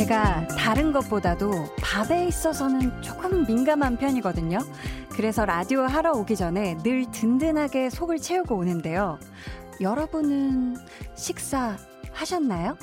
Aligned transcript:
제가 0.00 0.46
다른 0.56 0.92
것보다도 0.92 1.74
밥에 1.82 2.26
있어서는 2.26 3.02
조금 3.02 3.44
민감한 3.44 3.98
편이거든요. 3.98 4.58
그래서 5.10 5.44
라디오 5.44 5.82
하러 5.82 6.12
오기 6.12 6.36
전에 6.36 6.78
늘 6.78 7.04
든든하게 7.10 7.90
속을 7.90 8.16
채우고 8.16 8.56
오는데요. 8.56 9.18
여러분은 9.78 10.78
식사 11.14 11.76
하셨나요? 12.12 12.78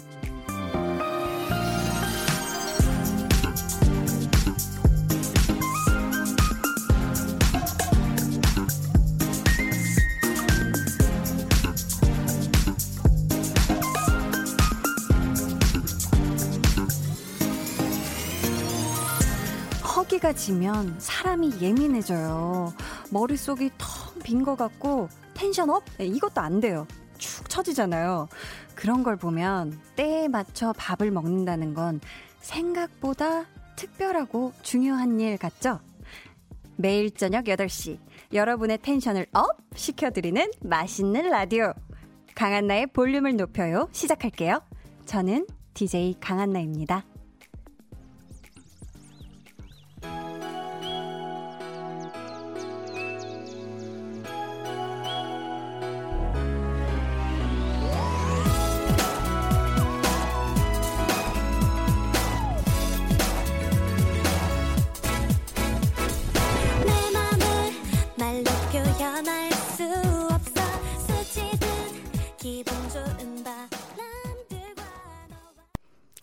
허기가 20.27 20.33
지면 20.33 20.95
사람이 20.99 21.61
예민해져요. 21.61 22.73
머릿속이 23.11 23.71
텅 23.77 24.21
빈 24.23 24.43
것 24.43 24.57
같고 24.57 25.07
텐션 25.33 25.69
up? 25.69 25.83
네, 25.97 26.05
이것도 26.05 26.41
안 26.41 26.59
돼요. 26.59 26.85
축 27.17 27.49
처지잖아요. 27.49 28.27
그런 28.75 29.03
걸 29.03 29.15
보면 29.15 29.79
때에 29.95 30.27
맞춰 30.27 30.73
밥을 30.75 31.11
먹는다는 31.11 31.73
건 31.73 32.01
생각보다 32.41 33.45
특별하고 33.77 34.51
중요한 34.63 35.19
일 35.21 35.37
같죠? 35.37 35.79
매일 36.75 37.11
저녁 37.11 37.45
8시 37.45 37.97
여러분의 38.33 38.79
텐션을 38.79 39.27
up 39.31 39.45
시켜드리는 39.75 40.51
맛있는 40.61 41.29
라디오 41.29 41.73
강한나의 42.35 42.87
볼륨을 42.87 43.37
높여요 43.37 43.87
시작할게요. 43.93 44.61
저는 45.05 45.47
DJ 45.73 46.17
강한나입니다. 46.19 47.05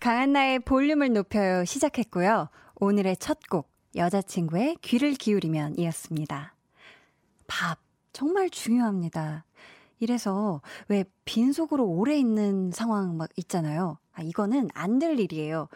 강한나의 0.04 0.58
볼륨을 0.58 1.14
높여요 1.14 1.64
시작했고요. 1.64 2.50
오늘의 2.74 3.16
첫 3.16 3.38
곡, 3.48 3.70
여자친구의 3.96 4.76
귀를 4.82 5.14
기울이면 5.14 5.78
이었습니다. 5.78 6.54
밥, 7.46 7.78
정말 8.12 8.50
중요합니다. 8.50 9.46
이래서 10.00 10.60
왜 10.88 11.06
빈속으로 11.24 11.86
오래 11.86 12.18
있는 12.18 12.70
상황 12.70 13.16
막 13.16 13.30
있잖아요. 13.36 13.96
아, 14.12 14.20
이거는 14.20 14.68
안 14.74 14.98
될 14.98 15.18
일이에요. 15.18 15.68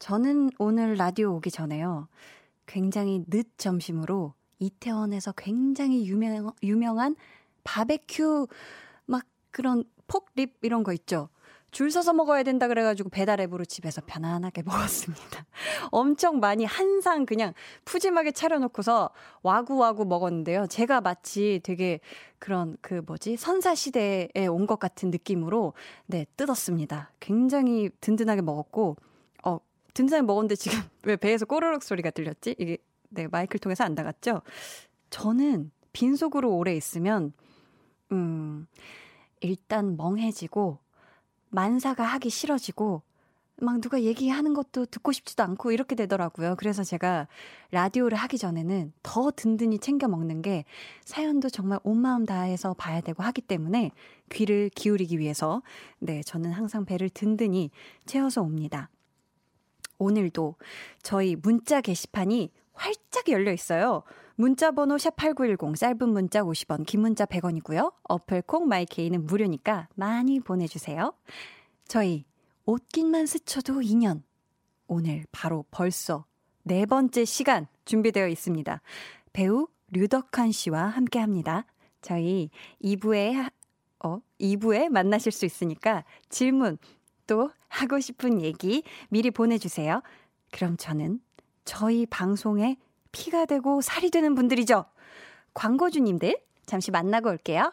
저는 0.00 0.50
오늘 0.58 0.96
라디오 0.96 1.36
오기 1.36 1.52
전에요. 1.52 2.08
굉장히 2.66 3.22
늦 3.28 3.56
점심으로 3.56 4.34
이태원에서 4.58 5.30
굉장히 5.36 6.08
유명, 6.08 6.50
유명한 6.64 7.14
바베큐 7.62 8.48
막 9.06 9.22
그런 9.52 9.84
폭립 10.08 10.56
이런 10.62 10.82
거 10.82 10.92
있죠. 10.92 11.28
줄 11.74 11.90
서서 11.90 12.12
먹어야 12.12 12.44
된다 12.44 12.68
그래가지고 12.68 13.10
배달 13.10 13.40
앱으로 13.40 13.64
집에서 13.64 14.00
편안하게 14.06 14.62
먹었습니다. 14.64 15.44
엄청 15.90 16.38
많이 16.40 16.64
한 16.64 17.00
상 17.02 17.26
그냥 17.26 17.52
푸짐하게 17.84 18.30
차려놓고서 18.32 19.10
와구와구 19.42 20.04
먹었는데요. 20.06 20.66
제가 20.68 21.00
마치 21.02 21.60
되게 21.64 21.98
그런 22.38 22.76
그 22.80 23.02
뭐지 23.06 23.36
선사 23.36 23.74
시대에 23.74 24.28
온 24.48 24.66
것 24.66 24.78
같은 24.78 25.10
느낌으로 25.10 25.74
네, 26.06 26.24
뜯었습니다. 26.36 27.10
굉장히 27.20 27.90
든든하게 28.00 28.40
먹었고, 28.42 28.96
어, 29.44 29.58
든든하게 29.94 30.22
먹었는데 30.22 30.54
지금 30.56 30.78
왜 31.04 31.16
배에서 31.16 31.44
꼬르륵 31.44 31.82
소리가 31.82 32.10
들렸지? 32.10 32.54
이게 32.58 32.78
네, 33.10 33.26
마이크를 33.26 33.58
통해서 33.58 33.84
안 33.84 33.94
나갔죠? 33.94 34.40
저는 35.10 35.70
빈속으로 35.92 36.56
오래 36.56 36.74
있으면, 36.76 37.32
음, 38.12 38.66
일단 39.40 39.96
멍해지고, 39.96 40.78
만사가 41.54 42.02
하기 42.02 42.30
싫어지고 42.30 43.02
막 43.60 43.80
누가 43.80 44.02
얘기하는 44.02 44.52
것도 44.52 44.86
듣고 44.86 45.12
싶지도 45.12 45.44
않고 45.44 45.70
이렇게 45.70 45.94
되더라고요. 45.94 46.56
그래서 46.56 46.82
제가 46.82 47.28
라디오를 47.70 48.18
하기 48.18 48.36
전에는 48.36 48.92
더 49.04 49.30
든든히 49.30 49.78
챙겨 49.78 50.08
먹는 50.08 50.42
게 50.42 50.64
사연도 51.04 51.48
정말 51.48 51.78
온 51.84 51.98
마음 51.98 52.26
다해서 52.26 52.74
봐야 52.74 53.00
되고 53.00 53.22
하기 53.22 53.42
때문에 53.42 53.92
귀를 54.30 54.68
기울이기 54.70 55.20
위해서 55.20 55.62
네, 56.00 56.22
저는 56.24 56.50
항상 56.50 56.84
배를 56.84 57.08
든든히 57.08 57.70
채워서 58.06 58.42
옵니다. 58.42 58.90
오늘도 59.98 60.56
저희 61.02 61.36
문자 61.36 61.80
게시판이 61.80 62.50
활짝 62.72 63.28
열려 63.28 63.52
있어요. 63.52 64.02
문자 64.36 64.72
번호 64.72 64.96
샵8910 64.96 65.76
짧은 65.76 66.08
문자 66.08 66.42
50원, 66.42 66.84
긴 66.86 67.02
문자 67.02 67.24
100원이고요. 67.24 67.92
어플 68.02 68.42
콩 68.42 68.66
마이케이는 68.66 69.26
무료니까 69.26 69.88
많이 69.94 70.40
보내 70.40 70.66
주세요. 70.66 71.14
저희 71.86 72.24
옷깃만 72.66 73.26
스쳐도 73.26 73.74
2년. 73.74 74.22
오늘 74.88 75.24
바로 75.30 75.64
벌써 75.70 76.24
네 76.64 76.84
번째 76.84 77.24
시간 77.24 77.68
준비되어 77.84 78.26
있습니다. 78.26 78.80
배우 79.32 79.68
류덕환 79.92 80.50
씨와 80.50 80.86
함께 80.86 81.20
합니다. 81.20 81.64
저희 82.02 82.50
2부에 82.82 83.52
어, 84.00 84.18
2부에 84.40 84.88
만나실 84.88 85.30
수 85.30 85.46
있으니까 85.46 86.04
질문 86.28 86.78
또 87.28 87.50
하고 87.68 88.00
싶은 88.00 88.42
얘기 88.42 88.82
미리 89.10 89.30
보내주세요. 89.30 90.02
그럼 90.50 90.76
저는 90.76 91.20
저희 91.64 92.04
방송에 92.06 92.76
피가 93.14 93.46
되고 93.46 93.80
살이 93.80 94.10
되는 94.10 94.34
분들이죠. 94.34 94.84
광고주님들, 95.54 96.36
잠시 96.66 96.90
만나고 96.90 97.30
올게요. 97.30 97.72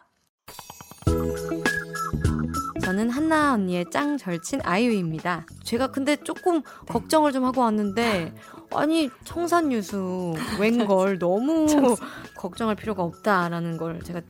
저는 2.82 3.10
한나 3.10 3.54
언니의 3.54 3.86
짱 3.90 4.16
절친 4.16 4.60
아이유입니다. 4.64 5.46
제가 5.62 5.88
근데 5.88 6.16
조금 6.16 6.62
네. 6.62 6.92
걱정을 6.92 7.32
좀 7.32 7.44
하고 7.44 7.60
왔는데, 7.60 8.34
아니, 8.70 9.10
청산유수, 9.24 10.34
웬걸, 10.60 11.18
너무 11.18 11.66
걱정할 12.36 12.74
필요가 12.74 13.02
없다라는 13.02 13.76
걸 13.76 14.00
제가 14.02 14.20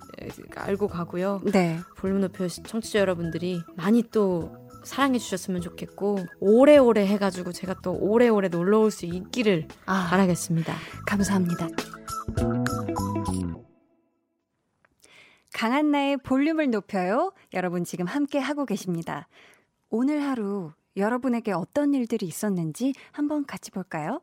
알고 0.55 0.89
가고요. 0.89 1.41
네. 1.45 1.79
볼륨 1.97 2.21
높여 2.21 2.47
청취자 2.49 3.01
여러분들이 3.01 3.63
많이 3.75 4.03
또 4.11 4.62
사랑해 4.85 5.19
주셨으면 5.19 5.61
좋겠고 5.61 6.19
오래오래 6.41 7.07
해가지고 7.07 7.53
제가 7.53 7.75
또 7.83 7.93
오래오래 7.93 8.49
놀러 8.49 8.81
올 8.81 8.91
수 8.91 9.07
있기를 9.07 9.69
아, 9.87 10.09
바라겠습니다. 10.11 10.75
감사합니다. 11.07 11.69
강한나의 15.55 16.17
볼륨을 16.19 16.71
높여요. 16.71 17.33
여러분 17.53 17.85
지금 17.85 18.07
함께 18.07 18.39
하고 18.39 18.67
계십니다. 18.67 19.29
오늘 19.91 20.23
하루 20.23 20.73
여러분에게 20.97 21.53
어떤 21.53 21.95
일들이 21.95 22.27
있었는지 22.27 22.95
한번 23.13 23.47
같이 23.47 23.71
볼까요? 23.71 24.21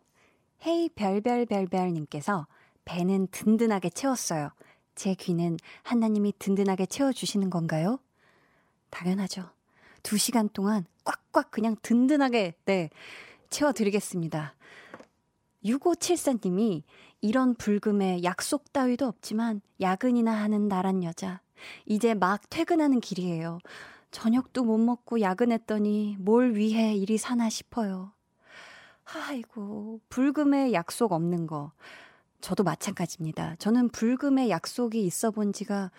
헤이 0.65 0.89
별별별별님께서 0.89 2.47
배는 2.85 3.27
든든하게 3.31 3.89
채웠어요. 3.91 4.51
제 4.95 5.13
귀는 5.13 5.57
하나님이 5.83 6.33
든든하게 6.39 6.85
채워주시는 6.87 7.49
건가요? 7.49 7.99
당연하죠. 8.89 9.49
두 10.03 10.17
시간 10.17 10.49
동안 10.49 10.85
꽉꽉 11.03 11.51
그냥 11.51 11.75
든든하게, 11.81 12.55
네, 12.65 12.89
채워드리겠습니다. 13.49 14.55
6574님이 15.65 16.83
이런 17.21 17.55
불금에 17.55 18.23
약속 18.23 18.71
따위도 18.71 19.05
없지만 19.05 19.61
야근이나 19.81 20.31
하는 20.31 20.67
나란 20.67 21.03
여자. 21.03 21.41
이제 21.85 22.13
막 22.13 22.41
퇴근하는 22.49 22.99
길이에요. 23.01 23.59
저녁도 24.11 24.63
못 24.63 24.77
먹고 24.77 25.21
야근했더니 25.21 26.17
뭘 26.19 26.55
위해 26.55 26.95
일이 26.95 27.17
사나 27.17 27.49
싶어요. 27.49 28.13
아이고, 29.05 29.99
불금에 30.09 30.71
약속 30.73 31.11
없는 31.11 31.47
거. 31.47 31.71
저도 32.41 32.63
마찬가지입니다. 32.63 33.55
저는 33.59 33.89
불금에 33.89 34.49
약속이 34.49 35.03
있어 35.03 35.31
본 35.31 35.51
지가 35.51 35.91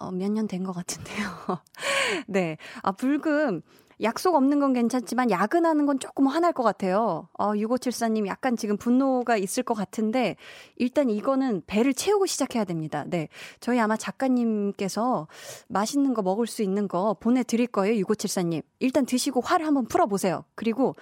어, 0.00 0.10
몇 0.10 0.30
년 0.30 0.46
된 0.46 0.64
것 0.64 0.72
같은데요. 0.72 1.26
네. 2.28 2.56
아, 2.82 2.92
불금. 2.92 3.62
약속 4.00 4.36
없는 4.36 4.60
건 4.60 4.74
괜찮지만 4.74 5.28
야근하는 5.28 5.84
건 5.84 5.98
조금 5.98 6.28
화날 6.28 6.52
것 6.52 6.62
같아요. 6.62 7.28
어, 7.36 7.50
6574님 7.54 8.28
약간 8.28 8.56
지금 8.56 8.76
분노가 8.76 9.36
있을 9.36 9.64
것 9.64 9.74
같은데 9.74 10.36
일단 10.76 11.10
이거는 11.10 11.62
배를 11.66 11.92
채우고 11.94 12.26
시작해야 12.26 12.64
됩니다. 12.64 13.02
네. 13.08 13.28
저희 13.58 13.80
아마 13.80 13.96
작가님께서 13.96 15.26
맛있는 15.66 16.14
거 16.14 16.22
먹을 16.22 16.46
수 16.46 16.62
있는 16.62 16.86
거 16.86 17.14
보내드릴 17.18 17.66
거예요. 17.66 18.00
6574님. 18.04 18.62
일단 18.78 19.04
드시고 19.04 19.40
화를 19.40 19.66
한번 19.66 19.86
풀어보세요. 19.86 20.44
그리고 20.54 20.94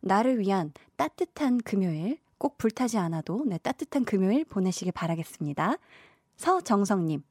나를 0.00 0.38
위한 0.38 0.72
따뜻한 0.96 1.58
금요일, 1.58 2.18
꼭 2.38 2.56
불타지 2.58 2.98
않아도 2.98 3.42
네, 3.46 3.58
따뜻한 3.58 4.04
금요일 4.04 4.44
보내시길 4.44 4.92
바라겠습니다. 4.92 5.76
서정성님, 6.36 7.22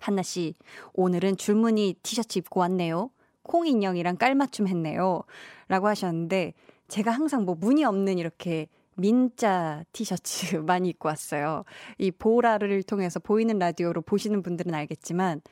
한나 0.00 0.22
씨, 0.22 0.54
오늘은 0.94 1.36
줄무늬 1.36 1.96
티셔츠 2.02 2.38
입고 2.38 2.60
왔네요. 2.60 3.10
콩 3.42 3.66
인형이랑 3.66 4.16
깔맞춤 4.16 4.66
했네요. 4.66 5.22
라고 5.68 5.88
하셨는데, 5.88 6.54
제가 6.88 7.10
항상 7.10 7.44
뭐 7.44 7.54
무늬 7.54 7.84
없는 7.84 8.18
이렇게 8.18 8.66
민자 8.96 9.84
티셔츠 9.92 10.56
많이 10.66 10.88
입고 10.88 11.08
왔어요. 11.08 11.64
이 11.98 12.10
보라를 12.10 12.82
통해서 12.82 13.20
보이는 13.20 13.58
라디오로 13.58 14.02
보시는 14.02 14.42
분들은 14.42 14.74
알겠지만, 14.74 15.42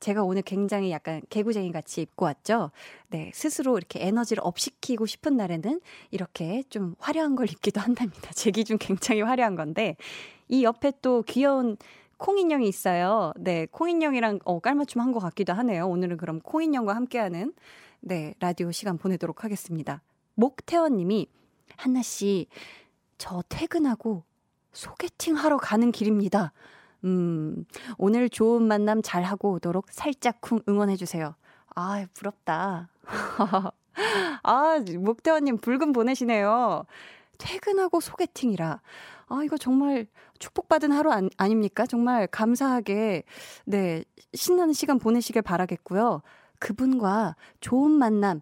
제가 0.00 0.24
오늘 0.24 0.40
굉장히 0.40 0.90
약간 0.90 1.20
개구쟁이 1.28 1.72
같이 1.72 2.00
입고 2.00 2.24
왔죠. 2.24 2.70
네, 3.08 3.30
스스로 3.34 3.76
이렇게 3.76 4.02
에너지를 4.06 4.42
업시키고 4.42 5.04
싶은 5.04 5.36
날에는 5.36 5.78
이렇게 6.10 6.62
좀 6.70 6.94
화려한 6.98 7.36
걸 7.36 7.50
입기도 7.50 7.80
한답니다. 7.80 8.30
제 8.34 8.50
기준 8.50 8.78
굉장히 8.78 9.20
화려한 9.20 9.56
건데, 9.56 9.96
이 10.48 10.64
옆에 10.64 10.92
또 11.02 11.22
귀여운 11.22 11.76
콩인형이 12.24 12.68
있어요. 12.68 13.32
네, 13.38 13.66
콩인형이랑 13.70 14.40
어, 14.44 14.60
깔맞춤 14.60 15.00
한 15.00 15.10
것 15.12 15.20
같기도 15.20 15.52
하네요. 15.54 15.88
오늘은 15.88 16.18
그럼 16.18 16.40
콩인형과 16.40 16.94
함께하는 16.94 17.52
네, 18.00 18.34
라디오 18.40 18.70
시간 18.70 18.98
보내도록 18.98 19.42
하겠습니다. 19.42 20.02
목태원 20.34 20.96
님이, 20.96 21.26
한나 21.76 22.02
씨, 22.02 22.46
저 23.18 23.42
퇴근하고 23.48 24.22
소개팅 24.72 25.34
하러 25.34 25.56
가는 25.56 25.90
길입니다. 25.90 26.52
음, 27.04 27.64
오늘 27.98 28.28
좋은 28.28 28.62
만남 28.62 29.00
잘 29.02 29.22
하고 29.22 29.52
오도록 29.52 29.86
살짝쿵 29.90 30.60
응원해 30.68 30.96
주세요. 30.96 31.34
아, 31.74 32.06
부럽다. 32.14 32.90
아, 34.42 34.78
목대원님 34.98 35.58
붉은 35.58 35.92
보내시네요. 35.92 36.84
퇴근하고 37.38 38.00
소개팅이라. 38.00 38.80
아, 39.30 39.44
이거 39.44 39.56
정말 39.56 40.06
축복받은 40.40 40.90
하루 40.90 41.10
안, 41.12 41.30
아닙니까? 41.36 41.86
정말 41.86 42.26
감사하게, 42.26 43.22
네, 43.64 44.04
신나는 44.34 44.72
시간 44.74 44.98
보내시길 44.98 45.42
바라겠고요. 45.42 46.22
그분과 46.58 47.36
좋은 47.60 47.92
만남 47.92 48.40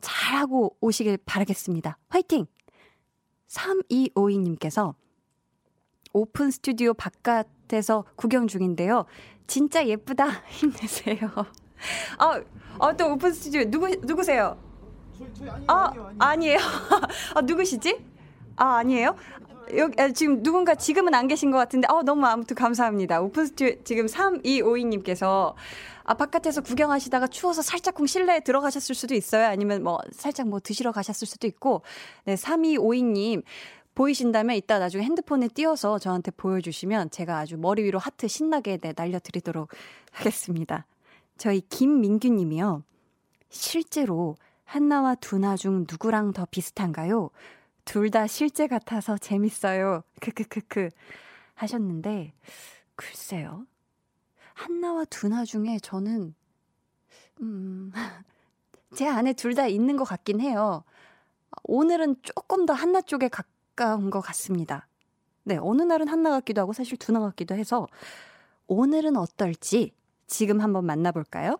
잘하고 0.00 0.76
오시길 0.80 1.18
바라겠습니다. 1.24 1.96
화이팅! 2.08 2.46
3252님께서 3.48 4.94
오픈 6.12 6.50
스튜디오 6.50 6.92
바깥에서 6.92 8.04
구경 8.16 8.48
중인데요. 8.48 9.06
진짜 9.46 9.86
예쁘다. 9.86 10.28
힘내세요. 10.50 11.30
아, 12.18 12.40
아, 12.80 12.96
또 12.96 13.12
오픈 13.12 13.32
스튜디오 13.32 13.64
누구 13.70 13.88
누구세요? 13.88 14.58
저희, 15.16 15.32
저희 15.34 15.48
아니에요, 15.50 15.70
아, 15.70 15.86
아니에요, 15.86 16.06
아니에요. 16.18 16.18
아니에요. 16.18 16.58
아, 17.34 17.40
누구시지? 17.46 18.04
아, 18.56 18.76
아니에요? 18.76 19.14
여기 19.74 20.00
아, 20.00 20.08
지금 20.10 20.42
누군가 20.42 20.74
지금은 20.74 21.14
안 21.14 21.26
계신 21.28 21.50
것 21.50 21.58
같은데 21.58 21.86
어 21.90 22.02
너무 22.02 22.26
아무튼 22.26 22.54
감사합니다. 22.56 23.20
오픈 23.20 23.46
스튜디오 23.46 23.82
지금 23.84 24.06
3252님께서 24.06 25.54
아 26.04 26.14
바깥에서 26.14 26.60
구경하시다가 26.60 27.26
추워서 27.28 27.62
살짝쿵 27.62 28.06
실내에 28.06 28.40
들어가셨을 28.40 28.94
수도 28.94 29.14
있어요. 29.14 29.46
아니면 29.46 29.82
뭐 29.82 29.98
살짝 30.12 30.48
뭐 30.48 30.60
드시러 30.60 30.92
가셨을 30.92 31.26
수도 31.26 31.46
있고. 31.46 31.82
네, 32.24 32.34
3252님 32.34 33.42
보이신다면 33.94 34.56
이따 34.56 34.78
나중에 34.78 35.02
핸드폰에 35.04 35.48
띄워서 35.48 35.98
저한테 35.98 36.30
보여주시면 36.30 37.10
제가 37.10 37.38
아주 37.38 37.56
머리 37.56 37.82
위로 37.82 37.98
하트 37.98 38.28
신나게 38.28 38.76
네, 38.76 38.92
날려드리도록 38.94 39.70
하겠습니다. 40.12 40.86
저희 41.38 41.60
김민규 41.62 42.28
님이요. 42.28 42.82
실제로 43.48 44.36
한나와 44.64 45.14
두나 45.14 45.56
중 45.56 45.86
누구랑 45.88 46.32
더 46.32 46.46
비슷한가요? 46.50 47.30
둘 47.86 48.10
다 48.10 48.26
실제 48.26 48.66
같아서 48.66 49.16
재밌어요. 49.16 50.02
크크크크 50.20 50.90
하셨는데 51.54 52.34
글쎄요. 52.96 53.66
한나와 54.54 55.04
두나 55.06 55.44
중에 55.44 55.78
저는 55.80 56.34
음, 57.40 57.92
제 58.94 59.06
안에 59.08 59.32
둘 59.32 59.54
다 59.54 59.66
있는 59.66 59.96
것 59.96 60.04
같긴 60.04 60.40
해요. 60.40 60.84
오늘은 61.64 62.16
조금 62.22 62.66
더 62.66 62.72
한나 62.74 63.00
쪽에 63.00 63.28
가까운 63.28 64.10
것 64.10 64.20
같습니다. 64.20 64.88
네, 65.44 65.56
어느 65.60 65.82
날은 65.82 66.08
한나 66.08 66.30
같기도 66.30 66.60
하고 66.62 66.72
사실 66.72 66.98
두나 66.98 67.20
같기도 67.20 67.54
해서 67.54 67.86
오늘은 68.66 69.16
어떨지 69.16 69.92
지금 70.26 70.60
한번 70.60 70.84
만나볼까요? 70.86 71.58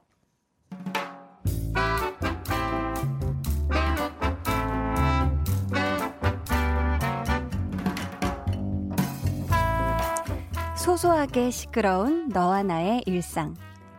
소소하게 10.96 11.50
시끄러운 11.50 12.28
너와 12.31 12.62
나의 12.62 13.02
일상. 13.04 13.54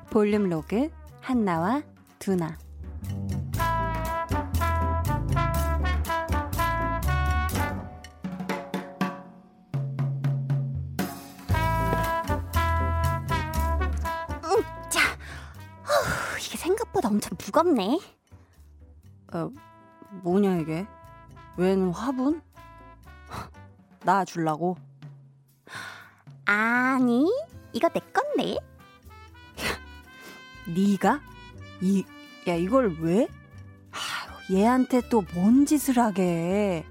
볼륨 0.10 0.50
로그 0.50 0.90
한나와 1.22 1.84
두나. 2.18 2.58
자, 14.90 15.02
어후, 15.84 16.40
이게 16.40 16.58
생각보다 16.58 17.10
엄청 17.10 17.38
무겁네. 17.38 18.00
어, 19.34 19.52
뭐냐 20.24 20.56
이게? 20.58 20.88
웬 21.58 21.92
화분? 21.92 22.42
나 24.04 24.26
줄라고? 24.26 24.78
아니, 26.48 27.26
이거 27.74 27.90
내 27.90 28.00
건데. 28.00 28.58
네가? 30.66 31.22
이, 31.82 32.04
야 32.48 32.56
이걸 32.56 32.96
왜? 33.02 33.28
아유, 33.92 34.58
얘한테 34.58 35.02
또 35.10 35.22
뭔 35.22 35.66
짓을 35.66 36.00
하게? 36.00 36.86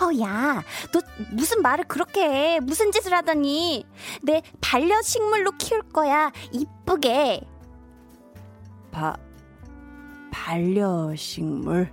어, 0.00 0.20
야, 0.20 0.62
너 0.92 1.00
무슨 1.32 1.62
말을 1.62 1.84
그렇게 1.84 2.22
해? 2.22 2.60
무슨 2.60 2.90
짓을 2.92 3.14
하더니? 3.14 3.86
내 4.22 4.42
반려식물로 4.60 5.52
키울 5.52 5.82
거야. 5.82 6.30
이쁘게. 6.52 7.40
바 8.90 9.16
반려식물? 10.30 11.92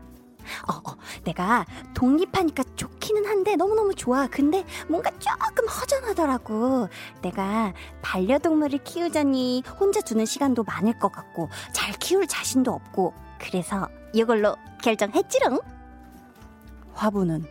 어, 0.67 0.73
어, 0.89 0.95
내가 1.23 1.65
독립하니까 1.93 2.63
좋기는 2.75 3.25
한데 3.25 3.55
너무너무 3.55 3.93
좋아. 3.95 4.27
근데 4.27 4.65
뭔가 4.87 5.11
조금 5.11 5.67
허전하더라고. 5.67 6.87
내가 7.21 7.73
반려동물을 8.01 8.79
키우자니 8.83 9.63
혼자 9.79 10.01
두는 10.01 10.25
시간도 10.25 10.63
많을 10.63 10.97
것 10.99 11.11
같고 11.11 11.49
잘 11.73 11.93
키울 11.93 12.27
자신도 12.27 12.71
없고 12.71 13.13
그래서 13.39 13.87
이걸로 14.13 14.55
결정했지롱. 14.81 15.59
화분은 16.93 17.45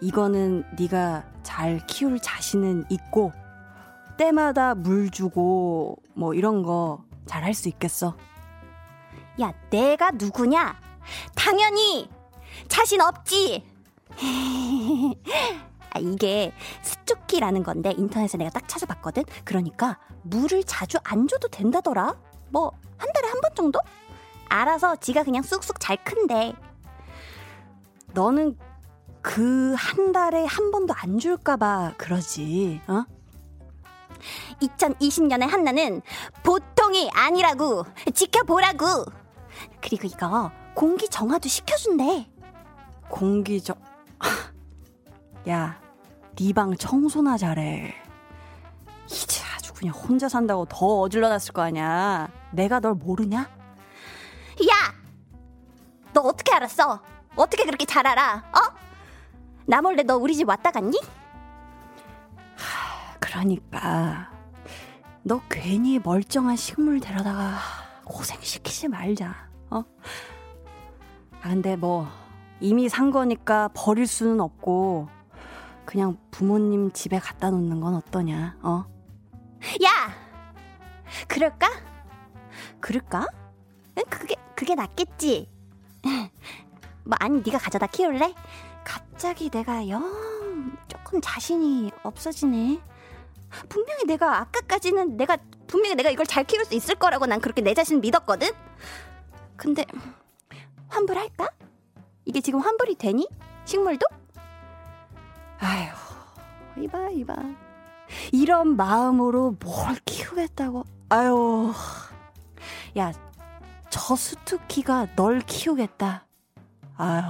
이거는 0.00 0.64
네가 0.78 1.24
잘 1.42 1.84
키울 1.86 2.18
자신은 2.20 2.84
있고 2.90 3.32
때마다 4.16 4.74
물 4.74 5.10
주고 5.10 5.96
뭐 6.14 6.34
이런 6.34 6.62
거 6.62 7.08
잘 7.28 7.44
할 7.44 7.54
수 7.54 7.68
있겠어. 7.68 8.16
야, 9.40 9.52
내가 9.70 10.10
누구냐? 10.10 10.74
당연히 11.34 12.08
자신 12.68 13.00
없지. 13.00 13.64
아, 15.90 15.98
이게 16.00 16.52
스투키라는 16.82 17.62
건데 17.62 17.94
인터넷에 17.96 18.36
내가 18.38 18.50
딱 18.50 18.68
찾아봤거든. 18.68 19.24
그러니까 19.44 19.98
물을 20.22 20.62
자주 20.64 20.98
안 21.04 21.26
줘도 21.28 21.48
된다더라. 21.48 22.14
뭐 22.50 22.72
한 22.98 23.12
달에 23.12 23.28
한 23.28 23.40
번 23.40 23.54
정도? 23.54 23.80
알아서 24.48 24.96
지가 24.96 25.22
그냥 25.22 25.42
쑥쑥 25.42 25.78
잘 25.80 25.96
큰대. 26.04 26.52
너는 28.12 28.56
그 29.22 29.74
한 29.76 30.12
달에 30.12 30.44
한 30.46 30.70
번도 30.70 30.94
안 30.96 31.18
줄까봐 31.18 31.94
그러지, 31.96 32.80
어? 32.88 33.04
2020년의 34.62 35.48
한나는 35.48 36.02
보통이 36.42 37.10
아니라고 37.14 37.84
지켜보라고. 38.14 39.04
그리고 39.80 40.06
이거 40.06 40.50
공기 40.78 41.08
정화도 41.08 41.48
시켜준대. 41.48 42.30
공기 43.08 43.60
저, 43.60 43.74
야, 45.48 45.80
네 46.36 46.52
방 46.52 46.76
청소나 46.76 47.36
잘해. 47.36 47.92
이제 49.06 49.42
아주 49.56 49.74
그냥 49.74 49.92
혼자 49.92 50.28
산다고 50.28 50.66
더 50.66 51.00
어질러놨을 51.00 51.52
거 51.52 51.62
아니야. 51.62 52.28
내가 52.52 52.78
널 52.78 52.94
모르냐? 52.94 53.40
야! 53.40 54.94
너 56.12 56.20
어떻게 56.20 56.52
알았어? 56.54 57.02
어떻게 57.34 57.64
그렇게 57.64 57.84
잘 57.84 58.06
알아? 58.06 58.36
어? 58.36 58.78
나 59.66 59.82
몰래 59.82 60.04
너 60.04 60.16
우리 60.16 60.36
집 60.36 60.48
왔다 60.48 60.70
갔니? 60.70 61.00
그러니까 63.18 64.30
너 65.24 65.40
괜히 65.50 65.98
멀쩡한 65.98 66.54
식물 66.54 67.00
데려다가 67.00 67.56
고생시키지 68.04 68.86
말자. 68.86 69.48
어? 69.70 69.82
아 71.42 71.48
근데 71.50 71.76
뭐 71.76 72.08
이미 72.60 72.88
산 72.88 73.10
거니까 73.10 73.68
버릴 73.74 74.06
수는 74.06 74.40
없고, 74.40 75.08
그냥 75.84 76.18
부모님 76.30 76.90
집에 76.92 77.18
갖다 77.18 77.50
놓는 77.50 77.80
건 77.80 77.94
어떠냐, 77.94 78.58
어? 78.62 78.84
야! 79.84 80.14
그럴까? 81.26 81.68
그럴까? 82.80 83.26
그게, 84.10 84.36
그게 84.54 84.74
낫겠지. 84.74 85.48
뭐, 87.04 87.16
아니, 87.20 87.40
네가 87.44 87.58
가져다 87.58 87.86
키울래? 87.86 88.34
갑자기 88.84 89.50
내가 89.50 89.88
영 89.88 90.76
조금 90.88 91.20
자신이 91.20 91.90
없어지네. 92.02 92.80
분명히 93.68 94.04
내가 94.04 94.40
아까까지는 94.40 95.16
내가 95.16 95.38
분명히 95.66 95.94
내가 95.94 96.10
이걸 96.10 96.26
잘 96.26 96.44
키울 96.44 96.64
수 96.64 96.74
있을 96.74 96.94
거라고 96.96 97.26
난 97.26 97.40
그렇게 97.40 97.62
내 97.62 97.72
자신을 97.74 98.00
믿었거든. 98.00 98.48
근데 99.56 99.84
환불할까? 100.88 101.48
이게 102.24 102.40
지금 102.40 102.60
환불이 102.60 102.96
되니? 102.96 103.28
식물도? 103.64 104.06
아휴, 105.60 106.82
이봐, 106.82 107.10
이봐. 107.10 107.34
이런 108.32 108.76
마음으로 108.76 109.56
뭘 109.62 109.94
키우겠다고. 110.04 110.84
아유. 111.10 111.72
야, 112.96 113.12
저 113.90 114.16
수투키가 114.16 115.14
널 115.16 115.40
키우겠다. 115.40 116.26
아유. 116.96 117.22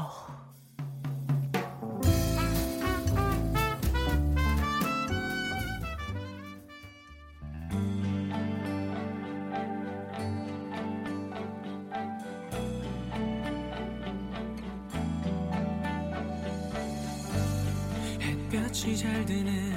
햇볕이 18.78 18.96
잘 18.96 19.26
드는 19.26 19.72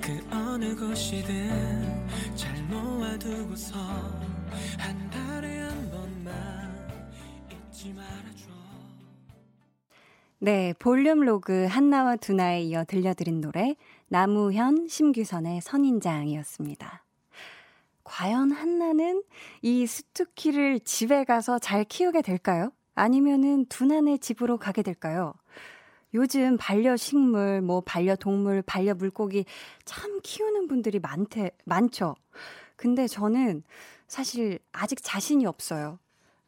그 0.00 0.34
어느 0.34 0.74
곳이든 0.74 2.08
잘 2.34 2.62
모아두고서 2.64 3.78
한 4.78 5.10
달에 5.10 5.58
한 5.60 5.90
번만 5.90 6.88
잊지 7.50 7.92
말아줘. 7.92 8.48
네, 10.38 10.72
볼륨 10.78 11.20
로그 11.20 11.66
한나와 11.66 12.16
두나에 12.16 12.62
이어 12.62 12.84
들려드린 12.84 13.42
노래 13.42 13.76
나무현 14.08 14.88
심규선의 14.88 15.60
선인장이었습니다. 15.60 17.04
과연 18.02 18.50
한나는 18.52 19.22
이 19.60 19.86
수투키를 19.86 20.80
집에 20.80 21.24
가서 21.24 21.58
잘 21.58 21.84
키우게 21.84 22.22
될까요? 22.22 22.70
아니면은 22.94 23.66
두나네 23.66 24.18
집으로 24.18 24.56
가게 24.56 24.82
될까요? 24.82 25.34
요즘 26.16 26.56
반려식물, 26.56 27.60
뭐 27.60 27.82
반려동물, 27.82 28.62
반려물고기 28.62 29.44
참 29.84 30.20
키우는 30.22 30.66
분들이 30.66 30.98
많대, 30.98 31.50
많죠. 31.66 32.16
근데 32.76 33.06
저는 33.06 33.62
사실 34.08 34.58
아직 34.72 34.98
자신이 35.02 35.46
없어요. 35.46 35.98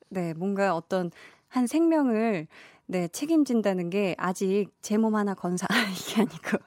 네, 0.08 0.34
뭔가 0.34 0.74
어떤 0.74 1.10
한 1.48 1.66
생명을 1.66 2.46
네, 2.86 3.08
책임진다는 3.08 3.90
게 3.90 4.14
아직 4.18 4.68
제 4.82 4.96
몸 4.96 5.14
하나 5.16 5.34
건사, 5.34 5.66
이게 5.92 6.22
아니고. 6.22 6.58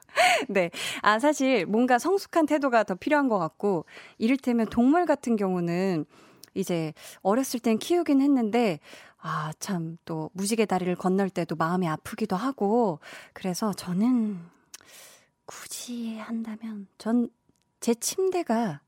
네. 0.48 0.70
아, 1.02 1.18
사실 1.18 1.66
뭔가 1.66 1.98
성숙한 1.98 2.46
태도가 2.46 2.84
더 2.84 2.94
필요한 2.94 3.28
것 3.28 3.38
같고, 3.40 3.86
이를테면 4.18 4.66
동물 4.68 5.06
같은 5.06 5.36
경우는 5.36 6.04
이제 6.54 6.92
어렸을 7.22 7.60
땐 7.60 7.78
키우긴 7.78 8.20
했는데, 8.20 8.78
아, 9.22 9.52
참, 9.58 9.98
또, 10.04 10.30
무지개 10.34 10.66
다리를 10.66 10.94
건널 10.96 11.30
때도 11.30 11.56
마음이 11.56 11.88
아프기도 11.88 12.36
하고, 12.36 12.98
그래서 13.32 13.72
저는 13.72 14.40
굳이 15.46 16.18
한다면, 16.18 16.86
전 16.98 17.28
제 17.82 17.94
침대가, 17.94 18.80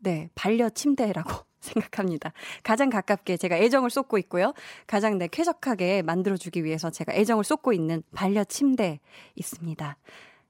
네, 0.00 0.28
반려 0.34 0.68
침대라고 0.68 1.30
생각합니다. 1.60 2.32
가장 2.64 2.90
가깝게 2.90 3.36
제가 3.36 3.56
애정을 3.56 3.88
쏟고 3.88 4.18
있고요. 4.18 4.52
가장 4.88 5.16
내 5.16 5.28
쾌적하게 5.28 6.02
만들어주기 6.02 6.64
위해서 6.64 6.90
제가 6.90 7.14
애정을 7.14 7.44
쏟고 7.44 7.72
있는 7.72 8.02
반려 8.12 8.42
침대 8.42 8.98
있습니다. 9.36 9.96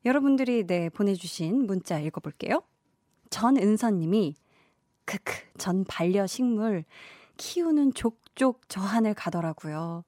여러분들이 0.07 0.67
네, 0.67 0.89
보내주신 0.89 1.67
문자 1.67 2.01
읽어볼게요. 2.01 2.63
전은선님이, 3.29 4.37
크크, 5.05 5.35
전 5.59 5.85
반려식물 5.85 6.85
키우는 7.37 7.95
족족 7.95 8.63
저 8.69 8.81
하늘 8.81 9.15
가더라고요. 9.15 10.05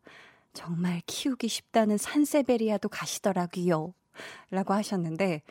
정말 0.55 1.03
키우기 1.07 1.49
쉽다는 1.49 1.99
산세베리아도 1.99 2.89
가시더라고요. 2.89 3.95
라고 4.51 4.75
하셨는데, 4.75 5.43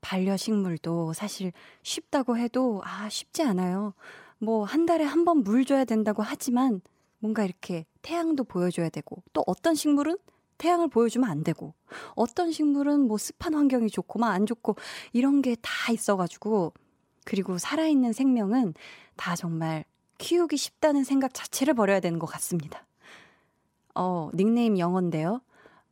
반려식물도 0.00 1.12
사실 1.14 1.52
쉽다고 1.82 2.38
해도, 2.38 2.82
아, 2.84 3.08
쉽지 3.10 3.42
않아요. 3.44 3.94
뭐, 4.38 4.64
한 4.64 4.86
달에 4.86 5.04
한 5.04 5.24
번 5.24 5.44
물 5.44 5.64
줘야 5.64 5.84
된다고 5.84 6.22
하지만, 6.22 6.80
뭔가 7.20 7.44
이렇게 7.44 7.86
태양도 8.02 8.44
보여줘야 8.44 8.88
되고, 8.90 9.22
또 9.32 9.44
어떤 9.46 9.74
식물은 9.74 10.18
태양을 10.58 10.88
보여주면 10.88 11.30
안 11.30 11.44
되고, 11.44 11.74
어떤 12.16 12.52
식물은 12.52 13.02
뭐 13.08 13.18
습한 13.18 13.54
환경이 13.54 13.90
좋고만 13.90 14.32
안 14.32 14.46
좋고, 14.46 14.76
이런 15.12 15.42
게 15.42 15.56
다 15.62 15.92
있어가지고, 15.92 16.74
그리고 17.24 17.58
살아있는 17.58 18.12
생명은 18.12 18.74
다 19.16 19.36
정말 19.36 19.84
키우기 20.20 20.58
쉽다는 20.58 21.02
생각 21.02 21.32
자체를 21.32 21.72
버려야 21.72 21.98
되는 21.98 22.18
것 22.18 22.26
같습니다. 22.26 22.86
어, 23.94 24.30
닉네임 24.34 24.78
영어인데요. 24.78 25.40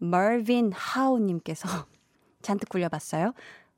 Marvin 0.00 0.70
하우님께서 0.72 1.66
잔뜩 2.42 2.68
굴려봤어요. 2.68 3.32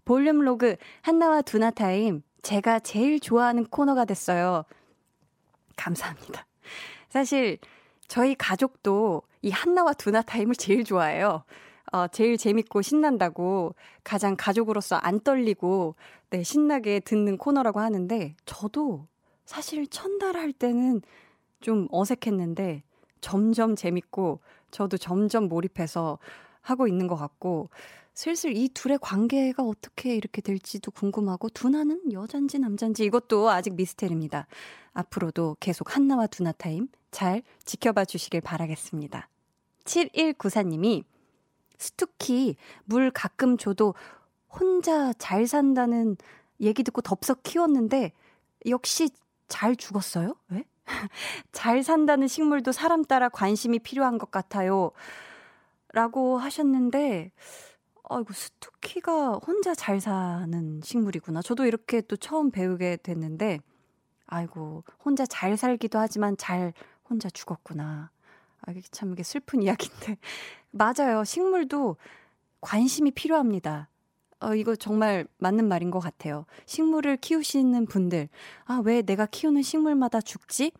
볼륨 0.04 0.40
로그 0.40 0.76
한나와 1.02 1.40
두나 1.40 1.70
타임 1.70 2.22
제가 2.42 2.80
제일 2.80 3.20
좋아하는 3.20 3.64
코너가 3.64 4.04
됐어요. 4.04 4.64
감사합니다. 5.76 6.46
사실 7.08 7.58
저희 8.08 8.34
가족도 8.34 9.22
이 9.42 9.50
한나와 9.50 9.92
두나 9.92 10.20
타임을 10.20 10.56
제일 10.56 10.82
좋아해요. 10.82 11.44
어, 11.92 12.08
제일 12.08 12.36
재밌고 12.36 12.82
신난다고 12.82 13.76
가장 14.02 14.34
가족으로서 14.36 14.96
안 14.96 15.20
떨리고 15.20 15.94
네, 16.30 16.42
신나게 16.42 17.00
듣는 17.00 17.38
코너라고 17.38 17.78
하는데 17.78 18.34
저도 18.46 19.06
사실 19.50 19.84
천달할 19.88 20.52
때는 20.52 21.02
좀 21.60 21.88
어색했는데 21.90 22.84
점점 23.20 23.74
재밌고 23.74 24.38
저도 24.70 24.96
점점 24.96 25.48
몰입해서 25.48 26.20
하고 26.60 26.86
있는 26.86 27.08
것 27.08 27.16
같고 27.16 27.68
슬슬 28.14 28.56
이 28.56 28.68
둘의 28.68 29.00
관계가 29.02 29.64
어떻게 29.64 30.14
이렇게 30.14 30.40
될지도 30.40 30.92
궁금하고 30.92 31.48
두나는 31.48 32.12
여잔지 32.12 32.60
남잔지 32.60 33.02
이것도 33.02 33.50
아직 33.50 33.74
미스테리입니다. 33.74 34.46
앞으로도 34.92 35.56
계속 35.58 35.96
한나와 35.96 36.28
두나 36.28 36.52
타임 36.52 36.86
잘 37.10 37.42
지켜봐 37.64 38.04
주시길 38.04 38.42
바라겠습니다. 38.42 39.28
7194님이 39.82 41.02
스투키 41.76 42.54
물 42.84 43.10
가끔 43.10 43.56
줘도 43.56 43.96
혼자 44.48 45.12
잘 45.14 45.48
산다는 45.48 46.16
얘기 46.60 46.84
듣고 46.84 47.00
덥석 47.00 47.42
키웠는데 47.42 48.12
역시 48.66 49.08
잘 49.50 49.76
죽었어요? 49.76 50.34
왜? 50.48 50.64
잘 51.52 51.82
산다는 51.82 52.26
식물도 52.26 52.72
사람 52.72 53.04
따라 53.04 53.28
관심이 53.28 53.78
필요한 53.80 54.16
것 54.16 54.30
같아요. 54.30 54.92
라고 55.92 56.38
하셨는데, 56.38 57.32
아이고, 58.08 58.32
스투키가 58.32 59.40
혼자 59.46 59.74
잘 59.74 60.00
사는 60.00 60.80
식물이구나. 60.82 61.42
저도 61.42 61.66
이렇게 61.66 62.00
또 62.00 62.16
처음 62.16 62.50
배우게 62.50 62.98
됐는데, 63.02 63.58
아이고, 64.26 64.84
혼자 65.04 65.26
잘 65.26 65.56
살기도 65.56 65.98
하지만 65.98 66.36
잘 66.38 66.72
혼자 67.08 67.28
죽었구나. 67.28 68.10
아, 68.62 68.70
이게 68.70 68.80
참 68.90 69.12
이게 69.12 69.22
슬픈 69.22 69.62
이야기인데. 69.62 70.16
맞아요. 70.70 71.24
식물도 71.24 71.96
관심이 72.60 73.10
필요합니다. 73.10 73.89
어, 74.40 74.54
이거 74.54 74.74
정말 74.74 75.26
맞는 75.38 75.68
말인 75.68 75.90
것 75.90 76.00
같아요. 76.00 76.46
식물을 76.66 77.18
키우시는 77.18 77.86
분들, 77.86 78.28
아, 78.64 78.80
왜 78.84 79.02
내가 79.02 79.26
키우는 79.26 79.62
식물마다 79.62 80.20
죽지? 80.20 80.72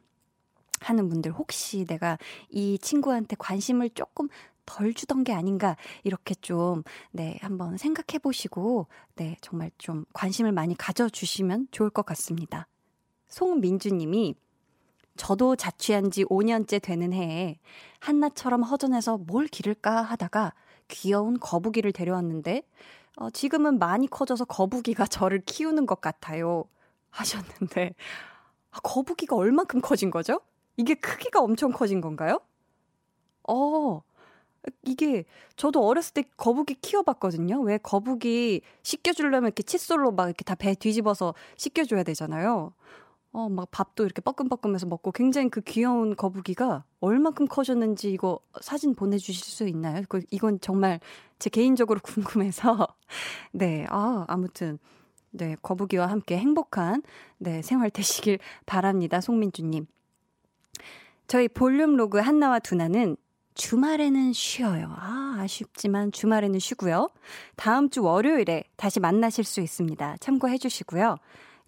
하는 0.80 1.10
분들, 1.10 1.32
혹시 1.32 1.84
내가 1.84 2.16
이 2.48 2.78
친구한테 2.78 3.36
관심을 3.38 3.90
조금 3.90 4.28
덜 4.64 4.94
주던 4.94 5.24
게 5.24 5.34
아닌가, 5.34 5.76
이렇게 6.04 6.34
좀, 6.36 6.82
네, 7.12 7.38
한번 7.42 7.76
생각해 7.76 8.18
보시고, 8.22 8.86
네, 9.16 9.36
정말 9.42 9.70
좀 9.76 10.06
관심을 10.14 10.52
많이 10.52 10.74
가져주시면 10.74 11.68
좋을 11.70 11.90
것 11.90 12.06
같습니다. 12.06 12.66
송민주님이, 13.28 14.36
저도 15.16 15.54
자취한 15.54 16.10
지 16.10 16.24
5년째 16.24 16.80
되는 16.80 17.12
해에 17.12 17.58
한나처럼 17.98 18.62
허전해서 18.62 19.18
뭘 19.18 19.48
기를까 19.48 20.00
하다가 20.00 20.54
귀여운 20.88 21.38
거북이를 21.38 21.92
데려왔는데 21.92 22.62
어, 23.20 23.30
지금은 23.30 23.78
많이 23.78 24.08
커져서 24.08 24.46
거북이가 24.46 25.06
저를 25.08 25.42
키우는 25.46 25.86
것 25.86 26.00
같아요. 26.00 26.64
하셨는데, 27.10 27.94
아, 28.72 28.80
거북이가 28.82 29.36
얼만큼 29.36 29.82
커진 29.82 30.10
거죠? 30.10 30.40
이게 30.76 30.94
크기가 30.94 31.40
엄청 31.40 31.72
커진 31.72 32.00
건가요? 32.02 32.40
어, 33.48 34.02
이게 34.84 35.24
저도 35.56 35.86
어렸을 35.86 36.14
때 36.14 36.24
거북이 36.38 36.76
키워봤거든요. 36.82 37.60
왜 37.62 37.78
거북이 37.78 38.62
씻겨주려면 38.84 39.48
이렇게 39.48 39.62
칫솔로 39.64 40.12
막 40.12 40.26
이렇게 40.26 40.44
다 40.44 40.56
배 40.56 40.74
뒤집어서 40.74 41.34
씻겨줘야 41.58 42.04
되잖아요. 42.04 42.74
어, 43.32 43.48
막 43.48 43.70
밥도 43.70 44.04
이렇게 44.04 44.20
뻐끔뻐끔해서 44.20 44.86
먹고 44.86 45.12
굉장히 45.12 45.50
그 45.50 45.60
귀여운 45.60 46.16
거북이가 46.16 46.84
얼만큼 47.00 47.46
커졌는지 47.46 48.10
이거 48.10 48.40
사진 48.60 48.94
보내주실 48.94 49.44
수 49.44 49.68
있나요? 49.68 50.02
그, 50.08 50.22
이건 50.30 50.60
정말 50.60 51.00
제 51.38 51.48
개인적으로 51.48 52.00
궁금해서. 52.02 52.88
네, 53.52 53.86
아, 53.88 54.24
아무튼. 54.28 54.78
네, 55.32 55.56
거북이와 55.62 56.08
함께 56.08 56.36
행복한, 56.36 57.02
네, 57.38 57.62
생활 57.62 57.90
되시길 57.90 58.40
바랍니다. 58.66 59.20
송민주님. 59.20 59.86
저희 61.28 61.46
볼륨 61.46 61.96
로그 61.96 62.18
한나와 62.18 62.58
두나는 62.58 63.16
주말에는 63.54 64.32
쉬어요. 64.32 64.92
아, 64.96 65.36
아쉽지만 65.38 66.10
주말에는 66.10 66.58
쉬고요. 66.58 67.08
다음 67.54 67.90
주 67.90 68.02
월요일에 68.02 68.64
다시 68.74 68.98
만나실 68.98 69.44
수 69.44 69.60
있습니다. 69.60 70.16
참고해 70.18 70.58
주시고요. 70.58 71.16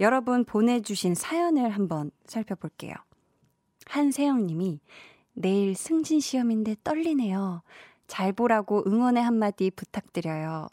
여러분 0.00 0.44
보내주신 0.44 1.14
사연을 1.14 1.70
한번 1.70 2.10
살펴볼게요. 2.26 2.94
한세영 3.86 4.46
님이 4.46 4.80
내일 5.34 5.74
승진 5.74 6.20
시험인데 6.20 6.76
떨리네요. 6.84 7.62
잘 8.06 8.32
보라고 8.32 8.82
응원의 8.86 9.22
한마디 9.22 9.70
부탁드려요. 9.70 10.68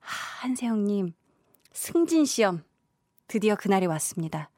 하, 0.00 0.46
한세영 0.46 0.84
님, 0.84 1.12
승진 1.72 2.24
시험. 2.24 2.64
드디어 3.28 3.54
그날이 3.54 3.86
왔습니다. 3.86 4.50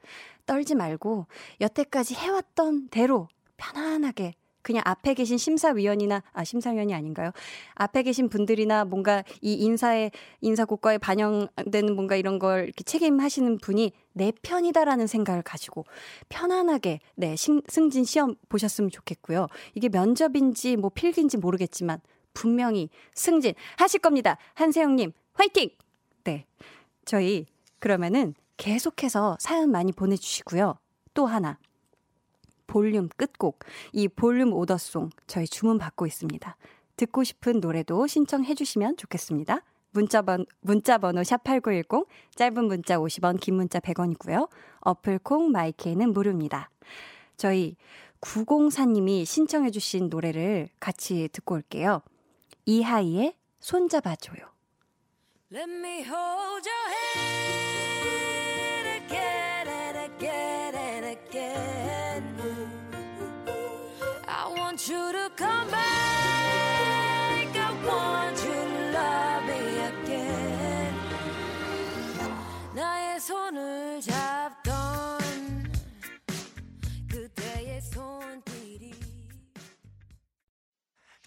떨지 0.47 0.75
말고 0.75 1.27
여태까지 1.61 2.15
해왔던 2.15 2.89
대로 2.89 3.29
편안하게 3.59 4.35
그냥 4.63 4.83
앞에 4.87 5.15
계신 5.15 5.39
심사위원이나 5.39 6.23
아 6.33 6.45
심사위원이 6.45 6.95
아닌가요? 6.95 7.33
앞에 7.75 8.03
계신 8.03 8.29
분들이나 8.29 8.85
뭔가 8.85 9.25
이 9.41 9.55
인사의 9.55 10.13
인사 10.41 10.65
고과에 10.65 10.99
반영되는 10.99 11.95
뭔가 11.95 12.17
이런 12.17 12.39
걸 12.39 12.65
이렇게 12.65 12.85
책임하시는 12.85 13.59
분이 13.59 13.93
내 14.13 14.33
편이다라는 14.43 15.07
생각을 15.07 15.43
가지고 15.43 15.85
편안하게 16.29 17.01
네 17.17 17.35
승진 17.37 18.05
시험 18.05 18.37
보셨으면 18.49 18.91
좋겠고요. 18.91 19.49
이게 19.75 19.89
면접인지 19.89 20.77
뭐 20.77 20.91
필기인지 20.91 21.39
모르겠지만 21.39 22.01
분명히 22.35 22.89
승진 23.15 23.55
하실 23.77 24.01
겁니다. 24.01 24.39
한세영님 24.55 25.13
화이팅! 25.35 25.71
네 26.25 26.47
저희 27.05 27.47
그러면은 27.79 28.35
계속해서 28.57 29.37
사연 29.41 29.71
많이 29.71 29.93
보내주시고요. 29.93 30.79
또 31.15 31.27
하나 31.27 31.59
볼륨 32.73 33.11
끝곡, 33.19 33.59
이 33.93 34.09
볼륨 34.09 34.55
오더송 34.55 35.11
저희 35.27 35.47
주문 35.47 35.77
받고 35.77 36.07
있습니다. 36.07 36.57
듣고 36.97 37.23
싶은 37.23 37.61
노래도 37.61 38.07
신청해 38.07 38.55
주시면 38.55 38.97
좋겠습니다. 38.97 39.61
문자 39.91 40.23
번, 40.23 40.47
문자 40.63 40.97
번호 40.97 41.21
샵8910, 41.21 42.07
짧은 42.35 42.65
문자 42.65 42.97
50원, 42.97 43.39
긴 43.39 43.57
문자 43.57 43.79
100원이고요. 43.79 44.49
어플 44.81 45.19
콩 45.19 45.51
마이케이는 45.51 46.15
무료입니다. 46.15 46.71
저희 47.37 47.77
904님이 48.23 49.27
신청해 49.27 49.71
주신 49.71 50.09
노래를 50.09 50.71
같이 50.81 51.29
듣고 51.31 51.57
올게요. 51.57 52.01
이하이의 52.65 53.35
손잡아줘요. 53.61 54.41
Let 55.53 55.71
me 55.71 55.99
hold 55.99 56.67
your 56.67 56.89
hand 56.89 57.92
잡던 74.03 75.21
그때의 77.09 77.81
손길이 77.83 78.93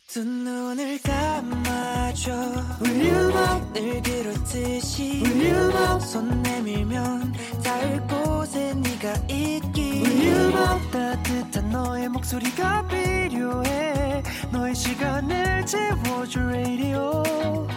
두 0.08 0.24
눈을 0.24 1.00
감아줘. 1.02 2.34
울륨을 2.82 4.02
그렇듯이 4.02 5.22
울륨 5.24 6.00
손 6.02 6.42
내밀면 6.42 7.34
닿을 7.64 8.08
곳에 8.08 8.74
네가 8.74 9.14
있기. 9.30 10.04
울륨 10.04 10.92
따뜻한 10.92 11.70
너의 11.70 12.10
목소리가 12.10 12.88
필요해. 12.88 14.24
너의 14.52 14.76
시간을 14.76 15.66
채워줄 15.66 16.44
radio. 16.44 17.24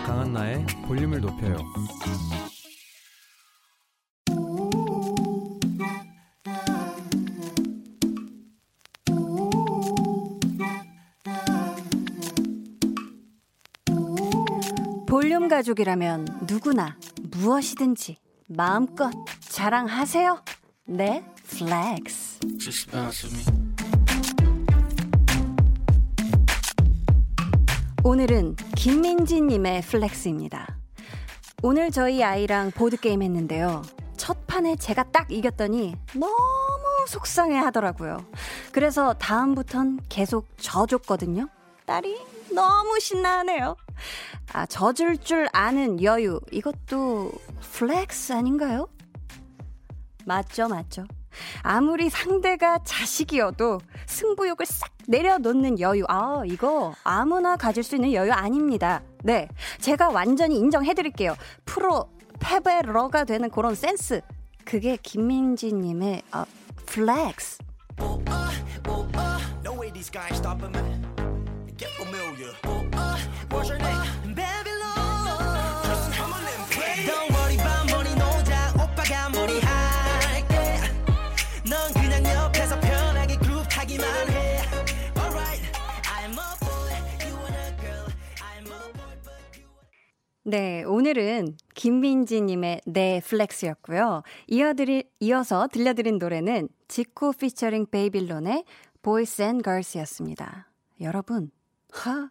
강한나의 0.06 0.66
볼륨을 0.86 1.20
높여요 1.20 1.56
볼륨 15.28 15.48
가족이라면 15.48 16.46
누구나 16.48 16.96
무엇이든지 17.36 18.16
마음껏 18.46 19.12
자랑하세요. 19.40 20.42
네, 20.86 21.22
플렉스. 21.48 22.38
오늘은 28.02 28.56
김민지님의 28.74 29.82
flex입니다. 29.82 30.78
오늘 31.62 31.90
저희 31.90 32.24
아이랑 32.24 32.70
보드게임 32.70 33.20
했는데요. 33.20 33.82
첫 34.16 34.46
판에 34.46 34.76
제가 34.76 35.10
딱 35.10 35.30
이겼더니 35.30 35.94
너무 36.14 36.34
속상해 37.06 37.58
하더라고요. 37.58 38.24
그래서 38.72 39.12
다음부턴 39.12 40.00
계속 40.08 40.46
져줬거든요. 40.56 41.50
딸이 41.84 42.16
너무 42.52 42.98
신나하네요. 43.00 43.76
아, 44.52 44.66
져줄 44.66 45.18
줄 45.18 45.48
아는 45.52 46.02
여유. 46.02 46.40
이것도 46.50 47.32
flex 47.72 48.32
아닌가요? 48.32 48.88
맞죠, 50.24 50.68
맞죠. 50.68 51.06
아무리 51.62 52.10
상대가 52.10 52.78
자식이어도 52.84 53.80
승부욕을 54.06 54.66
싹 54.66 54.90
내려놓는 55.06 55.78
여유. 55.80 56.04
아, 56.08 56.42
이거 56.46 56.94
아무나 57.04 57.56
가질 57.56 57.82
수 57.82 57.94
있는 57.96 58.12
여유 58.12 58.32
아닙니다. 58.32 59.02
네. 59.22 59.48
제가 59.80 60.10
완전히 60.10 60.56
인정해드릴게요. 60.56 61.36
프로 61.64 62.10
패배러가 62.40 63.24
되는 63.24 63.50
그런 63.50 63.74
센스. 63.74 64.20
그게 64.64 64.96
김민지님의 64.96 66.22
어, 66.32 66.44
flex. 66.86 67.58
get 70.10 70.97
네, 90.50 90.82
오늘은 90.82 91.58
김민지님의 91.74 92.80
네 92.86 93.20
flex였고요. 93.20 94.22
이어드리, 94.46 95.04
이어서 95.20 95.68
들려드린 95.70 96.16
노래는 96.16 96.70
지코 96.88 97.34
피처링 97.34 97.84
베이빌론의 97.90 98.64
Boys 99.02 99.42
and 99.42 99.62
Girls였습니다. 99.62 100.70
여러분, 101.02 101.50
하, 101.92 102.30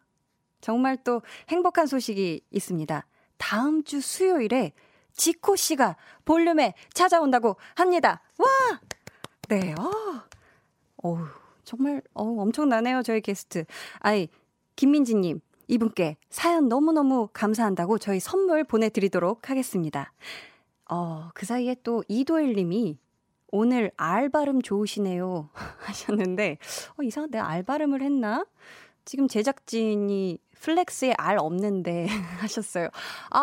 정말 0.62 0.98
또 1.04 1.22
행복한 1.50 1.86
소식이 1.86 2.42
있습니다. 2.50 3.06
다음 3.38 3.84
주 3.84 4.02
수요일에 4.02 4.72
지코 5.14 5.56
씨가 5.56 5.96
볼륨에 6.26 6.74
찾아온다고 6.96 7.58
합니다. 7.76 8.24
와! 8.40 8.80
네, 9.48 9.76
어. 9.78 9.92
어우, 11.04 11.20
정말, 11.64 12.02
어 12.16 12.24
엄청나네요, 12.24 13.04
저희 13.04 13.22
게스트. 13.22 13.66
아이, 14.00 14.28
김민지님, 14.76 15.40
이분께 15.68 16.18
사연 16.30 16.68
너무너무 16.70 17.30
감사한다고 17.34 17.98
저희 17.98 18.20
선물 18.20 18.64
보내드리도록 18.64 19.50
하겠습니다. 19.50 20.14
어, 20.90 21.30
그 21.34 21.46
사이에 21.46 21.76
또 21.84 22.04
이도일 22.08 22.54
님이 22.56 22.98
오늘 23.52 23.92
R 23.98 24.30
발음 24.30 24.62
좋으시네요. 24.62 25.50
하셨는데, 25.80 26.58
어, 26.98 27.04
이상한데 27.04 27.40
R 27.40 27.64
발음을 27.64 28.02
했나? 28.02 28.46
지금 29.06 29.28
제작진이 29.28 30.40
flex에 30.60 31.14
R 31.18 31.38
없는데 31.38 32.08
하셨어요. 32.40 32.90
아, 33.32 33.42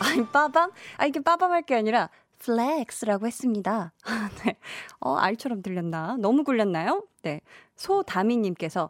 아니, 0.00 0.26
빠밤? 0.26 0.70
아, 0.96 1.06
이게 1.06 1.20
빠밤 1.20 1.52
할 1.52 1.62
게 1.62 1.74
아니라 1.74 2.08
flex라고 2.38 3.26
했습니다. 3.26 3.92
네. 4.44 4.56
어, 5.00 5.14
R처럼 5.16 5.62
들렸나? 5.62 6.16
너무 6.18 6.42
굴렸나요? 6.44 7.04
네. 7.22 7.40
소다미님께서 7.76 8.88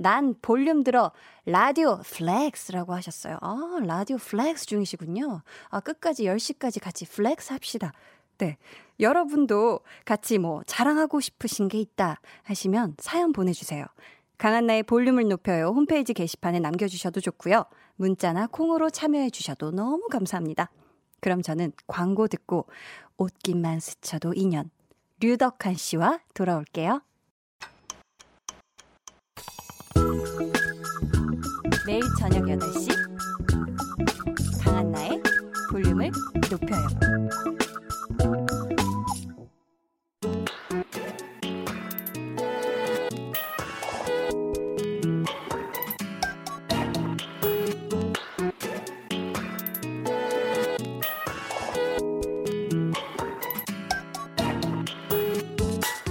난 0.00 0.36
볼륨 0.40 0.84
들어 0.84 1.10
라디오 1.44 1.98
flex라고 2.04 2.94
하셨어요. 2.94 3.36
아, 3.40 3.80
라디오 3.82 4.16
flex 4.16 4.66
중이시군요. 4.66 5.42
아, 5.70 5.80
끝까지 5.80 6.24
10시까지 6.24 6.80
같이 6.80 7.04
flex 7.04 7.52
합시다. 7.52 7.92
네. 8.38 8.58
여러분도 9.00 9.80
같이 10.04 10.38
뭐 10.38 10.62
자랑하고 10.66 11.20
싶으신 11.20 11.66
게 11.66 11.80
있다 11.80 12.20
하시면 12.44 12.94
사연 12.98 13.32
보내주세요. 13.32 13.84
강한나의 14.38 14.84
볼륨을 14.84 15.26
높여요. 15.28 15.72
홈페이지 15.74 16.14
게시판에 16.14 16.60
남겨주셔도 16.60 17.20
좋고요. 17.20 17.64
문자나 17.96 18.46
콩으로 18.46 18.90
참여해 18.90 19.30
주셔도 19.30 19.72
너무 19.72 20.06
감사합니다. 20.08 20.70
그럼 21.20 21.42
저는 21.42 21.72
광고 21.88 22.28
듣고 22.28 22.66
옷깃만 23.16 23.80
스쳐도 23.80 24.34
인연 24.34 24.70
류덕한 25.20 25.74
씨와 25.74 26.20
돌아올게요. 26.34 27.02
매일 31.88 32.02
저녁 32.18 32.42
8시 32.42 32.90
강한나의 34.62 35.22
볼륨을 35.70 36.10
높여요. 36.50 36.86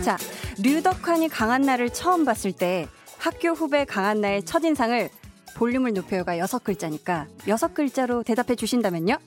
자, 0.03 0.17
류덕환이 0.57 1.29
강한나를 1.29 1.91
처음 1.91 2.25
봤을 2.25 2.51
때 2.51 2.87
학교 3.19 3.49
후배 3.49 3.85
강한나의 3.85 4.43
첫인상을 4.43 5.11
볼륨을 5.57 5.93
높여요가 5.93 6.37
여섯 6.37 6.63
글자니까 6.63 7.25
여섯 7.47 7.73
글자로 7.73 8.21
대답해 8.21 8.55
주신다면요? 8.55 9.17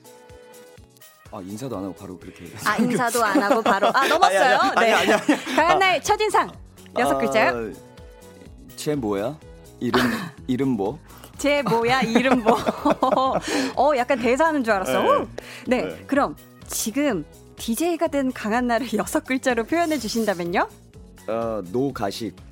아 1.33 1.41
인사도 1.41 1.77
안 1.77 1.83
하고 1.83 1.93
바로 1.93 2.17
그렇게 2.17 2.45
아 2.65 2.77
인사도 2.77 3.23
안 3.23 3.41
하고 3.41 3.61
바로 3.61 3.87
아 3.93 4.07
넘었어요. 4.07 4.57
아니, 4.75 4.91
아니, 4.91 5.07
네. 5.07 5.13
아니, 5.13 5.13
아니, 5.13 5.55
강한나의 5.55 6.03
첫인상 6.03 6.51
여섯 6.97 7.17
글자요? 7.17 7.71
아, 7.71 7.73
쟤 8.75 8.95
뭐야? 8.95 9.37
이름 9.79 10.01
이름 10.47 10.69
뭐? 10.69 10.99
제 11.37 11.61
뭐야 11.63 12.01
이름 12.01 12.43
뭐? 12.43 12.57
어 13.75 13.91
약간 13.97 14.19
대사하는 14.19 14.63
줄 14.63 14.73
알았어. 14.73 15.01
네, 15.03 15.27
네. 15.67 15.83
네. 15.83 16.03
그럼 16.07 16.35
지금 16.67 17.25
DJ가 17.57 18.07
된 18.07 18.31
강한나를 18.31 18.87
여섯 18.93 19.25
글자로 19.25 19.65
표현해 19.65 19.97
주신다면요? 19.97 20.67
어, 21.27 21.61
no가식 21.71 22.35
어. 22.39 22.50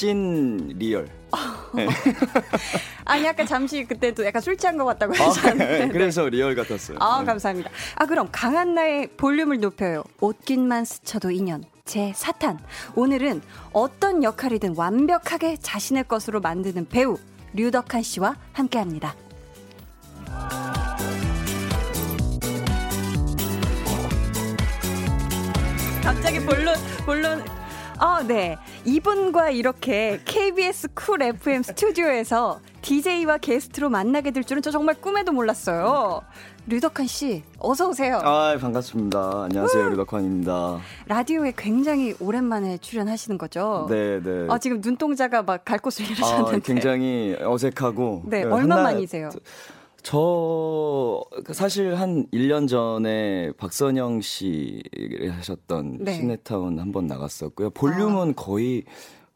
찐 0.00 0.56
real. 0.78 1.06
아니 3.04 3.28
아까 3.28 3.44
잠시 3.44 3.84
그때도 3.84 4.24
약간 4.24 4.40
술 4.40 4.56
취한 4.56 4.78
것 4.78 4.86
같다고 4.86 5.12
아, 5.12 5.26
하셨는데. 5.26 5.88
그래서 5.88 6.26
real 6.26 6.54
같았어요. 6.54 6.96
아 7.02 7.20
네. 7.20 7.26
감사합니다. 7.26 7.70
아 7.96 8.06
그럼 8.06 8.30
강한나의 8.32 9.08
볼륨을 9.18 9.60
높여요. 9.60 10.02
옷깃만 10.22 10.86
스쳐도 10.86 11.30
인연. 11.32 11.64
제 11.84 12.14
4탄. 12.16 12.58
오늘은 12.94 13.42
어떤 13.74 14.22
역할이든 14.22 14.74
완벽하게 14.74 15.58
자신의 15.60 16.04
것으로 16.08 16.40
만드는 16.40 16.88
배우 16.88 17.18
류덕환 17.52 18.00
씨와 18.00 18.36
함께합니다. 18.54 19.14
갑자기 26.02 26.40
본론 26.40 26.74
본론 27.04 27.59
어, 28.00 28.22
네. 28.26 28.56
이분과 28.86 29.50
이렇게 29.50 30.20
KBS 30.24 30.88
쿨 30.94 31.22
FM 31.22 31.62
스튜디오에서 31.62 32.60
DJ와 32.80 33.36
게스트로 33.38 33.90
만나게 33.90 34.30
될 34.30 34.42
줄은 34.42 34.62
저 34.62 34.70
정말 34.70 34.94
꿈에도 34.94 35.32
몰랐어요. 35.32 36.22
류덕환 36.66 37.06
씨, 37.06 37.42
어서 37.58 37.88
오세요. 37.88 38.20
아 38.22 38.56
반갑습니다. 38.58 39.44
안녕하세요 39.44 39.88
류덕환입니다. 39.90 40.78
라디오에 41.08 41.52
굉장히 41.56 42.14
오랜만에 42.20 42.78
출연하시는 42.78 43.36
거죠? 43.36 43.86
네 43.90 44.20
네. 44.22 44.46
아, 44.48 44.58
지금 44.58 44.80
눈동자가 44.82 45.42
막 45.42 45.64
갈 45.64 45.78
곳을 45.78 46.04
아, 46.06 46.08
잃으셨는데. 46.08 46.60
굉장히 46.60 47.36
어색하고. 47.38 48.22
네, 48.26 48.44
그 48.44 48.52
얼마 48.54 48.82
만이세요? 48.82 49.28
저 50.02 51.24
사실 51.52 51.94
한 51.94 52.26
1년 52.32 52.68
전에 52.68 53.52
박선영 53.52 54.20
씨 54.20 54.82
하셨던 55.30 55.98
네. 56.04 56.12
시네타운 56.14 56.78
한 56.78 56.90
번 56.92 57.06
나갔었고요. 57.06 57.70
볼륨은 57.70 58.34
거의 58.34 58.84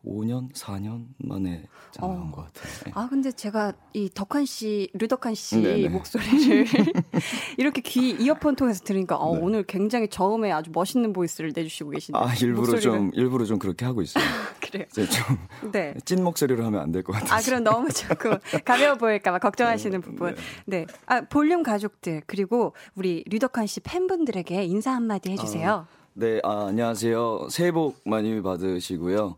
5년, 0.04 0.52
4년 0.54 1.06
만에 1.18 1.62
어. 2.02 2.08
나온 2.08 2.30
것 2.32 2.46
같아요. 2.46 2.72
네. 2.84 2.90
아, 2.94 3.06
근데 3.08 3.30
제가 3.32 3.72
이 3.92 4.08
덕한 4.12 4.44
씨, 4.46 4.88
류덕한 4.94 5.34
씨 5.34 5.60
네네. 5.60 5.88
목소리를 5.88 6.66
이렇게 7.58 7.80
귀 7.82 8.10
이어폰 8.10 8.56
통해서 8.56 8.82
들으니까 8.84 9.16
어, 9.16 9.34
네. 9.34 9.40
오늘 9.42 9.62
굉장히 9.64 10.08
처음에 10.08 10.50
아주 10.52 10.70
멋있는 10.72 11.12
보이스를 11.12 11.52
내주시고 11.54 11.90
계신데. 11.90 12.18
아 12.18 12.34
일부러 12.34 12.72
목소리를- 12.74 12.82
좀 12.82 13.10
일부러 13.14 13.44
좀 13.44 13.58
그렇게 13.58 13.84
하고 13.84 14.02
있어요. 14.02 14.24
그래요. 14.60 14.84
이제 14.90 15.06
좀 15.06 15.70
네. 15.72 15.94
찐 16.04 16.22
목소리로 16.24 16.64
하면 16.64 16.80
안 16.80 16.92
될 16.92 17.02
것 17.02 17.12
같아서. 17.12 17.34
아, 17.34 17.40
그럼 17.40 17.62
너무 17.64 17.88
조금 17.90 18.36
가벼워 18.64 18.96
보일까봐 18.96 19.38
걱정하시는 19.38 20.00
네, 20.00 20.04
부분. 20.04 20.34
네. 20.66 20.84
네. 20.84 20.86
아, 21.06 21.20
볼륨 21.22 21.62
가족들, 21.62 22.22
그리고 22.26 22.74
우리 22.94 23.24
류덕한 23.28 23.66
씨 23.66 23.80
팬분들에게 23.80 24.64
인사 24.64 24.92
한마디 24.92 25.30
해주세요. 25.32 25.86
네, 26.14 26.40
아, 26.44 26.66
안녕하세요. 26.68 27.48
새해 27.50 27.72
복 27.72 28.00
많이 28.04 28.40
받으시고요. 28.40 29.36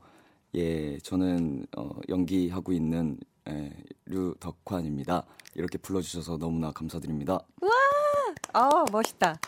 예, 0.57 0.99
저는 0.99 1.66
어, 1.77 1.90
연기하고 2.09 2.73
있는 2.73 3.19
예, 3.49 3.71
류덕환입니다. 4.07 5.25
이렇게 5.55 5.77
불러주셔서 5.79 6.38
너무나 6.38 6.73
감사드립니다. 6.73 7.40
아, 8.53 8.85
멋있다. 8.90 9.38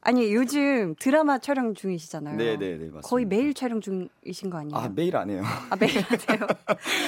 아니, 0.00 0.32
요즘 0.32 0.94
드라마 0.98 1.38
촬영 1.38 1.74
중이시잖아요. 1.74 2.38
네, 2.38 2.56
네, 2.56 2.70
네, 2.70 2.84
맞습니다. 2.86 3.00
거의 3.02 3.26
매일 3.26 3.52
촬영 3.52 3.82
중이신 3.82 4.48
거 4.48 4.56
아니에요? 4.58 4.74
아, 4.74 4.88
매일 4.88 5.14
안 5.16 5.28
해요. 5.28 5.42
아, 5.68 5.76
매일 5.76 6.00
하세요? 6.00 6.38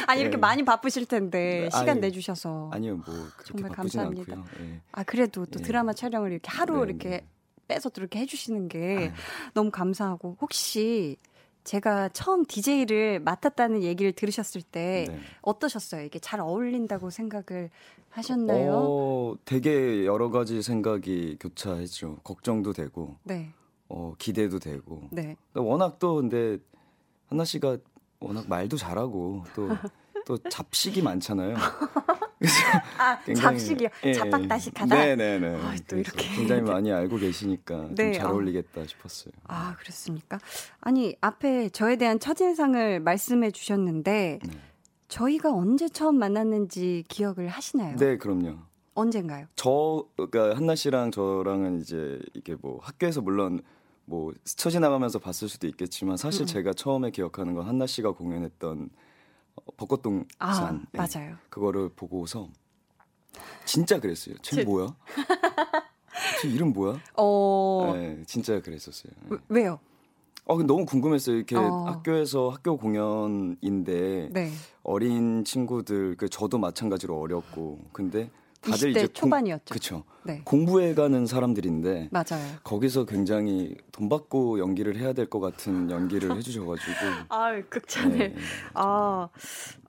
아니, 0.06 0.20
이렇게 0.20 0.36
네. 0.36 0.40
많이 0.40 0.62
바쁘실 0.62 1.06
텐데, 1.06 1.60
네, 1.62 1.70
시간 1.70 1.88
아니, 1.90 2.00
내주셔서. 2.00 2.68
아니요, 2.70 2.96
뭐 2.96 3.14
정말 3.44 3.70
감사합니다. 3.70 4.44
예. 4.60 4.80
아, 4.92 5.02
그래도 5.04 5.46
또 5.46 5.58
예. 5.60 5.62
드라마 5.62 5.94
촬영을 5.94 6.32
이렇게 6.32 6.50
하루 6.50 6.84
네, 6.84 6.90
이렇게 6.90 7.08
네. 7.08 7.26
빼서 7.66 7.88
또 7.88 8.02
이렇게 8.02 8.18
해주시는 8.18 8.68
게 8.68 8.96
아유. 8.98 9.10
너무 9.54 9.70
감사하고, 9.70 10.36
혹시 10.38 11.16
제가 11.68 12.08
처음 12.14 12.46
DJ를 12.46 13.20
맡았다는 13.20 13.82
얘기를 13.82 14.12
들으셨을 14.12 14.62
때 14.62 15.04
네. 15.06 15.18
어떠셨어요? 15.42 16.02
이게 16.02 16.18
잘 16.18 16.40
어울린다고 16.40 17.10
생각을 17.10 17.68
하셨나요? 18.08 18.72
어, 18.72 19.34
되게 19.44 20.06
여러 20.06 20.30
가지 20.30 20.62
생각이 20.62 21.36
교차했죠. 21.38 22.20
걱정도 22.24 22.72
되고, 22.72 23.16
네, 23.22 23.52
어, 23.86 24.14
기대도 24.18 24.60
되고. 24.60 25.08
네. 25.12 25.36
워낙 25.52 25.98
또 25.98 26.14
근데 26.14 26.56
한나 27.26 27.44
씨가 27.44 27.76
워낙 28.18 28.48
말도 28.48 28.78
잘하고 28.78 29.44
또 29.54 29.68
또 30.28 30.36
잡식이 30.36 31.00
많잖아요. 31.00 31.54
그래서 32.38 32.54
아, 32.98 33.18
굉장히- 33.24 33.40
잡식이요. 33.58 33.88
예, 34.04 34.12
잡박다식하다. 34.12 34.94
네네네. 34.94 35.54
아, 35.56 35.74
또 35.88 35.96
이렇게. 35.96 36.28
굉장히 36.34 36.60
많이 36.60 36.92
알고 36.92 37.16
계시니까 37.16 37.88
네, 37.94 38.12
좀잘 38.12 38.26
아. 38.26 38.30
어울리겠다 38.30 38.86
싶었어요. 38.86 39.32
아, 39.44 39.74
그렇습니까? 39.78 40.38
아니, 40.82 41.16
앞에 41.22 41.70
저에 41.70 41.96
대한 41.96 42.20
첫인상을 42.20 43.00
말씀해 43.00 43.50
주셨는데, 43.52 44.38
네. 44.44 44.50
저희가 45.08 45.50
언제 45.50 45.88
처음 45.88 46.18
만났는지 46.18 47.04
기억을 47.08 47.48
하시나요? 47.48 47.96
네, 47.96 48.18
그럼요. 48.18 48.58
언젠가요? 48.92 49.46
저 49.56 50.04
그러니까 50.16 50.54
한나 50.56 50.74
씨랑 50.74 51.10
저랑은 51.10 51.80
이제 51.80 52.18
이게 52.34 52.54
뭐 52.60 52.80
학교에서 52.82 53.22
물론 53.22 53.62
뭐 54.04 54.34
스쳐 54.44 54.68
지나가면서 54.68 55.20
봤을 55.20 55.48
수도 55.48 55.66
있겠지만 55.68 56.18
사실 56.18 56.42
음. 56.42 56.46
제가 56.46 56.74
처음에 56.74 57.10
기억하는 57.12 57.54
건 57.54 57.66
한나 57.66 57.86
씨가 57.86 58.10
공연했던 58.10 58.90
어, 58.90 59.07
벚꽃동 59.76 60.24
산 60.38 60.48
아, 60.48 60.72
네. 60.92 60.98
맞아요. 60.98 61.36
그거를 61.50 61.88
보고서 61.90 62.48
진짜 63.64 64.00
그랬어요. 64.00 64.34
쟤 64.42 64.56
제- 64.56 64.64
뭐야? 64.64 64.94
쟤 66.42 66.48
이름 66.48 66.72
뭐야? 66.72 66.98
어, 67.16 67.92
네, 67.94 68.22
진짜 68.26 68.60
그랬었어요. 68.60 69.12
네. 69.22 69.28
왜- 69.30 69.38
왜요? 69.60 69.78
어, 70.46 70.56
너무 70.62 70.86
궁금했어요. 70.86 71.36
이렇게 71.36 71.56
어. 71.56 71.84
학교에서 71.86 72.48
학교 72.48 72.76
공연인데 72.78 74.30
네. 74.32 74.50
어린 74.82 75.44
친구들, 75.44 76.16
그 76.16 76.28
저도 76.28 76.58
마찬가지로 76.58 77.20
어렸고, 77.20 77.78
근데 77.92 78.30
다들 78.60 78.88
20대 78.88 78.90
이제 78.90 79.00
공- 79.06 79.12
초반이었죠. 79.14 79.72
그쵸. 79.72 80.04
네. 80.24 80.42
공부해 80.44 80.94
가는 80.94 81.24
사람들인데 81.26 82.08
맞아요. 82.10 82.44
거기서 82.64 83.04
굉장히 83.06 83.74
돈 83.92 84.08
받고 84.08 84.58
연기를 84.58 84.96
해야 84.96 85.12
될 85.12 85.26
것 85.30 85.40
같은 85.40 85.90
연기를 85.90 86.36
해주셔가지고. 86.36 86.92
아, 87.30 87.60
극찬을. 87.68 88.18
네. 88.18 88.34
아, 88.74 89.28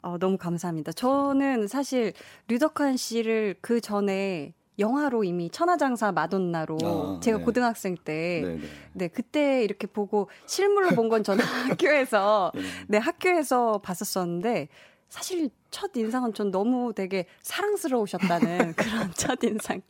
어, 0.02 0.18
너무 0.20 0.38
감사합니다. 0.38 0.92
저는 0.94 1.68
사실 1.68 2.14
류덕환 2.48 2.96
씨를 2.98 3.56
그 3.62 3.82
전에 3.82 4.54
영화로 4.78 5.26
이미 5.26 5.50
천하장사 5.50 6.14
마돈나로 6.14 6.78
아, 6.84 7.20
제가 7.22 7.40
네. 7.40 7.44
고등학생 7.44 7.98
때 7.98 8.42
네, 8.46 8.56
네. 8.56 8.68
네, 8.94 9.08
그때 9.10 9.62
이렇게 9.66 9.88
보고 9.88 10.30
실물로 10.46 10.92
본 10.92 11.10
건 11.10 11.22
저는 11.24 11.44
학교에서 11.84 12.54
네. 12.56 12.62
네, 12.88 12.98
학교에서 12.98 13.82
봤었었는데 13.84 14.70
사실 15.10 15.50
첫 15.72 15.92
인상은 15.96 16.34
전 16.34 16.52
너무 16.52 16.94
되게 16.94 17.26
사랑스러우셨다는 17.42 18.74
그런 18.78 19.12
첫 19.16 19.44
인상에 19.44 19.82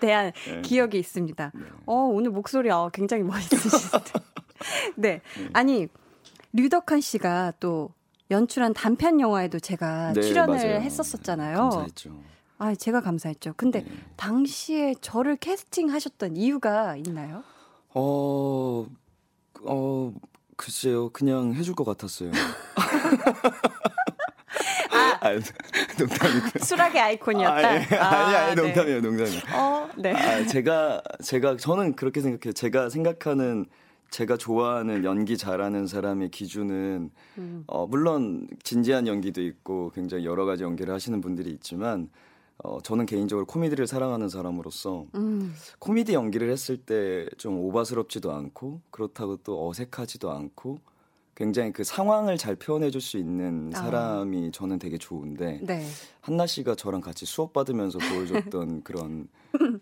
대한 0.00 0.32
네. 0.46 0.62
기억이 0.62 0.98
있습니다. 0.98 1.52
네. 1.54 1.64
어, 1.86 1.94
오늘 1.94 2.30
목소리 2.32 2.68
어, 2.70 2.90
굉장히 2.92 3.22
멋있으신데. 3.22 3.98
네. 4.96 5.20
네. 5.38 5.48
아니, 5.52 5.86
류덕한 6.52 7.00
씨가 7.00 7.54
또 7.60 7.90
연출한 8.30 8.74
단편 8.74 9.20
영화에도 9.20 9.58
제가 9.60 10.12
네, 10.12 10.20
출연을 10.20 10.56
맞아요. 10.56 10.80
했었었잖아요. 10.80 11.56
감사했죠. 11.56 12.20
아, 12.58 12.74
제가 12.74 13.00
감사했죠. 13.00 13.54
근데 13.56 13.84
네. 13.84 13.90
당시에 14.16 14.94
저를 15.00 15.36
캐스팅하셨던 15.36 16.36
이유가 16.36 16.96
있나요? 16.96 17.44
어, 17.94 18.86
어, 19.62 20.12
글쎄요. 20.56 21.10
그냥 21.10 21.54
해줄 21.54 21.74
것 21.76 21.84
같았어요. 21.84 22.32
아, 25.28 25.32
아 25.38 25.98
농담이고요. 25.98 26.50
수락의 26.64 27.00
아이콘이었다. 27.00 27.68
아, 27.68 27.74
예. 27.74 27.96
아, 27.96 28.08
아니, 28.08 28.36
아니, 28.36 28.56
네. 28.56 28.62
농담이에요, 28.62 29.00
농담이에요. 29.00 29.40
어, 29.54 29.88
네. 29.96 30.12
아, 30.14 30.46
제가, 30.46 31.02
제가, 31.22 31.56
저는 31.56 31.94
그렇게 31.96 32.20
생각해요. 32.20 32.52
제가 32.52 32.90
생각하는 32.90 33.66
제가 34.10 34.36
좋아하는 34.38 35.04
연기 35.04 35.36
잘하는 35.36 35.86
사람의 35.86 36.30
기준은 36.30 37.10
음. 37.38 37.64
어, 37.66 37.86
물론 37.86 38.46
진지한 38.62 39.06
연기도 39.06 39.42
있고 39.42 39.90
굉장히 39.94 40.24
여러 40.24 40.46
가지 40.46 40.62
연기를 40.64 40.94
하시는 40.94 41.20
분들이 41.20 41.50
있지만 41.50 42.08
어, 42.64 42.80
저는 42.80 43.04
개인적으로 43.06 43.46
코미디를 43.46 43.86
사랑하는 43.86 44.30
사람으로서 44.30 45.04
음. 45.14 45.54
코미디 45.78 46.14
연기를 46.14 46.50
했을 46.50 46.78
때 46.78 47.26
좀 47.36 47.58
오바스럽지도 47.58 48.32
않고 48.32 48.80
그렇다고 48.90 49.36
또 49.44 49.68
어색하지도 49.68 50.30
않고 50.30 50.78
굉장히 51.38 51.72
그 51.72 51.84
상황을 51.84 52.36
잘 52.36 52.56
표현해 52.56 52.90
줄 52.90 53.00
수 53.00 53.16
있는 53.16 53.70
아. 53.72 53.78
사람이 53.78 54.48
아. 54.48 54.50
저는 54.52 54.80
되게 54.80 54.98
좋은데 54.98 55.60
네. 55.62 55.86
한나 56.20 56.48
씨가 56.48 56.74
저랑 56.74 57.00
같이 57.00 57.26
수업 57.26 57.52
받으면서 57.52 58.00
보여줬던 58.00 58.82
그런 58.82 59.28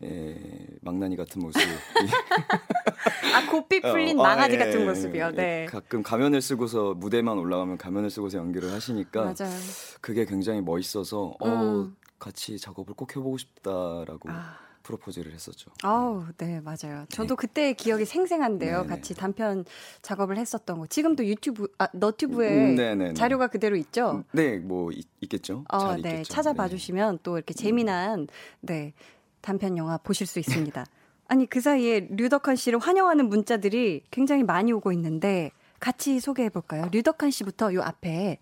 예, 0.03 0.39
망나니 0.83 1.17
같은 1.17 1.41
모습. 1.41 1.59
아 3.35 3.51
고삐 3.51 3.81
풀린 3.81 4.21
어, 4.21 4.23
망아지 4.23 4.57
아, 4.57 4.61
예, 4.61 4.65
같은 4.67 4.85
모습이요. 4.85 5.31
네. 5.31 5.63
예, 5.63 5.67
가끔 5.67 6.03
가면을 6.03 6.43
쓰고서 6.43 6.93
무대만 6.93 7.39
올라가면 7.39 7.79
가면을 7.79 8.11
쓰고서 8.11 8.37
연기를 8.37 8.71
하시니까 8.73 9.23
맞아요. 9.23 9.57
그게 10.03 10.27
굉장히 10.27 10.61
멋있어서 10.61 11.37
어, 11.41 11.49
음. 11.49 11.51
어 11.51 11.91
같이 12.19 12.59
작업을 12.59 12.95
꼭 12.95 13.17
해보고 13.17 13.39
싶다라고. 13.39 14.29
아. 14.29 14.66
프로포즈를 14.87 15.33
했었죠. 15.33 15.71
아우, 15.83 16.25
네, 16.39 16.61
맞아요. 16.61 17.07
저도 17.09 17.31
네. 17.31 17.35
그때 17.37 17.73
기억이 17.73 18.05
생생한데요. 18.05 18.83
네네. 18.83 18.89
같이 18.89 19.15
단편 19.15 19.65
작업을 20.03 20.39
했었던 20.39 20.79
거. 20.79 20.87
지금도 20.87 21.27
유튜브, 21.27 21.69
아, 21.79 21.89
너튜브에 21.93 22.77
음, 22.95 23.15
자료가 23.15 23.49
그대로 23.49 23.77
있죠? 23.77 24.13
음, 24.19 24.25
네, 24.33 24.59
뭐, 24.59 24.91
있, 24.93 25.07
겠죠 25.29 25.65
어, 25.69 25.95
네, 25.97 26.11
있겠죠. 26.11 26.33
찾아봐 26.33 26.65
네. 26.65 26.71
주시면 26.71 27.19
또 27.25 27.37
이렇게 27.37 27.53
재미난, 27.53 28.29
네, 28.61 28.93
단편 29.41 29.77
영화 29.77 29.99
보실 29.99 30.27
수 30.27 30.39
있습니다. 30.39 30.85
아니, 31.29 31.47
그 31.47 31.61
사이에 31.61 32.07
류덕한 32.11 32.55
씨를 32.55 32.79
환영하는 32.79 33.29
문자들이 33.29 34.05
굉장히 34.13 34.45
많이 34.45 34.73
오고 34.73 34.93
있는데, 34.93 35.51
같이 35.81 36.21
소개해 36.21 36.49
볼까요? 36.51 36.89
류덕한 36.93 37.33
씨부터 37.33 37.75
요 37.75 37.83
앞에 37.83 38.39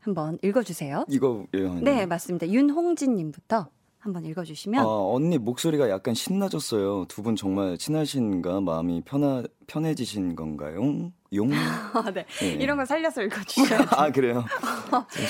한번 0.00 0.38
읽어주세요. 0.42 1.04
이거, 1.08 1.46
예, 1.52 1.68
네, 1.68 2.06
맞습니다. 2.06 2.48
윤홍진님부터. 2.48 3.68
한번 4.06 4.24
읽어주시면. 4.24 4.84
아, 4.84 4.86
언니 4.88 5.36
목소리가 5.38 5.90
약간 5.90 6.14
신나졌어요. 6.14 7.06
두 7.08 7.22
분 7.22 7.34
정말 7.34 7.76
친하신가? 7.76 8.60
마음이 8.60 9.02
편하, 9.04 9.42
편해지신 9.66 10.36
건가요? 10.36 11.10
용? 11.32 11.50
아, 11.92 12.10
네. 12.14 12.24
네. 12.40 12.46
이런 12.52 12.76
거 12.76 12.84
살려서 12.84 13.22
읽어주셔요. 13.22 13.80
아, 13.96 14.10
그래요? 14.12 14.44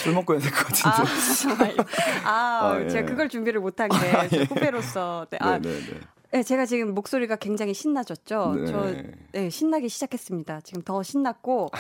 술 0.02 0.12
먹고 0.12 0.34
해야 0.34 0.40
될 0.42 0.50
것 0.52 0.66
같은데. 0.66 1.82
아? 2.24 2.30
아, 2.30 2.72
아 2.74 2.82
예. 2.84 2.88
제가 2.88 3.08
그걸 3.08 3.28
준비를 3.30 3.60
못한 3.60 3.88
게, 3.88 3.96
아, 3.96 4.28
예. 4.30 4.42
후배로서. 4.44 5.26
네, 5.30 5.38
아, 5.40 5.58
네, 5.58 5.70
네, 5.70 5.80
네. 5.80 6.00
네, 6.32 6.42
제가 6.42 6.66
지금 6.66 6.92
목소리가 6.94 7.36
굉장히 7.36 7.72
신나졌죠. 7.72 8.54
네. 8.56 8.66
저, 8.66 8.94
네, 9.32 9.48
신나기 9.48 9.88
시작했습니다. 9.88 10.60
지금 10.62 10.82
더 10.82 11.02
신났고, 11.02 11.70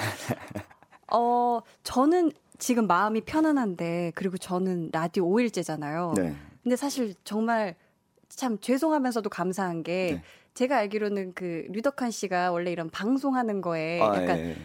어, 1.12 1.60
저는 1.82 2.32
지금 2.58 2.86
마음이 2.86 3.20
편안한데, 3.20 4.12
그리고 4.14 4.38
저는 4.38 4.88
라디오 4.92 5.28
5일째잖아요. 5.28 6.14
네. 6.14 6.34
근데 6.66 6.74
사실 6.74 7.14
정말 7.22 7.76
참 8.28 8.58
죄송하면서도 8.58 9.30
감사한 9.30 9.84
게 9.84 10.14
네. 10.16 10.22
제가 10.54 10.78
알기로는 10.78 11.32
그 11.34 11.64
류덕한 11.70 12.10
씨가 12.10 12.50
원래 12.50 12.72
이런 12.72 12.90
방송하는 12.90 13.60
거에 13.60 14.00
아, 14.00 14.06
약간 14.20 14.36
예. 14.40 14.56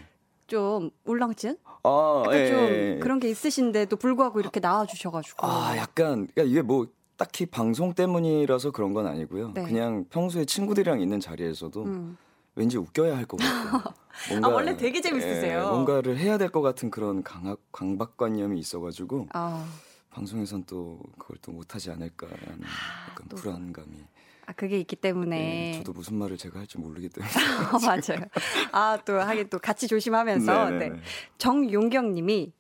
좀 0.48 0.90
울렁증? 1.06 1.58
아, 1.84 2.24
약간 2.26 2.40
예, 2.40 2.48
좀 2.50 2.58
예. 2.58 3.00
그런 3.00 3.20
게 3.20 3.30
있으신데도 3.30 3.98
불구하고 3.98 4.40
이렇게 4.40 4.60
나와 4.60 4.88
주셔 4.88 5.12
가지고 5.12 5.46
아 5.46 5.78
약간 5.78 6.26
그러니까 6.34 6.42
이게 6.42 6.64
뭐 6.64 6.88
딱히 7.18 7.46
방송 7.46 7.94
때문이라서 7.94 8.72
그런 8.72 8.96
건 8.96 9.06
아니고요. 9.06 9.52
네. 9.54 9.62
그냥 9.62 10.06
평소에 10.10 10.46
친구들이랑 10.46 11.02
있는 11.02 11.20
자리에서도 11.20 11.84
음. 11.84 12.18
왠지 12.56 12.78
웃겨야 12.80 13.16
할 13.16 13.28
것 13.28 13.38
같고 13.38 13.94
뭔가 14.30 14.48
아, 14.48 14.52
원래 14.52 14.76
되게 14.76 15.02
재밌으세요. 15.02 15.60
예, 15.60 15.70
뭔가를 15.70 16.18
해야 16.18 16.40
될 16.40 16.50
것 16.50 16.62
같은 16.62 16.90
그런 16.90 17.22
강박 17.22 17.60
강박관념이 17.72 18.58
있어가지고. 18.58 19.28
아. 19.34 19.64
방송에선 20.12 20.66
또 20.66 21.00
그걸 21.18 21.38
또 21.42 21.52
못하지 21.52 21.90
않을까라는 21.92 22.64
아, 22.64 23.10
약간 23.10 23.28
또. 23.30 23.36
불안감이. 23.38 23.98
아 24.46 24.54
그게 24.54 24.80
있기 24.80 24.96
때문에. 24.98 25.38
네, 25.38 25.72
저도 25.78 25.94
무슨 25.94 26.18
말을 26.18 26.38
제가 26.38 26.60
할지 26.60 26.78
모르기 26.78 27.10
때문에. 27.10 27.32
맞아요. 27.86 28.26
아 28.72 28.98
또 29.06 29.20
하긴 29.20 29.50
또 29.50 29.60
같이 29.60 29.88
조심하면서. 29.88 30.70
네네네. 30.72 30.90
네. 30.96 31.02
정용경님이 31.38 32.52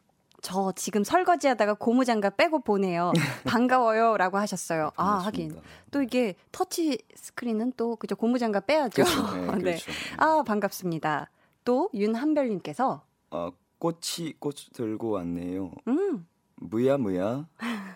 저 0.42 0.72
지금 0.76 1.04
설거지하다가 1.04 1.76
고무장갑 1.76 2.38
빼고 2.38 2.60
보내요. 2.64 3.12
반가워요라고 3.46 4.38
하셨어요. 4.38 4.92
아 4.96 5.18
하긴 5.26 5.60
또 5.92 6.02
이게 6.02 6.36
터치 6.52 7.00
스크린은 7.16 7.74
또 7.78 7.96
그죠 7.98 8.16
고무장갑 8.16 8.66
빼야죠. 8.66 9.04
그렇죠. 9.04 9.36
네, 9.36 9.42
네. 9.52 9.58
그렇죠. 9.60 9.92
아 10.18 10.44
반갑습니다. 10.46 11.30
또 11.66 11.90
윤한별님께서 11.94 13.04
어, 13.32 13.50
꽃이 13.78 14.34
꽃 14.40 14.56
들고 14.74 15.12
왔네요. 15.12 15.72
음. 15.88 16.26
무야 16.62 16.97
무야 16.97 17.47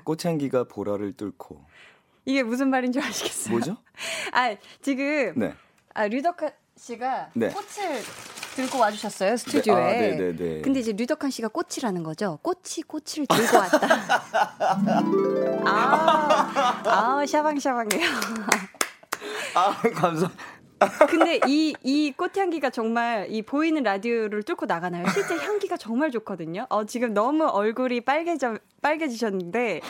꽃향기가 0.04 0.65
보라를 0.65 1.13
뚫고 1.13 1.63
이게 2.25 2.43
무슨 2.43 2.69
말인 2.69 2.91
줄 2.91 3.04
아시겠어요? 3.04 3.51
뭐죠? 3.51 3.78
아 4.34 4.56
지금 4.82 5.34
네. 5.36 5.54
아 5.93 6.08
류덕한 6.08 6.51
씨가 6.75 7.30
네. 7.36 7.49
꽃을 7.49 8.01
들고 8.56 8.80
와주셨어요 8.80 9.38
스튜디오에. 9.38 9.75
네. 9.75 9.82
아, 9.82 9.91
네네네. 9.91 10.17
네, 10.17 10.56
네. 10.56 10.62
근데 10.62 10.80
이제 10.80 10.91
류덕한 10.93 11.30
씨가 11.30 11.49
꽃이라는 11.49 12.04
거죠. 12.04 12.39
꽃이 12.41 12.84
꽃을 12.88 13.28
들고 13.28 13.58
왔다. 13.58 13.88
아, 15.65 16.84
아 16.86 17.25
샤방샤방해요. 17.25 18.10
아 19.56 19.82
감사. 19.93 20.30
근데 21.10 21.40
이, 21.48 21.74
이 21.84 22.12
꽃향기가 22.12 22.70
정말 22.70 23.28
이 23.30 23.42
보이는 23.42 23.82
라디오를 23.82 24.44
뚫고 24.44 24.66
나가나요? 24.66 25.06
실제 25.14 25.36
향기가 25.38 25.78
정말 25.78 26.12
좋거든요. 26.12 26.66
어, 26.70 26.86
지금 26.86 27.14
너무 27.14 27.46
얼굴이 27.46 28.02
빨개져, 28.02 28.58
빨개지셨는데, 28.82 29.82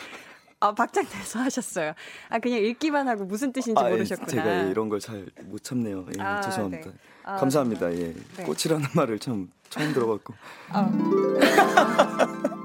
아, 0.60 0.74
박장대소 0.74 1.40
하셨어요. 1.40 1.94
아, 2.30 2.40
그냥 2.40 2.60
읽기만 2.60 3.08
하고 3.08 3.26
무슨 3.26 3.52
뜻인지 3.52 3.82
아, 3.82 3.88
예, 3.88 3.92
모르셨구나. 3.92 4.28
제가 4.28 4.62
이런 4.64 4.90
걸 4.90 5.00
잘 5.00 5.26
못 5.46 5.64
참네요. 5.64 6.06
예, 6.18 6.22
아, 6.22 6.42
죄송합니다. 6.42 6.90
네. 6.90 6.96
아, 7.24 7.36
감사합니다. 7.38 7.92
예. 7.94 8.14
네. 8.38 8.44
꽃이라는 8.44 8.88
말을 8.96 9.20
참 9.20 9.52
처음 9.70 9.92
들어봤고. 9.94 10.34
아. 10.70 10.90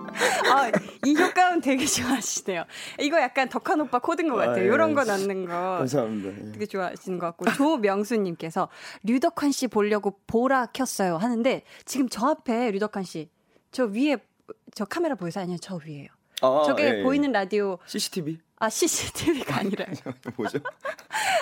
아, 0.52 0.70
이 1.04 1.16
효과음 1.16 1.60
되게 1.60 1.84
좋아하시네요. 1.86 2.64
이거 2.98 3.20
약간 3.20 3.48
덕한 3.48 3.80
오빠 3.80 3.98
코드인 3.98 4.28
것 4.28 4.36
같아요. 4.36 4.56
아, 4.56 4.60
예. 4.60 4.64
이런 4.64 4.94
거 4.94 5.04
넣는 5.04 5.46
거. 5.46 5.52
감사합니다. 5.52 6.28
예. 6.48 6.52
되게 6.52 6.66
좋아하시는 6.66 7.18
것 7.18 7.26
같고. 7.26 7.52
조명수님께서 7.52 8.68
류덕환 9.04 9.52
씨 9.52 9.66
보려고 9.68 10.18
보라 10.26 10.66
켰어요. 10.66 11.16
하는데 11.16 11.62
지금 11.84 12.08
저 12.08 12.26
앞에 12.28 12.70
류덕환 12.72 13.04
씨, 13.04 13.28
저 13.72 13.84
위에, 13.84 14.16
저 14.74 14.84
카메라 14.84 15.14
보이세요? 15.14 15.44
아니요, 15.44 15.56
저 15.60 15.78
위에요. 15.84 16.08
아, 16.42 16.62
저게 16.66 16.84
예, 16.84 16.98
예. 16.98 17.02
보이는 17.02 17.30
라디오. 17.32 17.78
CCTV? 17.86 18.38
아, 18.58 18.68
CCTV가 18.68 19.58
아니라. 19.58 19.86
뭐죠? 20.36 20.58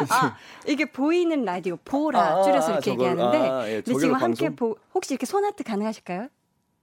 아, 0.08 0.36
이게 0.66 0.84
보이는 0.84 1.44
라디오, 1.44 1.76
보라, 1.84 2.20
아, 2.20 2.42
줄여서 2.42 2.72
이렇게 2.72 2.90
저걸, 2.92 3.06
얘기하는데. 3.08 3.48
아, 3.48 3.68
예, 3.68 3.82
근데 3.82 3.98
지금 3.98 4.10
방송? 4.18 4.22
함께 4.22 4.50
보, 4.50 4.76
혹시 4.94 5.14
이렇게 5.14 5.26
손하트 5.26 5.64
가능하실까요? 5.64 6.28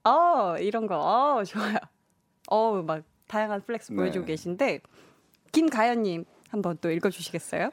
어, 0.05 0.57
이런 0.59 0.87
거. 0.87 0.97
어, 0.97 1.43
좋아요. 1.43 1.77
어, 2.49 2.81
막 2.81 3.03
다양한 3.27 3.61
flex 3.61 3.91
네. 3.91 3.97
보여주고 3.97 4.25
계신데 4.25 4.81
김가연님 5.51 6.25
한번 6.49 6.77
또 6.79 6.91
읽어주시겠어요? 6.91 7.71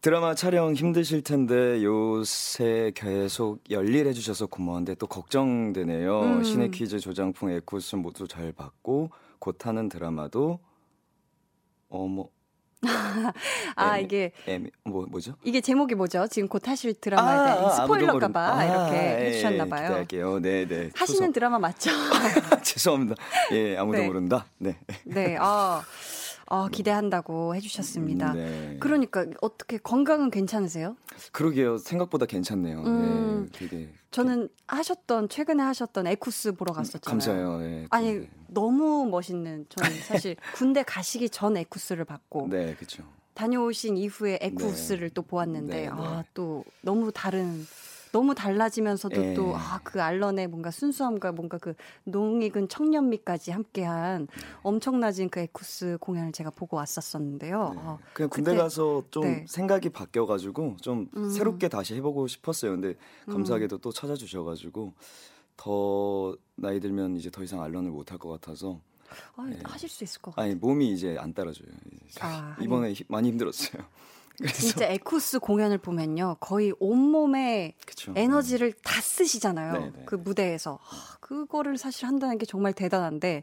드라마 0.00 0.34
촬영 0.34 0.74
힘드실 0.74 1.22
텐데 1.22 1.82
요새 1.84 2.90
계속 2.94 3.60
열일해 3.70 4.12
주셔서 4.12 4.46
고마운데 4.46 4.96
또 4.96 5.06
걱정되네요. 5.06 6.20
음. 6.20 6.42
신의 6.42 6.70
퀴즈 6.72 6.98
조장풍 6.98 7.50
에쿠우스 7.50 7.96
모두 7.96 8.26
잘 8.26 8.52
받고 8.52 9.10
곧 9.38 9.64
하는 9.64 9.88
드라마도 9.88 10.58
어머 11.88 12.26
아 13.76 13.98
M, 13.98 14.04
이게 14.04 14.32
M, 14.46 14.68
뭐 14.84 15.06
뭐죠? 15.08 15.34
이게 15.44 15.60
제목이 15.60 15.94
뭐죠? 15.94 16.26
지금 16.28 16.48
곧 16.48 16.66
하실 16.66 16.94
드라마에 16.94 17.38
아, 17.38 17.44
대한 17.44 17.64
아, 17.64 17.70
스포일러까봐 17.70 18.58
아, 18.58 18.64
이렇게 18.64 18.96
예, 18.96 19.26
해주셨나봐요. 19.26 19.88
기대할게요. 19.88 20.40
네, 20.40 20.66
네. 20.66 20.90
하시는 20.94 21.18
소소. 21.20 21.32
드라마 21.32 21.58
맞죠? 21.58 21.90
죄송합니다. 22.62 23.14
예, 23.52 23.76
아무도 23.76 23.98
네. 23.98 24.06
모른다. 24.06 24.46
네. 24.58 24.76
네. 25.04 25.36
아. 25.38 25.82
어, 25.82 25.82
기대한다고 26.70 27.54
해주셨습니다. 27.54 28.34
네. 28.34 28.76
그러니까 28.78 29.24
어떻게 29.40 29.78
건강은 29.78 30.30
괜찮으세요? 30.30 30.96
그러게요. 31.32 31.78
생각보다 31.78 32.26
괜찮네요. 32.26 32.82
음, 32.82 33.48
네, 33.52 33.58
되게. 33.58 33.88
저는 34.10 34.48
하셨던 34.66 35.30
최근에 35.30 35.62
하셨던 35.62 36.06
에쿠스 36.06 36.52
보러 36.52 36.72
갔었잖아요. 36.74 37.00
감사해요. 37.18 37.58
네, 37.58 37.86
아니 37.90 38.14
네. 38.18 38.30
너무 38.48 39.06
멋있는. 39.06 39.64
저는 39.70 40.00
사실 40.02 40.36
군대 40.54 40.82
가시기 40.82 41.30
전 41.30 41.56
에쿠스를 41.56 42.04
봤고. 42.04 42.48
네, 42.50 42.74
그렇죠. 42.74 43.04
다녀오신 43.34 43.96
이후에 43.96 44.38
에쿠스를 44.42 45.08
네. 45.08 45.14
또 45.14 45.22
보았는데 45.22 45.80
네, 45.82 45.88
아또 45.88 46.64
너무 46.82 47.10
다른 47.12 47.66
너무 48.12 48.34
달라지면서도 48.34 49.22
예. 49.24 49.34
또, 49.34 49.56
아, 49.56 49.80
그 49.82 50.00
알런의 50.02 50.46
뭔가 50.48 50.70
순수함과 50.70 51.32
뭔가 51.32 51.56
그 51.58 51.74
농익은 52.04 52.68
청년미까지 52.68 53.50
함께한 53.50 54.28
엄청나진 54.62 55.30
그 55.30 55.40
에쿠스 55.40 55.96
공연을 55.98 56.32
제가 56.32 56.50
보고 56.50 56.76
왔었었는데요. 56.76 57.72
네. 57.74 57.80
아, 57.82 57.98
그냥 58.12 58.28
군대 58.28 58.50
그때, 58.52 58.62
가서 58.62 59.02
좀 59.10 59.24
네. 59.24 59.44
생각이 59.48 59.88
바뀌어가지고 59.88 60.76
좀 60.82 61.08
음. 61.16 61.30
새롭게 61.30 61.68
다시 61.68 61.94
해보고 61.96 62.26
싶었어요. 62.28 62.72
근데 62.72 62.94
감사하게도 63.26 63.76
음. 63.76 63.78
또 63.80 63.90
찾아주셔가지고 63.90 64.92
더 65.56 66.36
나이 66.54 66.80
들면 66.80 67.16
이제 67.16 67.30
더 67.30 67.42
이상 67.42 67.62
알런을 67.62 67.90
못 67.90 68.10
할 68.12 68.18
것 68.18 68.28
같아서 68.28 68.78
아, 69.36 69.46
네. 69.48 69.58
하실 69.64 69.88
수 69.88 70.04
있을 70.04 70.20
것 70.20 70.34
같아요. 70.34 70.50
아니 70.50 70.54
몸이 70.58 70.92
이제 70.92 71.16
안 71.18 71.32
따라줘요. 71.32 71.68
아, 72.20 72.56
이번에 72.60 72.88
아니. 72.88 72.96
많이 73.08 73.28
힘들었어요. 73.28 73.82
진짜 74.54 74.86
에쿠스 74.86 75.40
공연을 75.40 75.78
보면요. 75.78 76.36
거의 76.40 76.72
온몸에 76.80 77.74
그쵸. 77.86 78.12
에너지를 78.16 78.72
다 78.82 79.00
쓰시잖아요. 79.00 79.72
네네. 79.72 80.04
그 80.06 80.14
무대에서. 80.14 80.78
아, 80.82 81.16
그거를 81.20 81.76
사실 81.78 82.06
한다는 82.06 82.38
게 82.38 82.46
정말 82.46 82.72
대단한데. 82.72 83.42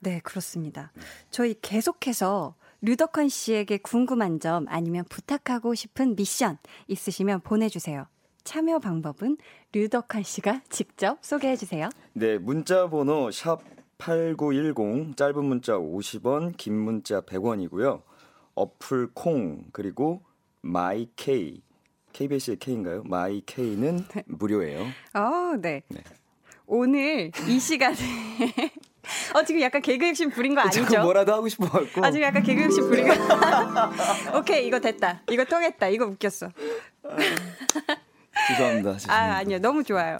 네, 0.00 0.20
그렇습니다. 0.20 0.92
저희 1.30 1.54
계속해서 1.60 2.54
류덕환 2.80 3.28
씨에게 3.28 3.78
궁금한 3.78 4.40
점 4.40 4.66
아니면 4.68 5.04
부탁하고 5.08 5.74
싶은 5.74 6.16
미션 6.16 6.58
있으시면 6.88 7.40
보내주세요. 7.40 8.06
참여 8.42 8.80
방법은 8.80 9.36
류덕환 9.72 10.24
씨가 10.24 10.62
직접 10.68 11.18
소개해 11.22 11.54
주세요. 11.54 11.88
네, 12.12 12.38
문자 12.38 12.90
번호 12.90 13.30
샵 13.30 13.60
8910 13.98 15.16
짧은 15.16 15.44
문자 15.44 15.74
50원, 15.74 16.56
긴 16.56 16.74
문자 16.74 17.20
100원이고요. 17.20 18.02
어플 18.54 19.08
콩 19.14 19.64
그리고 19.72 20.22
마이케이 20.60 21.62
KBS의 22.12 22.58
K인가요? 22.58 23.02
마이케이는 23.04 24.04
네. 24.14 24.22
무료예요. 24.26 24.86
어, 25.14 25.56
네. 25.60 25.82
네. 25.88 26.02
오늘 26.66 27.30
이 27.48 27.58
시간에 27.58 27.96
어 29.34 29.42
지금 29.44 29.60
약간 29.60 29.82
개그 29.82 30.08
욕심 30.08 30.30
부린 30.30 30.54
거 30.54 30.60
아니죠? 30.60 31.02
뭐라도 31.02 31.32
하고 31.32 31.48
싶어 31.48 31.68
갖고. 31.68 32.04
아 32.04 32.10
지금 32.10 32.26
약간 32.26 32.42
개그 32.42 32.62
욕심 32.62 32.88
부린 32.88 33.08
거. 33.08 33.14
오케이 34.38 34.66
이거 34.66 34.78
됐다. 34.78 35.22
이거 35.30 35.44
통했다. 35.44 35.88
이거 35.88 36.06
웃겼어. 36.06 36.46
아, 36.46 37.16
죄송합니다, 38.48 38.92
죄송합니다. 38.98 39.12
아 39.12 39.36
아니요 39.38 39.58
너무 39.58 39.82
좋아요. 39.82 40.18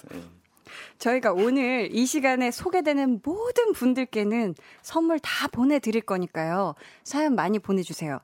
네. 1.02 1.10
저희가 1.10 1.32
오늘 1.32 1.88
이 1.92 2.06
시간에 2.06 2.52
소개되는 2.52 3.22
모든 3.24 3.72
분들께는 3.72 4.54
선물 4.82 5.18
다 5.18 5.48
보내드릴 5.48 6.02
거니까요. 6.02 6.76
사연 7.02 7.34
많이 7.34 7.58
보내주세요. 7.58 8.20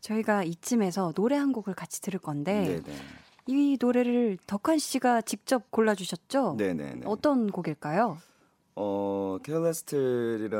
저희가 0.00 0.42
이쯤에서 0.42 1.12
노래 1.12 1.36
한 1.36 1.52
곡을 1.52 1.74
같이 1.74 2.00
들을 2.00 2.18
건데 2.18 2.82
네네. 2.82 2.98
이 3.46 3.78
노래를 3.80 4.38
덕환 4.46 4.78
씨가 4.78 5.20
직접 5.22 5.70
골라주셨죠? 5.70 6.56
네네. 6.58 7.02
어떤 7.04 7.48
곡일까요? 7.48 8.18
어, 8.74 9.38
케알라 9.44 9.77
세틀이라는 9.77 10.50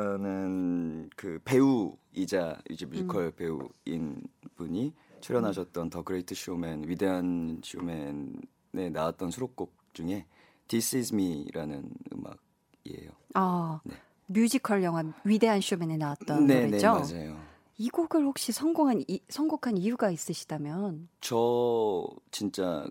그 1.17 1.41
배우이자 1.45 2.59
이제 2.71 2.87
뮤지컬 2.87 3.25
음. 3.25 3.33
배우인 3.37 4.23
분이 4.55 4.95
출연하셨던 5.21 5.91
The 5.91 6.03
Great 6.03 6.37
Showman 6.37 6.85
위대한 6.87 7.61
쇼맨에 7.63 8.91
나왔던 8.93 9.33
수록곡 9.33 9.75
중에 9.93 10.27
This 10.69 10.97
Is 10.97 11.15
Me라는 11.15 11.91
음악이에요. 12.13 13.11
아, 13.35 13.81
네. 13.85 13.95
뮤지컬 14.27 14.83
영화 14.83 15.05
위대한 15.25 15.61
쇼맨에 15.61 15.97
나왔던 15.97 16.47
네, 16.47 16.55
네 16.55 16.67
노래죠. 16.67 17.03
네, 17.05 17.29
맞아요. 17.29 17.47
이 17.79 17.91
곡을 17.91 18.25
혹시 18.25 18.53
성공한 18.53 19.05
이, 19.07 19.21
선곡한 19.29 19.77
이유가 19.77 20.11
있으시다면? 20.11 21.09
저 21.21 22.07
진짜 22.31 22.87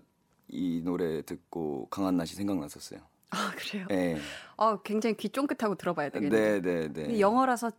이 0.48 0.80
노래 0.84 1.22
듣고 1.22 1.88
강한나 1.90 2.16
씨 2.16 2.36
생각났었어요. 2.36 3.00
아 3.30 3.52
그래요? 3.56 3.86
네. 3.88 4.16
아 4.56 4.78
굉장히 4.84 5.16
귀 5.16 5.28
쫑긋하고 5.28 5.74
들어봐야 5.74 6.10
되겠네요. 6.10 6.62
네, 6.62 6.88
네, 6.88 6.92
네. 6.92 7.20
영어라서 7.20 7.72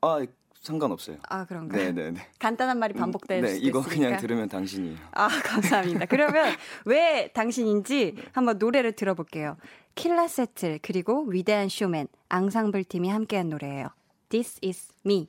아 0.00 0.24
상관없어요. 0.60 1.18
아 1.28 1.44
그런가요? 1.44 1.82
네네네. 1.82 2.10
네. 2.12 2.26
간단한 2.38 2.78
말이 2.78 2.94
반복될 2.94 3.38
음, 3.38 3.42
네, 3.42 3.54
수도 3.54 3.66
이거 3.66 3.80
있으니까. 3.80 3.96
그냥 3.96 4.20
들으면 4.20 4.48
당신이에요. 4.48 4.96
아 5.12 5.28
감사합니다. 5.28 6.06
그러면 6.06 6.54
왜 6.84 7.30
당신인지 7.32 8.14
네. 8.16 8.22
한번 8.32 8.58
노래를 8.58 8.92
들어볼게요. 8.92 9.56
킬라 9.94 10.28
세틀 10.28 10.80
그리고 10.82 11.24
위대한 11.24 11.68
쇼맨 11.68 12.08
앙상블 12.28 12.84
팀이 12.84 13.08
함께한 13.08 13.48
노래예요. 13.48 13.88
This 14.28 14.60
is 14.62 14.92
me. 15.04 15.28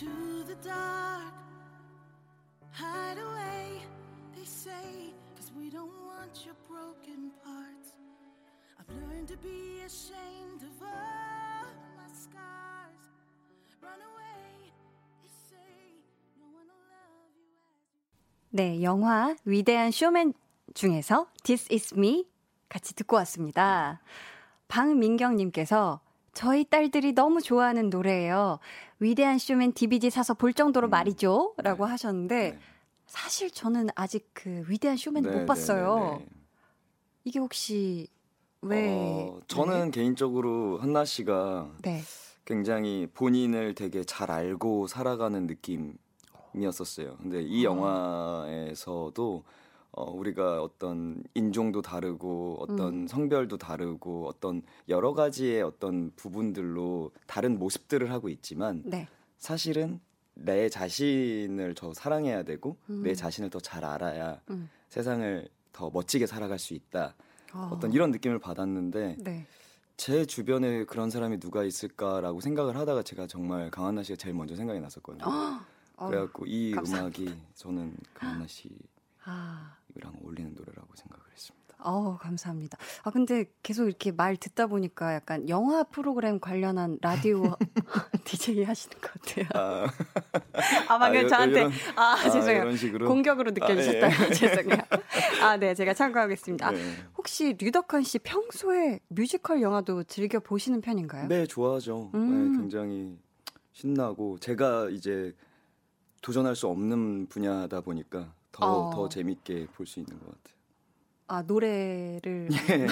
to 0.00 0.44
the 0.46 0.56
dark. 0.56 1.43
Hide 2.76 3.18
away, 3.18 3.82
they 4.36 4.44
say, 4.44 5.14
cause 5.36 5.52
we 5.56 5.70
don't 5.70 5.94
want 6.06 6.44
your 6.44 6.56
broken 6.66 7.30
parts. 7.44 7.94
I've 8.78 8.90
learned 9.00 9.28
to 9.28 9.36
be 9.36 9.80
ashamed 9.86 10.62
of 10.62 10.82
all 10.82 11.70
my 11.96 12.10
scars. 12.10 12.98
Run 13.80 14.00
away, 14.02 14.72
they 15.22 15.30
say, 15.48 16.02
no 16.36 16.46
one 16.50 16.66
will 16.66 16.82
love 16.90 17.30
you 17.38 17.46
as 18.50 18.56
네, 18.56 18.82
영화 18.82 19.36
위대한 19.44 19.92
쇼맨 19.92 20.32
중에서 20.74 21.28
This 21.44 21.68
Is 21.72 21.94
Me 21.94 22.26
같이 22.68 22.92
듣고 22.94 23.14
왔습니다. 23.16 24.00
방민경님께서 24.66 26.00
저희 26.34 26.64
딸들이 26.64 27.12
너무 27.12 27.40
좋아하는 27.40 27.90
노래예요. 27.90 28.58
위대한 28.98 29.38
쇼맨 29.38 29.72
DVD 29.72 30.10
사서 30.10 30.34
볼 30.34 30.52
정도로 30.52 30.88
음. 30.88 30.90
말이죠. 30.90 31.54
라고 31.58 31.84
네. 31.86 31.90
하셨는데, 31.92 32.50
네. 32.52 32.58
사실 33.06 33.50
저는 33.50 33.88
아직 33.94 34.28
그 34.32 34.64
위대한 34.68 34.96
쇼맨 34.96 35.22
네, 35.22 35.30
못 35.30 35.38
네, 35.40 35.46
봤어요. 35.46 36.18
네, 36.18 36.24
네, 36.24 36.30
이게 37.24 37.38
혹시 37.38 38.08
왜? 38.60 38.88
어, 38.90 39.38
저는 39.46 39.90
개인적으로 39.90 40.78
한나 40.78 41.04
씨가 41.04 41.70
굉장히 42.44 43.06
본인을 43.14 43.74
되게 43.74 44.04
잘 44.04 44.30
알고 44.30 44.86
살아가는 44.86 45.46
느낌이었었어요. 45.46 47.16
근데 47.18 47.42
이 47.42 47.60
아. 47.60 47.70
영화에서도 47.70 49.44
어, 49.96 50.10
우리가 50.10 50.60
어떤 50.62 51.22
인종도 51.34 51.80
다르고 51.82 52.58
어떤 52.60 53.02
음. 53.02 53.06
성별도 53.06 53.56
다르고 53.58 54.26
어떤 54.26 54.62
여러 54.88 55.14
가지의 55.14 55.62
어떤 55.62 56.10
부분들로 56.16 57.12
다른 57.26 57.58
모습들을 57.58 58.10
하고 58.10 58.28
있지만 58.28 58.82
네. 58.84 59.06
사실은 59.38 60.00
내 60.34 60.68
자신을 60.68 61.74
더 61.74 61.94
사랑해야 61.94 62.42
되고 62.42 62.76
음. 62.90 63.02
내 63.04 63.14
자신을 63.14 63.50
더 63.50 63.60
잘 63.60 63.84
알아야 63.84 64.40
음. 64.50 64.68
세상을 64.88 65.48
더 65.72 65.90
멋지게 65.90 66.26
살아갈 66.26 66.58
수 66.58 66.74
있다. 66.74 67.14
어. 67.52 67.70
어떤 67.72 67.92
이런 67.92 68.10
느낌을 68.10 68.40
받았는데 68.40 69.18
네. 69.20 69.46
제 69.96 70.24
주변에 70.24 70.84
그런 70.86 71.08
사람이 71.08 71.38
누가 71.38 71.62
있을까라고 71.62 72.40
생각을 72.40 72.76
하다가 72.76 73.04
제가 73.04 73.28
정말 73.28 73.70
강한나 73.70 74.02
씨가 74.02 74.16
제일 74.16 74.34
먼저 74.34 74.56
생각이 74.56 74.80
났었거든요. 74.80 75.24
어. 75.96 76.08
그래갖고 76.08 76.46
이 76.46 76.72
감사합니다. 76.72 77.20
음악이 77.20 77.40
저는 77.54 77.96
강한나 78.12 78.48
씨 78.48 78.70
아. 79.24 79.76
이랑 79.96 80.14
어울리는 80.22 80.54
노래라고 80.54 80.88
생각을 80.94 81.24
했습니다. 81.32 81.64
어, 81.78 82.16
감사합니다. 82.16 82.78
아, 83.02 83.10
근데 83.10 83.44
계속 83.62 83.86
이렇게 83.86 84.10
말 84.10 84.36
듣다 84.36 84.66
보니까 84.66 85.14
약간 85.14 85.48
영화 85.48 85.82
프로그램 85.84 86.40
관련한 86.40 86.98
라디오 87.02 87.42
DJ 88.24 88.64
하시는 88.64 88.96
것 89.00 89.12
같아요. 89.12 89.46
아, 89.54 89.86
아 90.88 90.98
방금 90.98 91.26
아, 91.26 91.28
저한테, 91.28 91.60
이런, 91.60 91.72
아, 91.96 92.14
아, 92.14 92.30
죄송해요. 92.30 93.06
공격으로 93.06 93.50
느껴지셨다요. 93.50 94.04
아, 94.04 94.28
예. 94.28 94.32
죄송해요. 94.32 94.82
아, 95.42 95.56
네, 95.58 95.74
제가 95.74 95.92
참고하겠습니다. 95.92 96.70
네. 96.70 96.80
아, 96.80 97.08
혹시 97.16 97.54
류덕환 97.60 98.02
씨 98.02 98.18
평소에 98.18 99.00
뮤지컬 99.08 99.60
영화도 99.60 100.04
즐겨 100.04 100.40
보시는 100.40 100.80
편인가요? 100.80 101.28
네, 101.28 101.46
좋아하죠. 101.46 102.10
음. 102.14 102.52
네, 102.52 102.58
굉장히 102.58 103.18
신나고, 103.72 104.38
제가 104.38 104.88
이제 104.90 105.34
도전할 106.22 106.56
수 106.56 106.68
없는 106.68 107.26
분야다 107.26 107.82
보니까 107.82 108.32
더더 108.54 109.00
어. 109.02 109.08
재밌게 109.08 109.66
볼 109.74 109.86
수 109.86 109.98
있는 110.00 110.18
것 110.20 110.26
같아요. 110.26 110.54
아 111.26 111.42
노래를 111.42 112.48
예. 112.70 112.86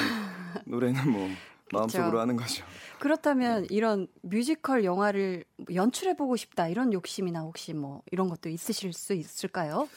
노래는 0.66 1.10
뭐 1.10 1.28
마음속으로 1.72 2.20
하는 2.20 2.36
거죠. 2.36 2.64
그렇다면 2.98 3.66
이런 3.70 4.06
뮤지컬 4.22 4.84
영화를 4.84 5.44
연출해 5.72 6.16
보고 6.16 6.36
싶다 6.36 6.68
이런 6.68 6.92
욕심이나 6.92 7.40
혹시 7.42 7.72
뭐 7.72 8.02
이런 8.10 8.28
것도 8.28 8.48
있으실 8.48 8.92
수 8.92 9.14
있을까요? 9.14 9.88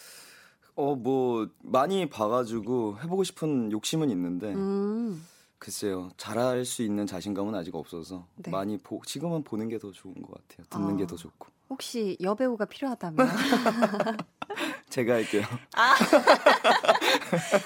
어 0.76 0.96
뭐 0.96 1.48
많이 1.64 2.10
봐가지고 2.10 3.00
해보고 3.04 3.24
싶은 3.24 3.72
욕심은 3.72 4.10
있는데 4.12 4.54
음. 4.54 5.26
글쎄요 5.58 6.10
잘할 6.18 6.66
수 6.66 6.84
있는 6.84 7.08
자신감은 7.08 7.56
아직 7.56 7.74
없어서 7.76 8.28
네. 8.36 8.52
많이 8.52 8.78
보 8.78 9.02
지금은 9.06 9.44
보는 9.44 9.70
게 9.70 9.80
더 9.80 9.92
좋은 9.92 10.14
것 10.22 10.34
같아요. 10.48 10.66
듣는 10.70 10.94
아. 10.94 10.98
게더 10.98 11.16
좋고. 11.16 11.48
혹시 11.70 12.16
여배우가 12.22 12.66
필요하다면 12.66 13.18
제가 14.90 15.16
할게요. 15.16 15.44
아, 15.76 15.96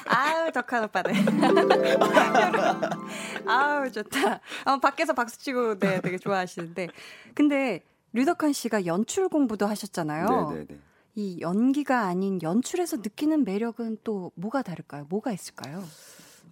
아우 0.07 0.51
덕한 0.51 0.84
오빠네. 0.86 1.13
아우 3.47 3.91
좋다. 3.91 4.39
어, 4.65 4.77
밖에서 4.80 5.13
박수 5.13 5.39
치고 5.39 5.80
네 5.80 6.01
되게 6.01 6.17
좋아하시는데 6.17 6.88
근데 7.34 7.84
류덕한 8.13 8.53
씨가 8.53 8.86
연출 8.86 9.30
공부도 9.30 9.67
하셨잖아요. 9.67 10.25
네네네. 10.27 10.55
네, 10.55 10.65
네. 10.69 10.80
이 11.15 11.41
연기가 11.41 12.01
아닌 12.05 12.39
연출에서 12.41 12.97
느끼는 12.97 13.43
매력은 13.43 13.97
또 14.03 14.32
뭐가 14.36 14.61
다를까요? 14.61 15.05
뭐가 15.09 15.32
있을까요? 15.32 15.84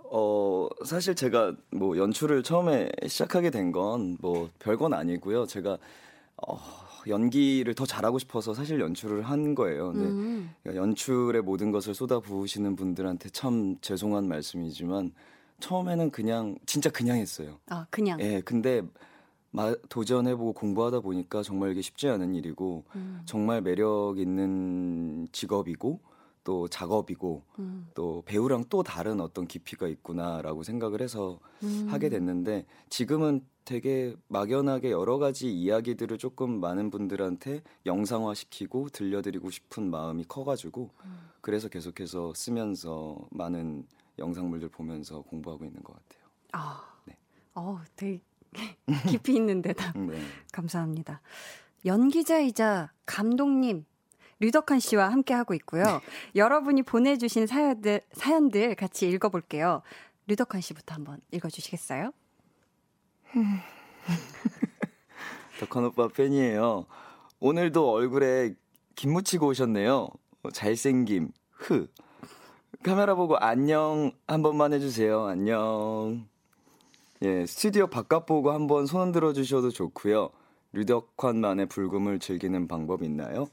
어, 0.09 0.67
사실 0.85 1.15
제가 1.15 1.53
뭐 1.71 1.97
연출을 1.97 2.43
처음에 2.43 2.89
시작하게 3.07 3.49
된 3.49 3.71
건 3.71 4.17
뭐 4.21 4.49
별건 4.59 4.93
아니고요. 4.93 5.45
제가 5.47 5.77
어, 6.47 6.59
연기를 7.07 7.73
더 7.75 7.85
잘하고 7.85 8.19
싶어서 8.19 8.53
사실 8.53 8.79
연출을 8.79 9.21
한 9.21 9.55
거예요. 9.55 9.91
근데 9.91 10.07
음. 10.07 10.49
연출의 10.65 11.41
모든 11.41 11.71
것을 11.71 11.93
쏟아 11.93 12.19
부으시는 12.19 12.75
분들한테 12.75 13.29
참 13.29 13.77
죄송한 13.81 14.27
말씀이지만 14.27 15.11
처음에는 15.59 16.11
그냥 16.11 16.57
진짜 16.65 16.89
그냥 16.89 17.17
했어요. 17.17 17.59
아, 17.67 17.85
그냥. 17.89 18.19
예, 18.21 18.41
근데 18.41 18.81
마, 19.51 19.73
도전해보고 19.89 20.53
공부하다 20.53 20.99
보니까 20.99 21.41
정말 21.41 21.71
이게 21.71 21.81
쉽지 21.81 22.07
않은 22.07 22.35
일이고 22.35 22.85
음. 22.95 23.21
정말 23.25 23.61
매력 23.61 24.15
있는 24.17 25.27
직업이고 25.31 25.99
또 26.43 26.67
작업이고 26.67 27.43
음. 27.59 27.87
또 27.93 28.23
배우랑 28.25 28.65
또 28.69 28.83
다른 28.83 29.19
어떤 29.19 29.47
깊이가 29.47 29.87
있구나라고 29.87 30.63
생각을 30.63 31.01
해서 31.01 31.39
음. 31.63 31.87
하게 31.89 32.09
됐는데 32.09 32.65
지금은 32.89 33.41
되게 33.67 34.15
막연하게 34.29 34.91
여러 34.91 35.17
가지 35.17 35.53
이야기들을 35.53 36.17
조금 36.19 36.61
많은 36.61 36.89
분들한테 36.89 37.63
영상화 37.85 38.33
시키고 38.33 38.87
들려드리고 38.87 39.51
싶은 39.51 39.91
마음이 39.91 40.23
커가지고 40.23 40.89
음. 41.03 41.29
그래서 41.41 41.67
계속해서 41.67 42.33
쓰면서 42.33 43.17
많은 43.29 43.85
영상물들 44.19 44.69
보면서 44.69 45.21
공부하고 45.23 45.65
있는 45.65 45.83
것 45.83 45.93
같아요. 45.93 46.29
아, 46.53 46.97
네. 47.03 47.17
어, 47.55 47.81
되게 47.97 48.21
깊이 49.11 49.35
있는 49.35 49.61
데다. 49.61 49.91
네. 49.99 50.17
감사합니다. 50.53 51.19
연기자이자 51.85 52.93
감독님 53.05 53.83
류덕한 54.39 54.79
씨와 54.79 55.11
함께 55.11 55.33
하고 55.33 55.53
있고요. 55.55 55.83
여러분이 56.35 56.83
보내주신 56.83 57.47
사연들 57.47 57.99
사연들 58.13 58.75
같이 58.75 59.09
읽어볼게요. 59.09 59.81
류덕한 60.27 60.61
씨부터 60.61 60.95
한번 60.95 61.19
읽어주시겠어요? 61.31 62.13
덕한 65.59 65.85
오빠 65.85 66.07
팬이에요. 66.07 66.85
오늘도 67.39 67.91
얼굴에 67.91 68.53
김 68.95 69.13
묻히고 69.13 69.47
오셨네요. 69.47 70.07
잘생김, 70.53 71.31
흐. 71.51 71.87
카메라 72.83 73.15
보고 73.15 73.37
안녕 73.37 74.11
한 74.27 74.41
번만 74.41 74.73
해주세요. 74.73 75.25
안녕. 75.25 76.27
예, 77.21 77.45
스튜디오 77.45 77.87
바깥 77.87 78.25
보고 78.27 78.51
한 78.51 78.67
번 78.67 78.85
손 78.85 79.01
흔들어 79.07 79.33
주셔도 79.33 79.69
좋고요. 79.71 80.29
류덕환만의 80.73 81.65
불금을 81.67 82.19
즐기는 82.19 82.67
방법 82.67 83.01
있나요? 83.03 83.47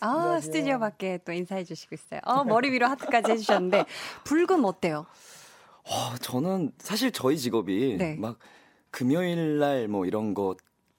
아, 0.00 0.08
안녕하세요. 0.10 0.40
스튜디오 0.40 0.78
밖에 0.78 1.18
또 1.24 1.32
인사해 1.32 1.64
주시고 1.64 1.94
있어요. 1.96 2.20
어, 2.24 2.44
머리 2.44 2.70
위로 2.70 2.86
하트까지 2.86 3.32
해주셨는데, 3.32 3.86
불금 4.24 4.64
어때요? 4.64 5.06
어, 5.88 6.16
저는 6.20 6.72
사실 6.78 7.10
저희 7.12 7.38
직업이 7.38 7.96
네. 7.98 8.16
막 8.16 8.38
금요일 8.90 9.58
날 9.58 9.88
뭐 9.88 10.04
이런 10.06 10.34
거 10.34 10.56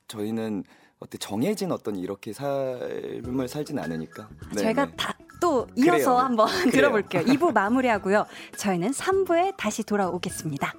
저희는 0.07 0.63
어때 0.99 1.17
정해진 1.17 1.71
어떤 1.71 1.95
이렇게 1.97 2.33
삶을 2.33 3.47
살진 3.47 3.77
않으니까. 3.79 4.29
네, 4.55 4.61
저희가 4.63 4.85
네. 4.85 4.91
다또 4.97 5.67
이어서 5.75 5.91
그래요. 5.91 6.17
한번 6.17 6.47
들어볼게요. 6.71 7.23
2부 7.23 7.53
마무리하고요. 7.53 8.25
저희는 8.57 8.91
3부에 8.91 9.55
다시 9.57 9.83
돌아오겠습니다. 9.83 10.73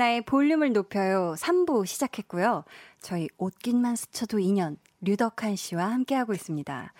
강한나의 0.00 0.22
볼륨을 0.22 0.72
높여요 0.72 1.34
3부 1.38 1.84
시작했고요. 1.84 2.64
저희 3.02 3.28
옷깃만 3.36 3.96
스쳐도 3.96 4.38
2년 4.38 4.76
류덕한 5.02 5.56
씨와 5.56 5.92
함께하고 5.92 6.32
있습니다. 6.32 6.92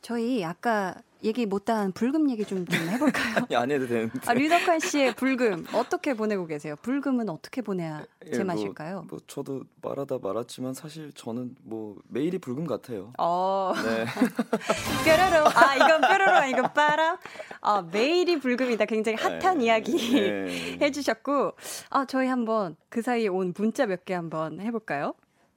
저희 0.00 0.44
아까 0.44 0.94
얘기 1.24 1.46
못한 1.46 1.90
불금 1.92 2.30
얘기 2.30 2.44
좀, 2.44 2.66
좀 2.66 2.88
해볼까요? 2.88 3.46
안 3.60 3.70
해도 3.70 3.86
되는데. 3.86 4.12
아, 4.26 4.34
류덕환 4.34 4.78
씨의 4.78 5.14
불금 5.16 5.64
어떻게 5.72 6.14
보내고 6.14 6.46
계세요? 6.46 6.76
불금은 6.82 7.28
어떻게 7.30 7.62
보내야 7.62 8.04
예, 8.26 8.30
제맛일까요? 8.30 8.94
뭐, 8.96 9.04
뭐, 9.10 9.18
저도 9.26 9.62
말하다 9.82 10.18
말았지만 10.22 10.74
사실 10.74 11.12
저는 11.14 11.56
뭐 11.62 11.96
매일이 12.08 12.38
불금 12.38 12.66
같아요. 12.66 13.12
어. 13.18 13.72
네. 13.82 14.04
뾰로로. 15.04 15.48
아 15.54 15.74
이건 15.76 16.00
뾰로로 16.02 16.30
아니고 16.32 16.62
빠라. 16.74 17.18
아 17.60 17.82
매일이 17.90 18.38
불금이다. 18.38 18.84
굉장히 18.84 19.16
핫한 19.18 19.58
네. 19.58 19.64
이야기 19.64 19.96
네. 20.12 20.78
해주셨고 20.84 21.52
아 21.90 22.04
저희 22.04 22.28
한번 22.28 22.76
그 22.90 23.00
사이에 23.02 23.28
온 23.28 23.52
문자 23.56 23.86
몇 23.86 24.04
개 24.04 24.12
한번 24.12 24.60
해볼까요? 24.60 25.14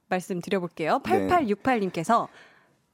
말씀드려볼게요. 0.08 1.00
8868님께서 1.02 2.28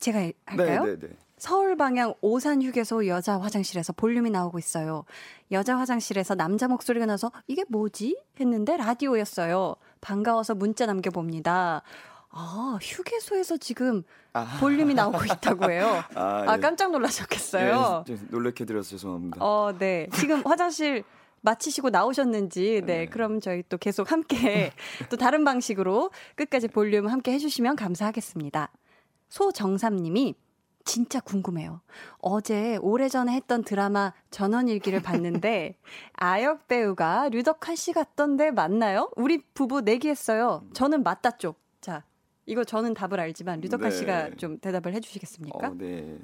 제가 0.01 0.19
할까요? 0.47 0.85
네, 0.85 0.97
네, 0.99 1.07
네. 1.09 1.15
서울 1.37 1.77
방향 1.77 2.15
오산 2.21 2.63
휴게소 2.63 3.07
여자 3.07 3.41
화장실에서 3.41 3.93
볼륨이 3.93 4.31
나오고 4.31 4.59
있어요. 4.59 5.05
여자 5.51 5.77
화장실에서 5.77 6.35
남자 6.35 6.69
목소리가 6.69 7.07
나서 7.07 7.33
이게 7.47 7.65
뭐지? 7.69 8.19
했는데 8.41 8.77
라디오였어요. 8.77 9.77
반가워서 10.01 10.55
문자 10.55 10.87
남겨봅니다. 10.87 11.83
아, 12.31 12.79
휴게소에서 12.81 13.57
지금 13.59 14.03
아. 14.33 14.59
볼륨이 14.61 14.95
나오고 14.95 15.25
있다고 15.25 15.71
해요. 15.71 16.03
아, 16.15 16.45
아 16.47 16.57
예. 16.57 16.61
깜짝 16.61 16.91
놀라셨겠어요. 16.91 18.05
예, 18.09 18.19
놀래켜드려서 18.31 18.91
죄송합니다. 18.91 19.37
어, 19.41 19.73
네. 19.79 20.09
지금 20.15 20.43
화장실 20.45 21.05
마치시고 21.43 21.91
나오셨는지, 21.91 22.83
네, 22.85 22.99
네. 23.01 23.07
그럼 23.07 23.41
저희 23.41 23.63
또 23.69 23.79
계속 23.79 24.11
함께 24.11 24.73
또 25.11 25.17
다른 25.17 25.45
방식으로 25.45 26.11
끝까지 26.35 26.69
볼륨 26.69 27.07
함께 27.07 27.33
해주시면 27.33 27.77
감사하겠습니다. 27.77 28.71
소정삼님이 29.29 30.35
진짜 30.85 31.21
궁금해요. 31.21 31.81
어제 32.19 32.77
오래전에 32.77 33.33
했던 33.33 33.65
드라마 33.65 34.13
전원일기를 34.31 35.03
봤는데 35.03 35.79
아역 36.15 36.69
배우가 36.69 37.31
류덕한 37.31 37.75
씨 37.77 37.93
같던데 37.93 38.51
맞나요? 38.51 39.11
우리 39.17 39.43
부부 39.55 39.81
내기했어요. 39.81 40.63
저는 40.75 41.03
맞다 41.03 41.33
쪽. 41.33 41.59
자, 41.81 42.05
이거 42.47 42.65
저는 42.65 42.95
답을 42.95 43.19
알지만 43.19 43.61
류덕한 43.61 43.91
네. 43.91 43.97
씨가 43.97 44.31
좀 44.37 44.59
대답을 44.59 44.93
해주시겠습니까? 44.95 45.69
어, 45.69 45.75
네. 45.77 46.19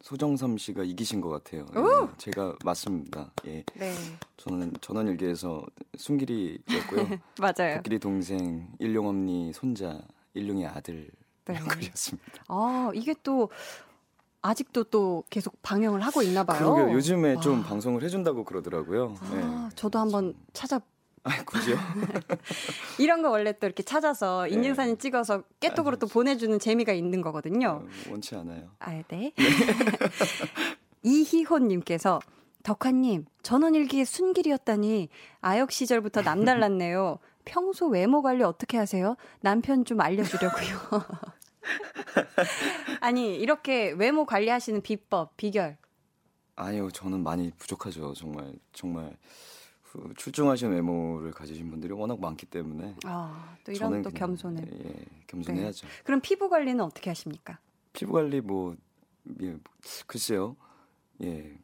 소정삼 0.00 0.58
씨가 0.58 0.84
이기신 0.84 1.20
것 1.20 1.28
같아요. 1.28 1.66
네, 1.74 2.12
제가 2.18 2.56
맞습니다. 2.64 3.32
예. 3.46 3.64
네. 3.74 3.94
저는 4.36 4.74
전원일기에서 4.80 5.66
순길이였고요. 5.96 7.18
맞아요. 7.40 7.76
코끼리 7.78 7.98
동생, 7.98 8.68
일용 8.78 9.08
언니 9.08 9.52
손자, 9.52 10.00
일용의 10.34 10.66
아들 10.66 11.10
네. 11.52 11.60
연극이었습니다. 11.60 12.44
아 12.48 12.90
이게 12.94 13.14
또 13.22 13.50
아직도 14.42 14.84
또 14.84 15.24
계속 15.30 15.60
방영을 15.62 16.00
하고 16.00 16.22
있나 16.22 16.44
봐요. 16.44 16.74
그러게요. 16.74 16.94
요즘에 16.94 17.34
와. 17.34 17.40
좀 17.40 17.62
방송을 17.62 18.02
해준다고 18.02 18.44
그러더라고요. 18.44 19.14
아, 19.20 19.34
네. 19.34 19.68
저도 19.74 19.98
한번 19.98 20.34
찾아. 20.52 20.80
아, 21.24 21.44
굳이요? 21.44 21.76
이런 22.98 23.22
거 23.22 23.30
원래 23.30 23.52
또 23.58 23.66
이렇게 23.66 23.82
찾아서 23.82 24.44
네. 24.44 24.50
인증사진 24.50 24.94
네. 24.94 24.98
찍어서 24.98 25.42
깨톡으로 25.60 25.96
아, 25.96 25.98
또 25.98 26.06
보내주는 26.06 26.56
재미가 26.58 26.92
있는 26.92 27.20
거거든요. 27.20 27.82
어, 27.82 28.10
원치 28.10 28.36
않아요. 28.36 28.70
아, 28.78 28.92
네. 28.92 29.04
네. 29.08 29.32
이희호님께서 31.02 32.20
덕화님, 32.62 33.26
전원일기의 33.42 34.04
순길이었다니 34.04 35.08
아역 35.40 35.72
시절부터 35.72 36.22
남달랐네요. 36.22 37.18
평소 37.44 37.88
외모 37.88 38.22
관리 38.22 38.44
어떻게 38.44 38.76
하세요? 38.76 39.16
남편 39.40 39.84
좀 39.84 40.00
알려주려고요. 40.00 40.78
아니 43.00 43.36
이렇게 43.36 43.90
외모 43.92 44.24
관리하시는 44.24 44.82
비법, 44.82 45.36
비결. 45.36 45.76
아니요, 46.56 46.90
저는 46.90 47.22
많이 47.22 47.50
부족하죠. 47.58 48.14
정말 48.14 48.52
정말 48.72 49.16
출중하신 50.16 50.70
외모를 50.70 51.30
가지신 51.30 51.70
분들이 51.70 51.92
워낙 51.92 52.20
많기 52.20 52.46
때문에. 52.46 52.94
아, 53.04 53.56
또 53.64 53.72
이런 53.72 54.02
또 54.02 54.10
겸손을. 54.10 54.64
예, 54.70 55.04
겸손해야죠. 55.26 55.86
네. 55.86 55.92
그럼 56.04 56.20
피부 56.20 56.48
관리는 56.48 56.82
어떻게 56.84 57.10
하십니까? 57.10 57.58
피부 57.92 58.12
관리 58.12 58.40
뭐 58.40 58.76
예, 59.42 59.56
글쎄요. 60.06 60.56
예. 61.22 61.58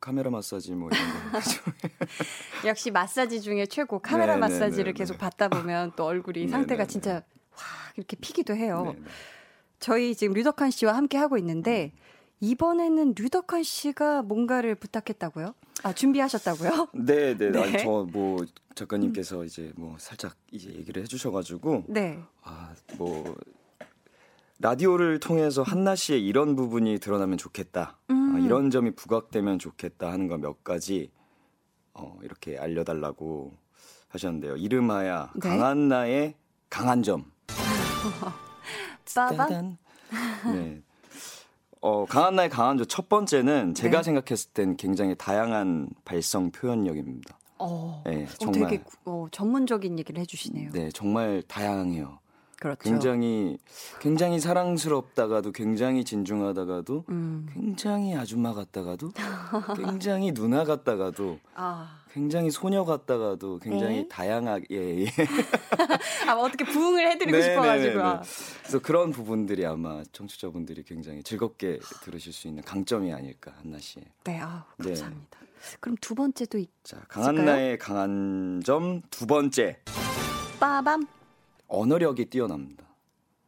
카메라 0.00 0.30
마사지 0.30 0.72
뭐 0.72 0.88
이런 0.92 1.32
거. 1.32 1.38
역시 2.66 2.90
마사지 2.90 3.40
중에 3.40 3.66
최고 3.66 3.98
카메라 3.98 4.34
네, 4.34 4.40
마사지를 4.40 4.84
네, 4.84 4.92
네, 4.92 4.98
계속 4.98 5.18
받다 5.18 5.48
보면 5.48 5.92
또 5.96 6.04
얼굴이 6.04 6.46
네, 6.46 6.48
상태가 6.48 6.84
네, 6.84 6.88
진짜 6.88 7.22
확 7.58 7.96
이렇게 7.96 8.16
피기도 8.16 8.54
해요. 8.54 8.94
저희 9.80 10.14
지금 10.14 10.34
류덕한 10.34 10.70
씨와 10.70 10.96
함께 10.96 11.18
하고 11.18 11.36
있는데 11.38 11.92
이번에는 12.40 13.14
류덕한 13.18 13.62
씨가 13.62 14.22
뭔가를 14.22 14.74
부탁했다고요? 14.74 15.54
아 15.82 15.92
준비하셨다고요? 15.92 16.88
네, 16.94 17.36
네. 17.36 17.50
네. 17.50 17.78
저뭐 17.78 18.44
작가님께서 18.74 19.40
음. 19.40 19.44
이제 19.44 19.72
뭐 19.76 19.96
살짝 19.98 20.36
이제 20.50 20.70
얘기를 20.70 21.02
해주셔가지고 21.02 21.84
네. 21.88 22.18
아뭐 22.42 23.36
라디오를 24.60 25.20
통해서 25.20 25.62
한나 25.62 25.94
씨의 25.94 26.24
이런 26.26 26.56
부분이 26.56 26.98
드러나면 26.98 27.38
좋겠다. 27.38 27.98
아, 28.08 28.12
음. 28.12 28.36
아, 28.36 28.38
이런 28.40 28.70
점이 28.70 28.92
부각되면 28.92 29.58
좋겠다 29.58 30.10
하는 30.10 30.26
거 30.26 30.36
몇 30.38 30.64
가지 30.64 31.10
어, 31.94 32.16
이렇게 32.22 32.56
알려달라고 32.58 33.52
하셨는데요. 34.08 34.56
이름하야 34.56 35.32
네? 35.34 35.40
강한나의 35.48 36.34
강한 36.70 37.02
점. 37.02 37.30
빠밤. 39.14 39.76
네. 40.52 40.82
어, 41.80 42.04
강한 42.06 42.36
나의 42.36 42.48
강한 42.48 42.76
점첫 42.76 43.08
번째는 43.08 43.74
제가 43.74 43.98
네. 43.98 44.02
생각했을 44.02 44.50
땐 44.50 44.76
굉장히 44.76 45.14
다양한 45.16 45.90
발성 46.04 46.50
표현력입니다. 46.50 47.38
어, 47.58 48.02
네, 48.06 48.26
정말 48.38 48.64
어, 48.64 48.68
되게 48.68 48.84
어, 49.04 49.26
전문적인 49.30 49.98
얘기를 49.98 50.20
해주시네요. 50.20 50.70
네, 50.72 50.90
정말 50.90 51.42
다양해요. 51.46 52.18
그렇죠. 52.60 52.78
굉장히 52.82 53.58
굉장히 54.00 54.40
사랑스럽다가도 54.40 55.52
굉장히 55.52 56.04
진중하다가도 56.04 57.04
음. 57.08 57.46
굉장히 57.52 58.14
아줌마 58.16 58.52
같다가도 58.52 59.12
굉장히 59.76 60.32
누나 60.32 60.64
같다가도 60.64 61.38
아. 61.54 62.00
굉장히 62.12 62.50
소녀 62.50 62.84
같다가도 62.84 63.58
굉장히 63.60 63.98
에? 63.98 64.08
다양하게 64.08 64.66
예, 64.72 65.00
예. 65.02 65.06
아 66.26 66.34
어떻게 66.34 66.64
부응을 66.64 67.08
해드리고 67.12 67.36
네, 67.38 67.42
싶어가지고 67.42 67.96
네, 67.98 68.02
네, 68.02 68.12
네. 68.12 68.20
그래서 68.62 68.78
그런 68.80 69.10
부분들이 69.12 69.64
아마 69.64 70.02
청취자분들이 70.12 70.82
굉장히 70.82 71.22
즐겁게 71.22 71.78
들으실 72.02 72.32
수 72.32 72.48
있는 72.48 72.62
강점이 72.64 73.12
아닐까 73.12 73.52
한나 73.62 73.78
씨. 73.78 74.00
네, 74.24 74.40
아 74.40 74.64
감사합니다. 74.78 75.38
그럼 75.80 75.96
두 76.00 76.14
번째도 76.14 76.58
있, 76.58 76.70
자 76.82 77.00
강한나의 77.08 77.78
강한 77.78 78.62
점 78.64 79.02
두 79.10 79.26
번째. 79.26 79.78
빠밤. 80.58 81.06
언어력이 81.68 82.26
뛰어납니다. 82.26 82.84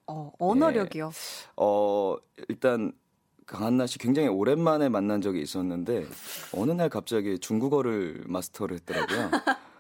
어, 0.07 0.33
언어력이요? 0.39 1.11
네. 1.11 1.51
어, 1.57 2.17
일단 2.49 2.93
강한나 3.47 3.87
씨 3.87 3.99
굉장히 3.99 4.29
오랜만에 4.29 4.89
만난 4.89 5.21
적이 5.21 5.43
있었는데 5.43 6.07
어느 6.55 6.71
날 6.73 6.89
갑자기 6.89 7.39
중국어를 7.39 8.23
마스터를 8.27 8.77
했더라고요. 8.77 9.31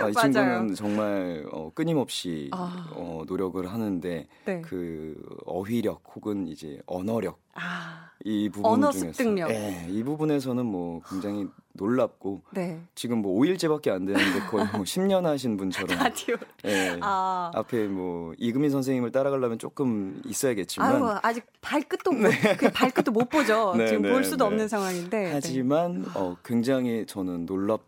아, 0.00 0.08
이 0.08 0.12
친구는 0.12 0.74
정말 0.74 1.46
어, 1.50 1.70
끊임없이 1.74 2.50
아. 2.52 2.90
어, 2.92 3.22
노력을 3.26 3.66
하는데 3.66 4.26
네. 4.44 4.60
그 4.62 5.16
어휘력 5.46 6.02
혹은 6.14 6.46
이제 6.46 6.80
언어력 6.86 7.40
아. 7.54 8.10
이 8.24 8.48
부분 8.48 8.72
언어 8.72 8.90
중에서 8.90 9.12
습득력. 9.12 9.48
네, 9.48 9.86
이 9.90 10.02
부분에서는 10.02 10.64
뭐 10.64 11.00
굉장히 11.08 11.48
놀랍고 11.74 12.42
네. 12.52 12.80
지금 12.94 13.18
뭐 13.18 13.38
5일째밖에 13.40 13.90
안 13.90 14.06
되는데 14.06 14.40
거의 14.48 14.66
뭐 14.72 14.82
10년 14.84 15.24
하신 15.24 15.56
분처럼 15.56 15.98
라디오 15.98 16.36
네, 16.62 16.98
아. 17.00 17.50
앞에 17.54 17.88
뭐 17.88 18.32
이금희 18.38 18.70
선생님을 18.70 19.10
따라가려면 19.10 19.58
조금 19.58 20.20
있어야겠지만 20.24 20.94
아유, 20.94 21.18
아직 21.22 21.44
발끝도 21.60 22.12
못, 22.12 22.28
네. 22.28 22.56
그 22.56 22.70
발끝도 22.70 23.10
못 23.10 23.28
보죠. 23.28 23.74
네, 23.76 23.88
지금 23.88 24.02
볼 24.02 24.22
네, 24.22 24.22
수도 24.22 24.44
네. 24.44 24.50
없는 24.50 24.68
상황인데 24.68 25.32
하지만 25.32 26.04
어, 26.14 26.36
굉장히 26.44 27.06
저는 27.06 27.46
놀랍 27.46 27.82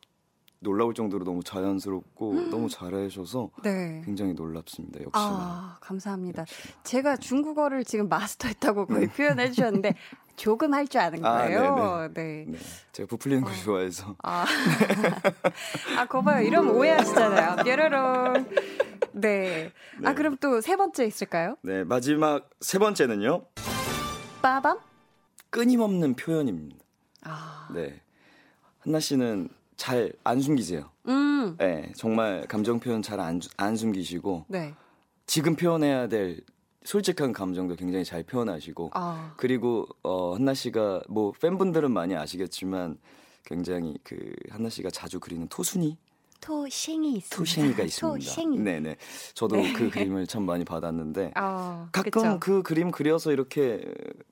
놀라울 0.59 0.95
정도로 0.95 1.25
너무 1.25 1.45
자연스럽고 1.45 2.31
음. 2.33 2.51
너무 2.51 2.69
잘하셔서 2.69 3.51
네. 3.63 4.03
굉장히 4.05 4.33
놀랍습니다. 4.33 5.01
역시. 5.01 5.13
아, 5.15 5.77
감사합니다. 5.81 6.43
역시나. 6.43 6.83
제가 6.83 7.17
중국어를 7.19 7.85
지금 7.85 8.09
마스터했다고 8.09 8.87
거의 8.87 9.07
네. 9.07 9.13
표현해 9.13 9.51
주셨는데 9.53 9.95
조금 10.37 10.75
할 10.75 10.87
줄 10.87 11.01
아는 11.01 11.25
아, 11.25 11.39
거예요. 11.39 11.65
아, 11.77 12.09
네. 12.13 12.45
네. 12.47 12.59
제가 12.93 13.07
부풀리는 13.09 13.43
걸 13.43 13.53
어. 13.53 13.57
좋아해서. 13.57 14.17
아, 14.23 14.45
아, 15.99 16.07
거 16.07 16.23
봐요. 16.23 16.45
이러면 16.47 16.75
오해하시잖아요. 16.75 17.65
뾰로롱. 17.65 18.33
네. 19.13 19.73
네. 19.99 20.09
아, 20.09 20.15
그럼 20.15 20.37
또 20.39 20.61
세 20.61 20.77
번째 20.77 21.07
있을까요? 21.07 21.57
네, 21.63 21.85
마지막 21.85 22.49
세 22.61 22.79
번째는요. 22.79 23.45
빠밤? 24.43 24.79
끊임없는 25.51 26.15
표현입니다. 26.17 26.77
아. 27.23 27.69
네. 27.75 28.01
한나 28.81 29.01
씨는 29.01 29.49
잘 29.77 30.13
안 30.25 30.41
숨기세요. 30.41 30.91
음. 31.09 31.57
네, 31.59 31.93
정말 31.97 32.47
감정 32.49 32.79
표현 32.81 33.03
잘 33.03 33.21
안 33.21 33.41
안 33.57 33.77
숨기시고 33.77 34.47
네. 34.49 34.75
지금 35.27 35.57
표현해야 35.57 36.09
될 36.09 36.41
솔직한 36.87 37.33
감정도 37.33 37.75
굉장히 37.75 38.05
잘 38.05 38.23
표현하시고 38.23 38.91
아. 38.95 39.35
그리고 39.37 39.87
어 40.03 40.35
한나 40.35 40.55
씨가 40.55 41.03
뭐 41.09 41.33
팬분들은 41.33 41.91
많이 41.91 42.15
아시겠지만 42.15 42.99
굉장히 43.45 43.97
그 44.05 44.33
한나 44.51 44.71
씨가 44.71 44.91
자주 44.91 45.21
그리는 45.21 45.47
토순이 45.49 45.99
토생이 46.41 47.15
있습니다. 47.17 47.37
토생이가 47.37 47.83
있습니다. 47.83 48.19
토생이. 48.19 48.59
네네. 48.59 48.97
저도 49.35 49.57
네. 49.57 49.73
그 49.73 49.91
그림을 49.91 50.27
참 50.27 50.45
많이 50.45 50.65
받았는데 50.65 51.33
어, 51.37 51.89
가끔 51.91 52.11
그쵸? 52.11 52.39
그 52.39 52.63
그림 52.63 52.91
그려서 52.91 53.33
이렇게 53.33 53.83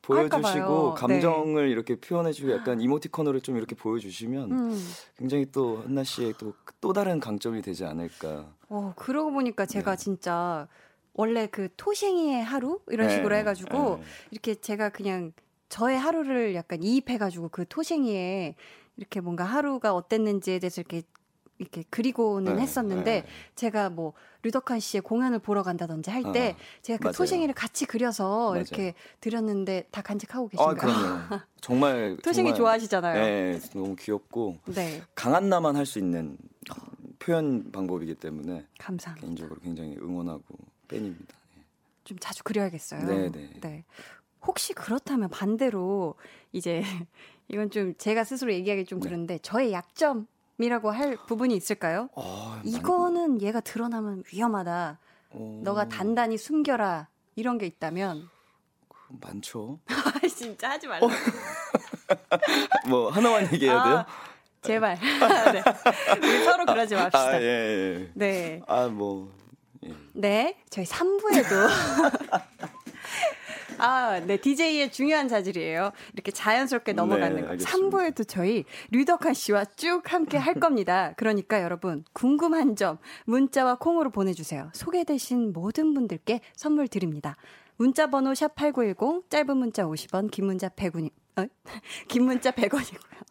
보여주시고 0.03 0.95
감정을 0.95 1.67
네. 1.67 1.73
이렇게 1.73 1.97
표현해주고 1.97 2.53
약간 2.53 2.81
이모티콘으로 2.81 3.41
좀 3.41 3.57
이렇게 3.57 3.75
보여주시면 3.75 4.53
음. 4.53 4.95
굉장히 5.17 5.47
또 5.51 5.83
한나 5.85 6.05
씨의 6.05 6.35
또 6.39 6.53
또 6.85 6.93
다른 6.93 7.19
강점이 7.19 7.63
되지 7.63 7.87
않을까. 7.87 8.45
어 8.69 8.93
그러고 8.95 9.33
보니까 9.33 9.65
제가 9.65 9.97
네. 9.97 10.05
진짜 10.05 10.69
원래 11.15 11.47
그 11.47 11.69
토생이의 11.77 12.45
하루 12.45 12.81
이런 12.89 13.09
네. 13.09 13.15
식으로 13.17 13.35
해가지고 13.37 13.97
네. 13.97 14.03
이렇게 14.31 14.55
제가 14.55 14.91
그냥 14.91 15.33
저의 15.69 15.99
하루를 15.99 16.55
약간 16.55 16.83
이입해가지고 16.83 17.49
그 17.49 17.65
토생이에 17.69 18.55
이렇게 18.97 19.21
뭔가 19.21 19.45
하루가 19.45 19.95
어땠는지에 19.95 20.59
대해서 20.59 20.81
이렇게 20.81 21.03
이렇게 21.59 21.85
그리고는 21.89 22.57
네, 22.57 22.63
했었는데 22.63 23.21
네. 23.23 23.27
제가 23.55 23.89
뭐 23.89 24.13
류덕한 24.43 24.81
씨의 24.81 25.03
공연을 25.03 25.39
보러 25.39 25.63
간다든지 25.63 26.11
할때 26.11 26.51
어, 26.51 26.63
제가 26.83 26.99
그 26.99 27.05
맞아요. 27.05 27.13
토생이를 27.13 27.55
같이 27.55 27.87
그려서 27.87 28.51
맞아요. 28.51 28.57
이렇게 28.61 28.95
드렸는데 29.21 29.87
다 29.93 30.03
간직하고 30.03 30.49
계신가요? 30.49 30.93
아. 31.31 31.45
정말 31.63 32.17
토생이 32.25 32.49
정말, 32.49 32.55
좋아하시잖아요. 32.55 33.25
네, 33.25 33.61
너무 33.73 33.95
귀엽고 33.97 34.59
네. 34.75 35.01
강한 35.15 35.49
나만 35.49 35.77
할 35.77 35.87
수 35.87 36.01
있는 36.01 36.37
표현 37.21 37.71
방법이기 37.73 38.17
때문에 38.17 38.67
감사합니다. 38.79 39.25
개인적으로 39.25 39.61
굉장히 39.61 39.97
응원하고 39.97 40.43
팬입니다. 40.89 41.35
네. 41.57 41.63
좀 42.05 42.19
자주 42.19 42.43
그려야겠어요. 42.45 43.05
네, 43.05 43.31
네. 43.31 43.51
네. 43.61 43.85
혹시 44.43 44.73
그렇다면 44.75 45.31
반대로 45.31 46.15
이제 46.53 46.83
이건 47.49 47.71
좀 47.71 47.95
제가 47.97 48.25
스스로 48.25 48.53
얘기하기 48.53 48.85
좀 48.87 49.01
네. 49.01 49.09
그런데 49.09 49.39
저의 49.39 49.73
약점 49.73 50.27
이라고 50.59 50.91
할 50.91 51.17
부분이 51.27 51.55
있을까요? 51.57 52.09
어, 52.15 52.61
이거는 52.65 53.43
얘가 53.43 53.61
드러나면 53.61 54.23
위험하다. 54.33 54.99
어... 55.31 55.61
너가 55.65 55.89
단단히 55.89 56.39
숨겨라. 56.39 57.09
이런 57.37 57.59
게 57.59 57.67
있다면 57.67 58.29
많죠. 59.21 59.81
진짜 60.37 60.71
하지 60.71 60.87
말라. 60.87 61.07
어. 61.07 61.11
뭐 62.89 63.11
하나만 63.11 63.53
얘기해야 63.53 63.83
돼요? 63.83 63.97
아, 63.99 64.07
제발. 64.63 64.99
네. 65.53 65.63
우리 66.17 66.45
서로 66.45 66.65
그러지 66.65 66.95
맙시다. 66.95 67.19
아, 67.19 67.41
예, 67.41 67.45
예. 67.45 68.11
네. 68.15 68.61
아, 68.67 68.87
뭐. 68.89 69.33
예. 69.85 69.95
네. 70.13 70.57
저희 70.71 70.85
3부에도 70.85 71.69
아, 73.79 74.21
네. 74.21 74.37
DJ의 74.37 74.93
중요한 74.93 75.29
자질이에요. 75.29 75.91
이렇게 76.13 76.31
자연스럽게 76.31 76.93
네, 76.93 76.97
넘어가는 76.97 77.37
네, 77.37 77.43
거. 77.43 77.55
3부에도 77.55 78.27
저희 78.27 78.65
류덕환 78.91 79.35
씨와 79.35 79.65
쭉 79.77 80.03
함께 80.13 80.37
할 80.39 80.55
겁니다. 80.55 81.13
그러니까 81.17 81.63
여러분, 81.63 82.05
궁금한 82.13 82.77
점 82.77 82.99
문자와 83.27 83.77
콩으로 83.77 84.11
보내주세요. 84.11 84.71
소개되신 84.73 85.53
모든 85.53 85.95
분들께 85.95 86.41
선물 86.55 86.89
드립니다. 86.89 87.37
문자 87.77 88.07
번호 88.09 88.33
샵8910, 88.33 89.29
짧은 89.29 89.57
문자 89.57 89.85
50원, 89.85 90.31
긴 90.31 90.47
문자 90.47 90.69
100원, 90.69 91.11
어? 91.37 91.47
긴 92.09 92.25
문자 92.25 92.53
100원이고요. 92.53 93.25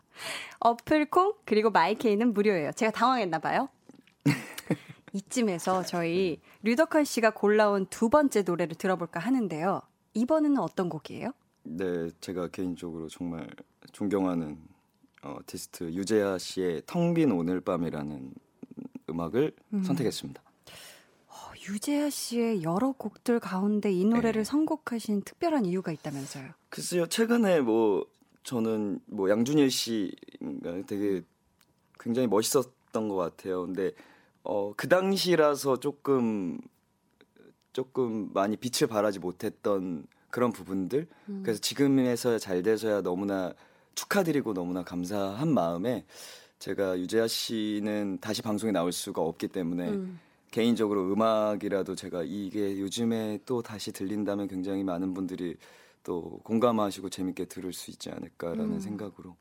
어플 0.59 1.05
콩, 1.09 1.33
그리고 1.45 1.69
마이케이는 1.69 2.33
무료예요. 2.33 2.71
제가 2.73 2.91
당황했나 2.91 3.39
봐요. 3.39 3.69
이쯤에서 5.13 5.83
저희 5.83 6.39
류덕환 6.63 7.05
씨가 7.05 7.31
골라온 7.31 7.85
두 7.85 8.09
번째 8.09 8.41
노래를 8.41 8.75
들어볼까 8.75 9.19
하는데요. 9.19 9.81
이번에는 10.15 10.57
어떤 10.57 10.89
곡이에요? 10.89 11.31
네, 11.63 12.09
제가 12.19 12.47
개인적으로 12.47 13.07
정말 13.07 13.47
존경하는 13.91 14.57
어, 15.21 15.37
티스트 15.45 15.85
유재하 15.93 16.37
씨의 16.37 16.83
텅 16.85 17.13
빈 17.13 17.31
오늘 17.31 17.61
밤이라는 17.61 18.33
음악을 19.09 19.53
음. 19.73 19.83
선택했습니다. 19.83 20.41
어, 21.27 21.33
유재하 21.69 22.09
씨의 22.09 22.63
여러 22.63 22.91
곡들 22.91 23.39
가운데 23.39 23.91
이 23.91 24.03
노래를 24.03 24.41
네. 24.41 24.43
선곡하신 24.43 25.21
특별한 25.21 25.65
이유가 25.65 25.91
있다면서요? 25.91 26.49
글쎄요, 26.69 27.05
최근에 27.05 27.61
뭐 27.61 28.05
저는 28.43 28.99
뭐 29.05 29.29
양준일 29.29 29.71
씨가 29.71 30.85
되게 30.87 31.21
굉장히 31.99 32.27
멋있었던 32.27 33.07
것 33.07 33.15
같아요. 33.15 33.65
근데 33.65 33.91
어, 34.43 34.73
그 34.75 34.87
당시라서 34.87 35.79
조금 35.79 36.59
조금 37.71 38.29
많이 38.33 38.55
빛을 38.55 38.87
발하지 38.87 39.19
못했던 39.19 40.05
그런 40.29 40.51
부분들. 40.51 41.07
음. 41.29 41.41
그래서 41.43 41.59
지금에서야 41.59 42.37
잘 42.37 42.61
돼서야 42.61 43.01
너무나 43.01 43.53
축하드리고 43.95 44.53
너무나 44.53 44.83
감사한 44.83 45.47
마음에 45.51 46.05
제가 46.59 46.97
유재하 46.99 47.27
씨는 47.27 48.19
다시 48.21 48.41
방송에 48.41 48.71
나올 48.71 48.91
수가 48.91 49.21
없기 49.21 49.49
때문에 49.49 49.89
음. 49.89 50.19
개인적으로 50.51 51.11
음악이라도 51.11 51.95
제가 51.95 52.23
이게 52.23 52.79
요즘에 52.79 53.39
또 53.45 53.61
다시 53.61 53.91
들린다면 53.91 54.47
굉장히 54.47 54.83
많은 54.83 55.13
분들이 55.13 55.57
또 56.03 56.39
공감하시고 56.43 57.09
재밌게 57.09 57.45
들을 57.45 57.73
수 57.73 57.91
있지 57.91 58.11
않을까라는 58.11 58.73
음. 58.73 58.79
생각으로 58.79 59.35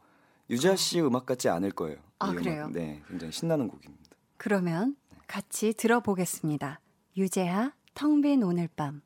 유재하 0.48 0.74
씨 0.76 1.00
음악 1.00 1.26
같지 1.26 1.48
않을 1.48 1.72
거예요. 1.72 1.98
아 2.18 2.32
그래요? 2.32 2.68
네, 2.72 3.03
굉장히 3.09 3.32
신나는 3.32 3.68
곡입니다. 3.68 4.12
그러면 4.43 4.97
같이 5.28 5.72
들어보겠습니다. 5.72 6.80
유재하 7.16 7.72
텅 7.95 8.20
빈 8.22 8.43
오늘 8.43 8.68
밤. 8.74 9.01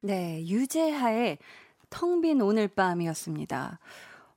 네, 0.00 0.44
유재하의 0.46 1.36
텅 1.92 2.22
빈 2.22 2.40
오늘 2.40 2.68
밤이었습니다. 2.68 3.78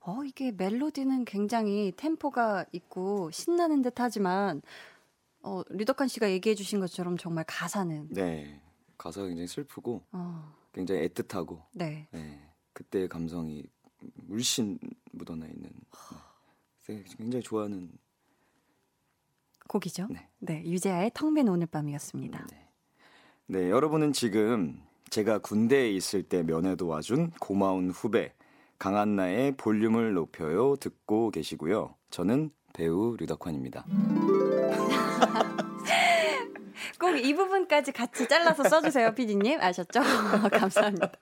어, 0.00 0.24
이게 0.24 0.52
멜로디는 0.52 1.24
굉장히 1.24 1.92
템포가 1.96 2.66
있고 2.72 3.30
신나는 3.32 3.82
듯 3.82 3.98
하지만, 3.98 4.60
어, 5.42 5.62
류덕한 5.70 6.06
씨가 6.08 6.30
얘기해 6.30 6.54
주신 6.54 6.78
것처럼 6.80 7.16
정말 7.16 7.44
가사는. 7.48 8.08
네. 8.10 8.60
가사가 8.98 9.26
굉장히 9.26 9.48
슬프고, 9.48 10.02
어. 10.12 10.54
굉장히 10.72 11.08
애틋하고, 11.08 11.62
네. 11.72 12.06
네. 12.12 12.40
그때의 12.74 13.08
감성이 13.08 13.64
물씬 14.14 14.78
묻어나 15.12 15.46
있는, 15.46 15.70
네. 16.88 17.04
굉장히 17.16 17.42
좋아하는 17.42 17.90
곡이죠. 19.68 20.08
네. 20.10 20.28
네. 20.38 20.62
유재하의 20.64 21.10
텅빈 21.14 21.48
오늘 21.48 21.66
밤이었습니다. 21.66 22.46
네. 22.50 22.68
네. 23.46 23.70
여러분은 23.70 24.12
지금 24.12 24.80
제가 25.10 25.38
군대에 25.38 25.90
있을 25.90 26.22
때 26.22 26.42
면회 26.42 26.76
도 26.76 26.88
와준 26.88 27.30
고마운 27.40 27.90
후배 27.90 28.32
강한나의 28.78 29.56
볼륨을 29.56 30.14
높여요 30.14 30.76
듣고 30.76 31.30
계시고요. 31.30 31.94
저는 32.10 32.50
배우 32.72 33.16
류덕환입니다. 33.18 33.84
꼭 36.98 37.16
이 37.18 37.34
부분까지 37.34 37.92
같이 37.92 38.28
잘라서 38.28 38.64
써주세요, 38.64 39.14
피디님. 39.14 39.60
아셨죠? 39.60 40.00
감사합니다. 40.52 41.12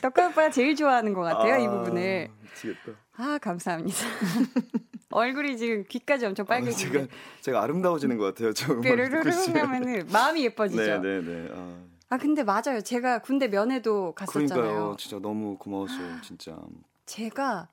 덕환 0.00 0.30
오빠가 0.30 0.50
제일 0.50 0.74
좋아하는 0.74 1.12
것 1.14 1.22
같아요, 1.22 1.54
아, 1.54 1.58
이 1.58 1.68
부분을. 1.68 2.28
미치겠다. 2.42 2.92
아, 3.16 3.38
감사합니다. 3.40 3.98
얼굴이 5.10 5.56
지금 5.56 5.84
귀까지 5.88 6.26
엄청 6.26 6.46
빨개지고. 6.46 6.90
아, 6.90 7.02
제가, 7.02 7.14
제가 7.40 7.62
아름다워지는 7.62 8.16
것 8.16 8.24
같아요, 8.26 8.52
저 8.52 8.72
음악 8.72 8.82
듣고 8.82 9.58
하면은 9.58 10.06
마음이 10.12 10.44
예뻐지죠. 10.44 10.82
네 10.82 10.98
네네. 10.98 11.20
네, 11.20 11.42
네. 11.42 11.48
아. 11.54 11.89
아 12.12 12.18
근데 12.18 12.42
맞아요. 12.42 12.80
제가 12.84 13.20
군대 13.20 13.46
면회도 13.46 14.14
갔었잖아요. 14.16 14.48
그러니까요. 14.48 14.96
진짜 14.98 15.18
너무 15.20 15.56
고마웠어요. 15.56 16.20
진짜. 16.22 16.58
제가 17.06 17.68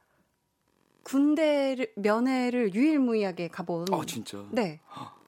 군대를 1.01 1.93
면회를 1.95 2.75
유일무이하게 2.75 3.47
가본. 3.47 3.85
아 3.91 4.01
진짜. 4.05 4.45
네. 4.51 4.79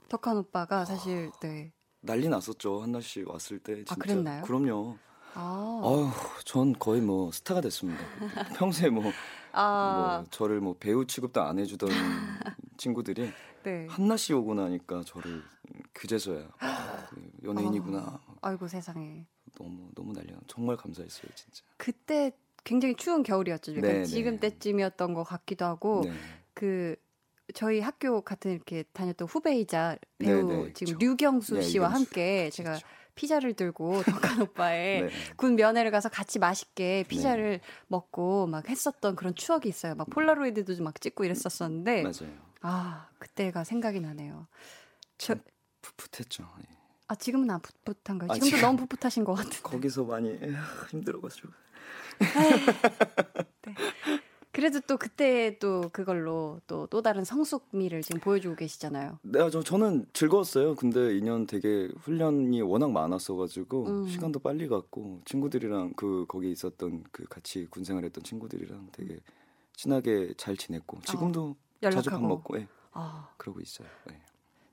덕한 0.09 0.37
오빠가 0.37 0.85
사실 0.85 1.31
네. 1.41 1.71
난리 2.01 2.29
났었죠 2.29 2.81
한나 2.83 3.01
씨 3.01 3.23
왔을 3.23 3.57
때. 3.57 3.77
진짜. 3.77 3.93
아 3.93 3.95
그랬나요? 3.97 4.43
그럼요. 4.43 4.97
아. 5.33 5.81
아유, 5.83 6.09
전 6.45 6.73
거의 6.77 7.01
뭐 7.01 7.31
스타가 7.31 7.61
됐습니다. 7.61 7.99
평소에 8.57 8.89
뭐, 8.89 9.11
아. 9.53 10.19
뭐 10.21 10.29
저를 10.29 10.59
뭐 10.59 10.75
배우 10.79 11.05
취급도 11.05 11.41
안 11.41 11.57
해주던 11.57 11.89
친구들이 12.77 13.31
네. 13.63 13.87
한나 13.89 14.17
씨 14.17 14.33
오고 14.33 14.53
나니까 14.53 15.01
저를 15.05 15.41
그제서야 15.93 16.49
아, 16.59 17.07
연예인이구나. 17.43 18.21
어. 18.25 18.35
아이고 18.41 18.67
세상에. 18.67 19.25
너무 19.55 19.89
너무 19.95 20.13
난리나. 20.13 20.39
정말 20.47 20.77
감사했어요, 20.77 21.31
진짜. 21.35 21.63
그때 21.77 22.31
굉장히 22.63 22.95
추운 22.95 23.23
겨울이었죠. 23.23 23.73
그러니까 23.73 23.93
네, 23.93 24.03
지금 24.05 24.39
네. 24.39 24.49
때쯤이었던 24.49 25.13
것 25.13 25.23
같기도 25.23 25.65
하고 25.65 26.03
네. 26.05 26.11
그 26.53 26.95
저희 27.53 27.79
학교 27.79 28.21
같은 28.21 28.51
이렇게 28.51 28.83
다녔던 28.93 29.27
후배이자 29.27 29.97
배우 30.19 30.71
지금 30.73 30.93
그쵸. 30.93 30.97
류경수 30.99 31.55
네, 31.55 31.61
씨와 31.61 31.87
류경수. 31.87 32.03
함께 32.05 32.49
제가 32.51 32.73
그쵸. 32.73 32.87
피자를 33.15 33.53
들고 33.53 34.03
덕한 34.37 34.41
오빠의 34.41 35.01
네. 35.03 35.09
군 35.35 35.55
면회를 35.55 35.91
가서 35.91 36.09
같이 36.09 36.37
맛있게 36.39 37.03
피자를 37.07 37.59
네. 37.59 37.61
먹고 37.87 38.45
막 38.47 38.69
했었던 38.69 39.15
그런 39.15 39.35
추억이 39.35 39.67
있어요. 39.67 39.95
막 39.95 40.09
폴라로이드도 40.09 40.81
막 40.83 41.01
찍고 41.01 41.25
이랬었었는데 41.25 42.03
맞아요. 42.03 42.37
아 42.61 43.09
그때가 43.19 43.63
생각이 43.63 43.99
나네요. 43.99 44.47
저 45.17 45.35
풋풋했죠. 45.81 46.43
예. 46.59 46.79
아 47.07 47.15
지금은 47.15 47.49
안 47.49 47.59
풋풋한가요? 47.61 48.31
아, 48.31 48.33
지금도 48.35 48.55
지금 48.55 48.61
너무 48.61 48.87
풋풋하신 48.87 49.23
것 49.23 49.33
같은데. 49.33 49.59
거기서 49.63 50.03
많이 50.03 50.39
힘들어가지고. 50.91 51.49
네. 52.19 53.73
그래도 54.51 54.79
또 54.81 54.97
그때 54.97 55.57
또 55.59 55.89
그걸로 55.93 56.59
또또 56.67 57.01
다른 57.01 57.23
성숙미를 57.23 58.01
지금 58.01 58.19
보여주고 58.19 58.55
계시잖아요. 58.55 59.19
네, 59.21 59.49
저 59.51 59.63
저는 59.63 60.07
즐거웠어요. 60.11 60.75
근데 60.75 60.99
2년 60.99 61.47
되게 61.47 61.89
훈련이 61.99 62.61
워낙 62.61 62.91
많았어가지고 62.91 63.87
음. 63.87 64.07
시간도 64.07 64.39
빨리 64.39 64.67
갔고 64.67 65.21
친구들이랑 65.25 65.93
그 65.95 66.25
거기 66.27 66.51
있었던 66.51 67.05
그 67.11 67.25
같이 67.25 67.67
군생활했던 67.69 68.23
친구들이랑 68.23 68.89
되게 68.91 69.19
친하게 69.75 70.33
잘 70.35 70.57
지냈고 70.57 70.99
지금도 71.05 71.55
어, 71.83 71.89
자주 71.89 72.09
밥 72.09 72.21
먹고 72.21 72.57
예. 72.57 72.67
아. 72.91 73.29
그러고 73.37 73.61
있어요. 73.61 73.87
예. 74.11 74.19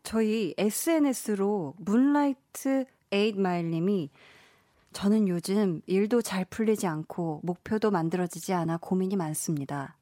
저희 0.07 0.55
SNS로 0.57 1.75
문라이트 1.79 2.85
에잇마일님이 3.11 4.11
저는 4.93 5.27
요즘 5.27 5.81
일도 5.87 6.23
잘 6.23 6.45
풀리지 6.45 6.87
않고 6.87 7.41
목표도 7.43 7.91
만들어지지 7.91 8.53
않아 8.53 8.77
고민이 8.77 9.17
많습니다. 9.17 9.97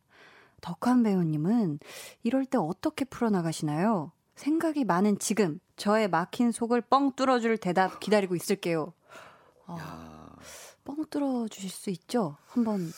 덕환 0.60 1.02
배우님은 1.04 1.78
이럴 2.22 2.44
때 2.44 2.58
어떻게 2.58 3.06
풀어나가시나요? 3.06 4.12
생각이 4.34 4.84
많은 4.84 5.18
지금 5.18 5.58
저의 5.76 6.08
막힌 6.08 6.52
속을 6.52 6.82
뻥 6.82 7.12
뚫어줄 7.12 7.56
대답 7.56 7.98
기다리고 7.98 8.36
있을게요. 8.36 8.92
어, 9.66 9.78
뻥 10.84 11.02
뚫어주실 11.08 11.70
수 11.70 11.88
있죠? 11.88 12.36
한번. 12.48 12.90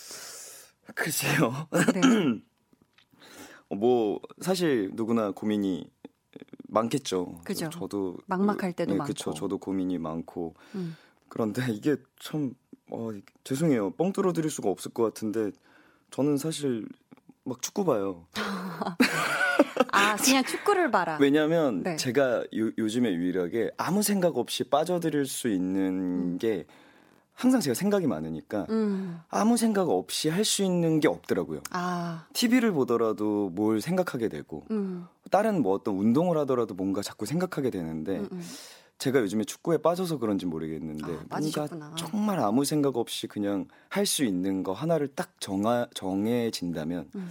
글쎄요. 0.96 1.68
네. 1.70 2.42
뭐 3.70 4.20
사실 4.40 4.90
누구나 4.94 5.30
고민이 5.30 5.88
많겠죠. 6.68 7.40
그죠. 7.44 7.68
저도 7.70 8.16
막막할 8.26 8.72
때도 8.72 8.92
네, 8.92 8.98
많고. 8.98 9.12
그렇죠. 9.12 9.34
저도 9.34 9.58
고민이 9.58 9.98
많고. 9.98 10.54
음. 10.74 10.96
그런데 11.28 11.62
이게 11.72 11.96
참 12.20 12.52
어, 12.90 13.10
죄송해요. 13.44 13.90
뻥 13.90 14.12
뚫어 14.12 14.32
드릴 14.32 14.50
수가 14.50 14.70
없을 14.70 14.92
것 14.92 15.02
같은데 15.02 15.50
저는 16.10 16.36
사실 16.36 16.86
막 17.44 17.60
축구 17.62 17.84
봐요. 17.84 18.26
아, 19.92 20.16
그냥 20.16 20.44
축구를 20.44 20.90
봐라. 20.90 21.18
왜냐면 21.20 21.82
네. 21.82 21.96
제가 21.96 22.40
요, 22.56 22.70
요즘에 22.78 23.12
유일하게 23.12 23.70
아무 23.76 24.02
생각 24.02 24.36
없이 24.36 24.64
빠져들일 24.64 25.26
수 25.26 25.48
있는 25.48 26.34
음. 26.34 26.38
게 26.38 26.66
항상 27.34 27.60
제가 27.60 27.74
생각이 27.74 28.06
많으니까 28.06 28.66
음. 28.70 29.20
아무 29.28 29.56
생각 29.56 29.88
없이 29.90 30.28
할 30.30 30.44
수 30.44 30.62
있는 30.62 31.00
게 31.00 31.08
없더라고요. 31.08 31.60
아. 31.70 32.26
TV를 32.32 32.72
보더라도 32.72 33.50
뭘 33.50 33.80
생각하게 33.80 34.28
되고 34.28 34.64
음. 34.70 35.06
다른 35.30 35.62
뭐 35.62 35.72
어떤 35.74 35.96
운동을 35.96 36.38
하더라도 36.38 36.74
뭔가 36.74 37.02
자꾸 37.02 37.26
생각하게 37.26 37.70
되는데 37.70 38.18
음, 38.18 38.28
음. 38.32 38.42
제가 38.98 39.20
요즘에 39.20 39.44
축구에 39.44 39.78
빠져서 39.78 40.18
그런지 40.18 40.46
모르겠는데 40.46 41.18
아, 41.28 41.38
뭔가 41.38 41.68
정말 41.96 42.38
아무 42.40 42.64
생각 42.64 42.96
없이 42.96 43.26
그냥 43.26 43.66
할 43.88 44.06
수 44.06 44.24
있는 44.24 44.62
거 44.62 44.72
하나를 44.72 45.08
딱 45.08 45.38
정하, 45.40 45.86
정해진다면 45.94 47.10
음. 47.14 47.30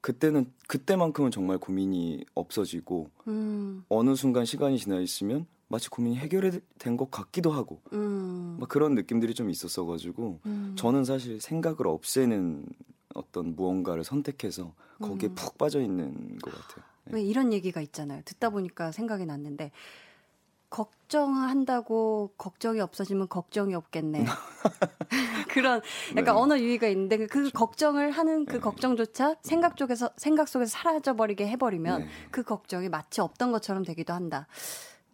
그때는 0.00 0.46
그때만큼은 0.68 1.30
정말 1.30 1.58
고민이 1.58 2.24
없어지고 2.34 3.10
음. 3.28 3.84
어느 3.88 4.14
순간 4.14 4.44
시간이 4.44 4.78
지나 4.78 5.00
있으면 5.00 5.46
마치 5.68 5.90
고민이 5.90 6.16
해결된 6.16 6.96
것 6.96 7.10
같기도 7.10 7.50
하고 7.50 7.80
음. 7.92 8.56
막 8.60 8.68
그런 8.68 8.94
느낌들이 8.94 9.34
좀 9.34 9.50
있었어 9.50 9.84
가지고 9.84 10.38
음. 10.46 10.74
저는 10.76 11.04
사실 11.04 11.40
생각을 11.40 11.88
없애는 11.88 12.66
어떤 13.14 13.56
무언가를 13.56 14.04
선택해서 14.04 14.74
거기에 15.00 15.30
음. 15.30 15.34
푹 15.34 15.58
빠져 15.58 15.80
있는 15.80 16.38
것 16.38 16.52
같아요. 16.54 16.84
네. 17.06 17.16
왜 17.16 17.22
이런 17.22 17.52
얘기가 17.52 17.80
있잖아요. 17.80 18.22
듣다 18.24 18.50
보니까 18.50 18.92
생각이 18.92 19.26
났는데 19.26 19.72
걱정한다고 20.68 22.32
걱정이 22.36 22.80
없어지면 22.80 23.28
걱정이 23.28 23.74
없겠네. 23.74 24.24
그런 25.48 25.80
약간 26.16 26.24
네. 26.24 26.30
언어 26.30 26.58
유희가 26.58 26.88
있는데 26.88 27.16
그 27.18 27.26
그렇죠. 27.26 27.50
걱정을 27.52 28.10
하는 28.10 28.44
그 28.44 28.54
네. 28.54 28.58
걱정조차 28.58 29.36
생각 29.42 29.76
쪽에서 29.76 30.10
생각 30.16 30.48
속에서 30.48 30.70
사라져 30.70 31.14
버리게 31.14 31.46
해 31.46 31.56
버리면 31.56 32.02
네. 32.02 32.08
그 32.30 32.42
걱정이 32.42 32.88
마치 32.88 33.20
없던 33.20 33.52
것처럼 33.52 33.84
되기도 33.84 34.12
한다. 34.12 34.46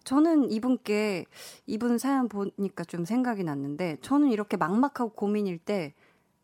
저는 0.05 0.51
이분께 0.51 1.26
이분 1.66 1.99
사연 1.99 2.28
보니까 2.28 2.84
좀 2.84 3.05
생각이 3.05 3.45
났는데 3.45 3.99
저는 4.03 4.30
이렇게 4.30 4.57
막막하고 4.57 5.11
고민일 5.11 5.59
때 5.59 5.95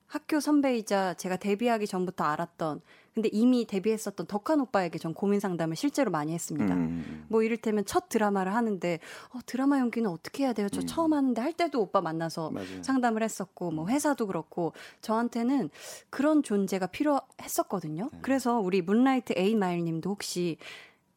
학교 0.07 0.41
선배이자 0.41 1.15
제가 1.15 1.37
데뷔하기 1.37 1.87
전부터 1.87 2.25
알았던 2.25 2.81
근데 3.19 3.31
이미 3.33 3.67
데뷔했었던 3.67 4.29
덕한 4.29 4.61
오빠에게 4.61 4.97
전 5.01 5.13
고민 5.13 5.41
상담을 5.41 5.75
실제로 5.75 6.13
많이 6.13 6.33
했습니다. 6.33 6.73
음. 6.73 7.25
뭐 7.27 7.43
이를테면 7.43 7.85
첫 7.85 8.09
드라마를 8.09 8.55
하는데 8.55 9.01
어, 9.35 9.41
드라마 9.45 9.81
연기는 9.81 10.09
어떻게 10.09 10.45
해야 10.45 10.53
돼요? 10.53 10.69
저 10.69 10.83
음. 10.83 10.87
처음 10.87 11.13
하는데 11.15 11.41
할 11.41 11.53
때도 11.53 11.81
오빠 11.81 12.01
만나서 12.01 12.53
맞아요. 12.53 12.81
상담을 12.85 13.25
했었고 13.25 13.73
뭐 13.73 13.89
회사도 13.89 14.29
그렇고 14.29 14.73
저한테는 15.01 15.71
그런 16.11 16.45
존재가 16.45 16.87
필요했었거든요. 16.87 18.09
네. 18.13 18.19
그래서 18.23 18.61
우리 18.61 18.83
문라이트 18.83 19.33
에이마일 19.37 19.83
님도 19.83 20.11
혹시 20.11 20.57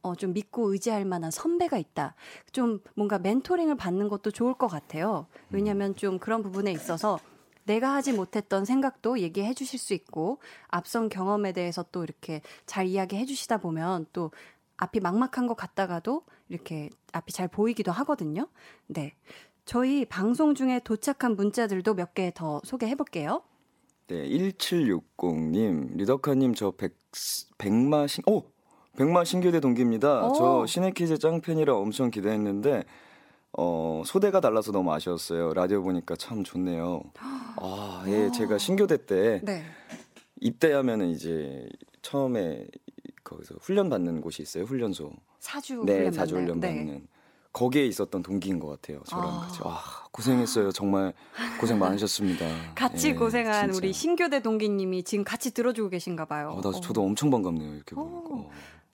어, 0.02 0.16
좀 0.16 0.34
믿고 0.34 0.74
의지할 0.74 1.06
만한 1.06 1.30
선배가 1.30 1.78
있다. 1.78 2.16
좀 2.52 2.80
뭔가 2.96 3.20
멘토링을 3.20 3.76
받는 3.76 4.10
것도 4.10 4.32
좋을 4.32 4.56
것 4.56 4.66
같아요. 4.66 5.28
왜냐하면 5.52 5.96
좀 5.96 6.18
그런 6.18 6.42
부분에 6.42 6.72
있어서 6.72 7.20
내가 7.66 7.94
하지 7.94 8.14
못했던 8.14 8.66
생각도 8.66 9.20
얘기해 9.20 9.54
주실 9.54 9.80
수 9.80 9.94
있고 9.94 10.40
앞선 10.68 11.10
경험에 11.10 11.52
대해서 11.54 11.86
또 11.92 12.04
이렇게 12.04 12.42
잘 12.66 12.88
이야기해 12.88 13.26
주시다 13.26 13.58
보면 13.58 14.08
또 14.14 14.32
앞이 14.78 15.00
막막한 15.00 15.48
것 15.48 15.56
같다가도 15.56 16.24
이렇게 16.50 16.90
앞이 17.14 17.32
잘 17.34 17.48
보이기도 17.48 17.92
하거든요. 17.92 18.48
네. 18.88 19.14
저희 19.66 20.06
방송 20.06 20.56
중에 20.56 20.80
도착한 20.84 21.36
문자들도 21.36 21.94
몇 21.94 22.14
개 22.16 22.32
더 22.32 22.60
소개해 22.64 22.96
볼게요. 22.96 23.44
네, 24.08 24.28
1760님, 24.28 25.96
리더카님 25.98 26.54
저 26.56 26.72
백, 26.72 26.98
백마 27.58 28.08
신, 28.08 28.24
오! 28.28 28.44
백마 28.98 29.24
신교대 29.24 29.60
동기입니다. 29.62 30.28
오. 30.28 30.34
저 30.34 30.66
시네키즈 30.66 31.20
짱팬이라 31.20 31.74
엄청 31.76 32.10
기대했는데, 32.12 32.84
어, 33.58 34.02
소대가 34.06 34.40
달라서 34.40 34.72
너무 34.72 34.94
아쉬웠어요. 34.94 35.54
라디오 35.54 35.82
보니까 35.84 36.16
참 36.16 36.44
좋네요. 36.44 37.04
아, 37.18 38.04
예, 38.08 38.30
제가 38.32 38.58
신교대 38.58 39.06
때 39.06 39.42
네. 39.44 39.64
입대하면은 40.40 41.10
이제 41.10 41.68
처음에 42.02 42.66
거기서 43.24 43.56
훈련 43.62 43.90
받는 43.90 44.22
곳이 44.22 44.42
있어요. 44.42 44.64
훈련소. 44.64 45.12
사주 45.40 45.84
네, 45.86 45.98
훈련 45.98 46.12
사주 46.14 46.36
훈련 46.36 46.60
받는. 46.60 46.86
네. 46.86 47.04
거기에 47.54 47.86
있었던 47.86 48.24
동기인 48.24 48.60
것 48.60 48.68
같아요. 48.68 49.02
저랑 49.08 49.28
아. 49.28 49.40
같이. 49.42 49.62
와, 49.64 49.82
고생했어요. 50.12 50.72
정말 50.72 51.14
고생 51.60 51.78
많으셨습니다. 51.80 52.46
같이 52.76 53.10
예, 53.10 53.14
고생한 53.14 53.66
진짜. 53.74 53.78
우리 53.78 53.92
신교대 53.92 54.42
동기님이 54.42 55.04
지금 55.04 55.26
같이 55.26 55.54
들어주고 55.54 55.90
계신가 55.90 56.26
봐요. 56.26 56.56
어, 56.58 56.62
나, 56.62 56.80
저도 56.80 57.04
엄청 57.04 57.30
반갑네요. 57.30 57.76
이렇게 57.76 57.96
보니까. 57.96 58.30
어. 58.34 58.50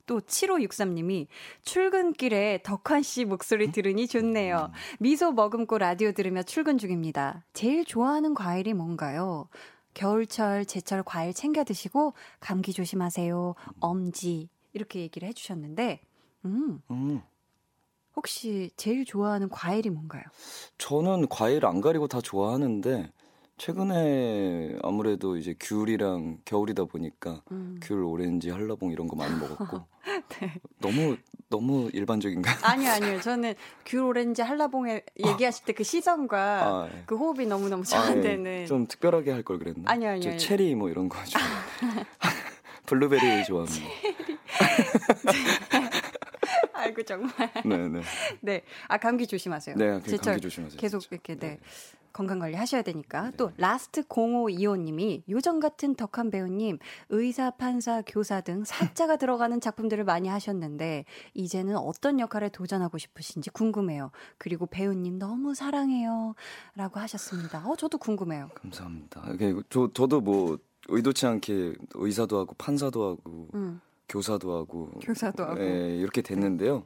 또 0.07 0.19
7563님이 0.21 1.27
출근길에 1.61 2.61
덕환 2.63 3.03
씨 3.03 3.25
목소리 3.25 3.71
들으니 3.71 4.07
좋네요. 4.07 4.71
미소 4.99 5.31
머금고 5.31 5.77
라디오 5.77 6.11
들으며 6.13 6.41
출근 6.41 6.79
중입니다. 6.79 7.45
제일 7.53 7.85
좋아하는 7.85 8.33
과일이 8.33 8.73
뭔가요? 8.73 9.49
겨울철, 9.93 10.65
제철 10.65 11.03
과일 11.03 11.33
챙겨 11.33 11.63
드시고 11.63 12.13
감기 12.39 12.73
조심하세요. 12.73 13.55
엄지 13.79 14.49
이렇게 14.73 15.01
얘기를 15.01 15.27
해주셨는데, 15.27 16.01
음, 16.45 16.81
음. 16.89 17.21
혹시 18.15 18.71
제일 18.77 19.05
좋아하는 19.05 19.49
과일이 19.49 19.89
뭔가요? 19.89 20.23
저는 20.77 21.27
과일 21.29 21.65
안 21.65 21.81
가리고 21.81 22.07
다 22.07 22.19
좋아하는데 22.19 23.11
최근에 23.57 24.77
아무래도 24.83 25.35
이제 25.35 25.55
귤이랑 25.59 26.39
겨울이다 26.45 26.85
보니까 26.85 27.41
음. 27.51 27.79
귤, 27.81 28.03
오렌지, 28.03 28.51
한라봉 28.51 28.91
이런 28.91 29.07
거 29.07 29.15
많이 29.15 29.35
먹었고 29.35 29.85
네. 30.39 30.53
너무 30.79 31.17
너무 31.49 31.89
일반적인가요? 31.93 32.55
아니요, 32.61 32.91
아니요. 32.91 33.19
저는 33.21 33.55
귤, 33.85 34.01
오렌지, 34.03 34.41
한라봉에 34.43 35.01
얘기하실 35.25 35.65
때 35.65 35.73
그 35.73 35.83
시선과 35.83 36.37
아, 36.39 36.89
네. 36.91 37.03
그 37.07 37.15
호흡이 37.17 37.45
너무 37.47 37.67
너무 37.69 37.83
저한테는 37.83 38.39
아, 38.39 38.43
네. 38.43 38.65
좀 38.65 38.87
특별하게 38.87 39.31
할 39.31 39.43
걸 39.43 39.59
그랬나? 39.59 39.91
아니요, 39.91 40.09
아니요. 40.11 40.37
체리 40.37 40.75
뭐 40.75 40.89
이런 40.89 41.09
거 41.09 41.17
좀. 41.25 41.41
블루베리 42.85 43.43
거. 43.43 43.65
아이고 46.77 47.03
정말. 47.03 47.31
네, 47.65 47.89
네. 47.89 48.01
네. 48.41 48.63
아 48.87 48.97
감기 48.97 49.25
조심하세요. 49.27 49.75
네, 49.75 49.99
감기 49.99 50.41
조심하세요. 50.41 50.79
계속 50.79 50.99
진짜. 50.99 51.15
이렇게 51.15 51.35
네. 51.35 51.47
네. 51.47 51.59
건강 52.13 52.39
관리 52.39 52.55
하셔야 52.55 52.81
되니까. 52.81 53.29
네. 53.29 53.37
또 53.37 53.51
라스트 53.57 54.03
0525님이 54.03 55.21
요정 55.29 55.59
같은 55.59 55.93
덕한 55.93 56.31
배우님 56.31 56.79
의사, 57.09 57.51
판사, 57.51 58.01
교사 58.01 58.41
등 58.41 58.63
사자가 58.63 59.17
들어가는 59.17 59.61
작품들을 59.61 60.03
많이 60.03 60.27
하셨는데 60.27 61.05
이제는 61.35 61.77
어떤 61.77 62.19
역할에 62.19 62.49
도전하고 62.49 62.97
싶으신지 62.97 63.51
궁금해요. 63.51 64.09
그리고 64.39 64.65
배우님 64.65 65.19
너무 65.19 65.53
사랑해요라고 65.53 66.35
하셨습니다. 66.99 67.67
어 67.67 67.75
저도 67.75 67.99
궁금해요. 67.99 68.49
감사합니다. 68.55 69.23
저 69.69 69.89
저도 69.93 70.21
뭐 70.21 70.57
의도치 70.87 71.25
않게 71.27 71.75
의사도 71.95 72.39
하고 72.39 72.55
판사도 72.57 73.09
하고 73.09 73.49
음. 73.53 73.79
교사도 74.09 74.55
하고 74.55 74.91
교사도 75.01 75.43
하고 75.43 75.61
예, 75.61 75.97
이렇게 75.97 76.21
됐는데요. 76.21 76.85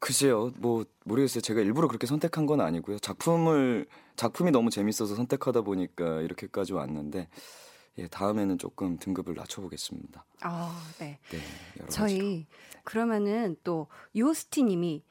글쎄요, 0.00 0.52
뭐 0.58 0.84
모르겠어요. 1.04 1.40
제가 1.40 1.60
일부러 1.60 1.88
그렇게 1.88 2.06
선택한 2.06 2.46
건 2.46 2.60
아니고요. 2.60 2.98
작품을 2.98 3.86
작품이 4.16 4.50
너무 4.50 4.70
재밌어서 4.70 5.14
선택하다 5.16 5.62
보니까 5.62 6.20
이렇게까지 6.20 6.72
왔는데 6.72 7.28
예, 7.98 8.06
다음에는 8.06 8.58
조금 8.58 8.96
등급을 8.98 9.34
낮춰보겠습니다. 9.34 10.24
아, 10.42 10.80
네. 10.98 11.18
네 11.30 11.38
저희 11.88 12.16
가지로. 12.16 12.82
그러면은 12.84 13.56
또 13.64 13.88
요스티님이 14.16 15.02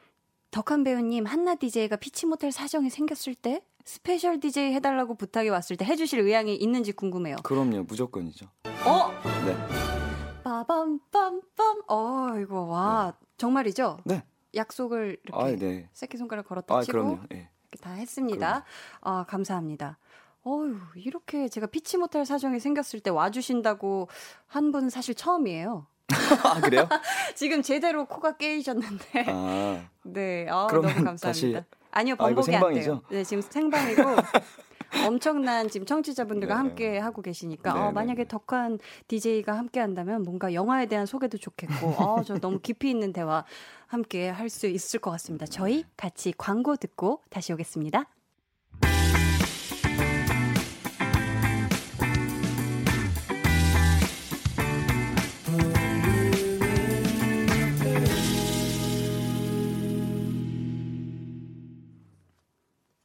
덕한 0.52 0.84
배우님 0.86 1.26
한나 1.26 1.56
DJ가 1.56 1.98
피치 1.98 2.26
못할 2.26 2.52
사정이 2.52 2.90
생겼을 2.90 3.36
때 3.36 3.62
special 3.84 4.40
DJ 4.40 4.74
해달라고 4.74 5.16
부탁이 5.16 5.50
왔을 5.50 5.76
때 5.76 5.86
해주실 5.86 6.20
의향이 6.20 6.56
있는지 6.56 6.94
궁금해요. 6.94 7.38
그럼요, 7.44 7.84
무조건이죠. 7.84 8.48
어? 8.86 9.12
네. 9.46 10.07
빠밤빰빰. 10.48 11.84
어, 11.88 12.40
이거 12.42 12.62
와 12.62 13.14
네. 13.20 13.28
정말이죠? 13.38 14.00
네. 14.06 14.24
약속을 14.56 15.18
이렇게 15.24 15.44
아, 15.44 15.56
네. 15.56 15.90
새끼손가락 15.92 16.48
걸었다 16.48 16.76
아, 16.76 16.82
치고 16.82 16.92
그럼요. 16.92 17.20
네. 17.30 17.50
이렇게 17.72 17.84
다 17.84 17.92
했습니다. 17.92 18.64
그럼요. 19.02 19.20
아, 19.20 19.26
감사합니다. 19.26 19.98
어휴, 20.44 20.78
이렇게 20.96 21.50
제가 21.50 21.68
피치 21.68 21.98
못할 21.98 22.26
사정이 22.26 22.62
생겼을 22.62 23.02
때 23.02 23.10
와주신다고 23.10 24.08
한 24.48 24.72
분은 24.72 24.90
사실 24.90 25.14
처음이에요. 25.14 25.86
아, 26.44 26.62
그래요? 26.62 26.88
지금 27.36 27.62
제대로 27.62 28.06
코가 28.06 28.38
깨이셨는데. 28.38 29.26
아. 29.28 29.90
네, 30.04 30.48
아, 30.50 30.68
너무 30.72 30.84
감사합니다. 30.84 31.18
다시... 31.20 31.62
아니요, 31.92 32.16
번복이 32.16 32.56
아, 32.56 32.66
안 32.66 32.74
돼요. 32.74 33.02
네, 33.10 33.24
지금 33.26 33.42
생방이고. 33.42 34.04
엄청난 35.06 35.70
지금 35.70 35.86
청취자분들과 35.86 36.56
네. 36.56 36.58
함께 36.58 36.98
하고 36.98 37.22
계시니까 37.22 37.72
어, 37.72 37.76
네, 37.76 37.82
어, 37.82 37.92
만약에 37.92 38.24
네. 38.24 38.28
덕한 38.28 38.80
DJ가 39.08 39.58
함께 39.58 39.80
한다면 39.80 40.24
뭔가 40.24 40.54
영화에 40.54 40.88
대한 40.88 41.06
소개도 41.06 41.38
좋겠고 41.38 41.88
어, 41.88 42.24
저 42.24 42.38
너무 42.40 42.60
깊이 42.60 42.90
있는 42.90 43.14
대화 43.14 43.46
함께 43.88 44.30
할 44.30 44.48
수 44.50 44.68
있을 44.68 45.00
것 45.00 45.12
같습니다. 45.12 45.46
저희 45.46 45.84
같이 45.96 46.34
광고 46.38 46.76
듣고 46.76 47.22
다시 47.30 47.54
오겠습니다. 47.54 48.06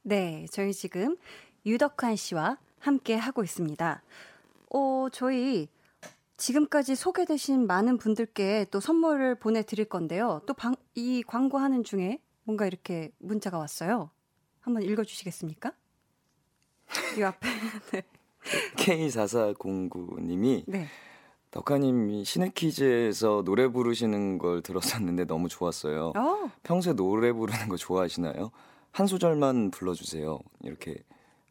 네, 0.05 0.45
저희 0.51 0.73
지금 0.73 1.17
유덕환 1.65 2.15
씨와 2.15 2.57
함께 2.79 3.15
하고 3.15 3.43
있습니다. 3.43 4.01
어, 4.73 5.07
저희 5.11 5.67
지금까지 6.37 6.95
소개되신 6.95 7.67
많은 7.67 7.97
분들께 7.97 8.65
또 8.71 8.79
선물을 8.79 9.35
보내드릴 9.35 9.85
건데요. 9.85 10.41
또 10.45 10.53
이 10.95 11.23
광고하는 11.25 11.83
중에 11.83 12.19
뭔가 12.43 12.67
이렇게 12.67 13.11
문자가 13.19 13.57
왔어요. 13.57 14.09
한번 14.59 14.83
읽어주시겠습니까? 14.83 15.73
이 17.17 17.23
앞에. 17.23 17.47
네. 17.91 18.03
K4409님이 18.75 20.63
네. 20.67 20.87
덕하님이 21.51 22.25
신의퀴즈에서 22.25 23.43
노래 23.45 23.67
부르시는 23.67 24.37
걸 24.37 24.61
들었었는데 24.61 25.25
너무 25.25 25.47
좋았어요. 25.47 26.13
오. 26.15 26.19
어. 26.19 26.51
평소에 26.63 26.93
노래 26.93 27.31
부르는 27.31 27.69
거 27.69 27.77
좋아하시나요? 27.77 28.51
한 28.91 29.07
소절만 29.07 29.71
불러주세요. 29.71 30.39
이렇게 30.63 31.03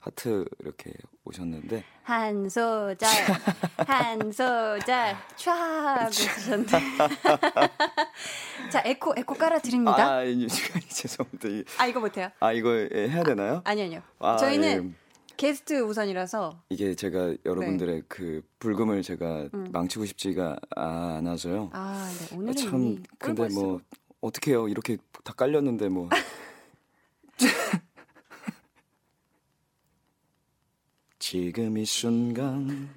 하트 0.02 0.44
이렇게 0.58 0.92
오셨는데 1.24 1.84
한 2.02 2.48
소절 2.48 3.08
한 3.86 4.32
소절 4.32 5.16
촤 5.36 5.50
하고 5.50 6.10
주셨는데 6.10 6.78
자 8.72 8.82
에코 8.84 9.14
에코 9.16 9.34
깔아 9.34 9.60
드립니다. 9.60 10.18
아 10.18 10.24
죄송합니다. 10.88 11.70
아 11.78 11.86
이거 11.86 12.00
못해요. 12.00 12.30
아 12.40 12.52
이거 12.52 12.70
해야 12.72 13.22
되나요? 13.22 13.62
아, 13.64 13.74
니 13.74 13.82
아니요. 13.82 14.02
아, 14.18 14.36
저희는 14.36 14.88
예. 14.88 15.02
게스트 15.36 15.80
우선이라서 15.80 16.62
이게 16.70 16.96
제가 16.96 17.36
여러분들의 17.46 17.94
네. 17.94 18.02
그 18.08 18.42
불금을 18.58 19.02
제가 19.02 19.48
음. 19.54 19.68
망치고 19.72 20.04
싶지가 20.06 20.58
않아서요. 20.74 21.70
아, 21.72 22.10
네. 22.28 22.36
오늘은 22.36 22.50
아, 22.50 22.54
참 22.54 23.02
근데 23.18 23.48
뭐 23.54 23.80
어떻게 24.20 24.50
해요? 24.50 24.66
이렇게 24.66 24.98
다 25.22 25.32
깔렸는데 25.32 25.88
뭐 25.88 26.08
지금 31.32 31.78
이 31.78 31.86
순간 31.86 32.90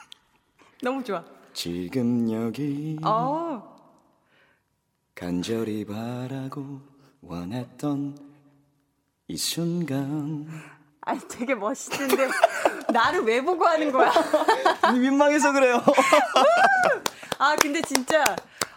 너무 0.80 1.04
좋아. 1.04 1.22
지금 1.52 2.32
여기 2.32 2.98
어. 3.04 3.76
간절히 5.14 5.84
바라고 5.84 6.80
원했던 7.20 8.16
이 9.26 9.36
순간 9.36 10.48
아니 11.02 11.20
되게 11.28 11.54
멋있는데 11.54 12.30
나를 12.90 13.24
왜 13.24 13.42
보고 13.42 13.66
하는 13.66 13.92
거야? 13.92 14.12
민망해서 14.90 15.52
그래요. 15.52 15.84
아 17.38 17.54
근데 17.60 17.82
진짜 17.82 18.24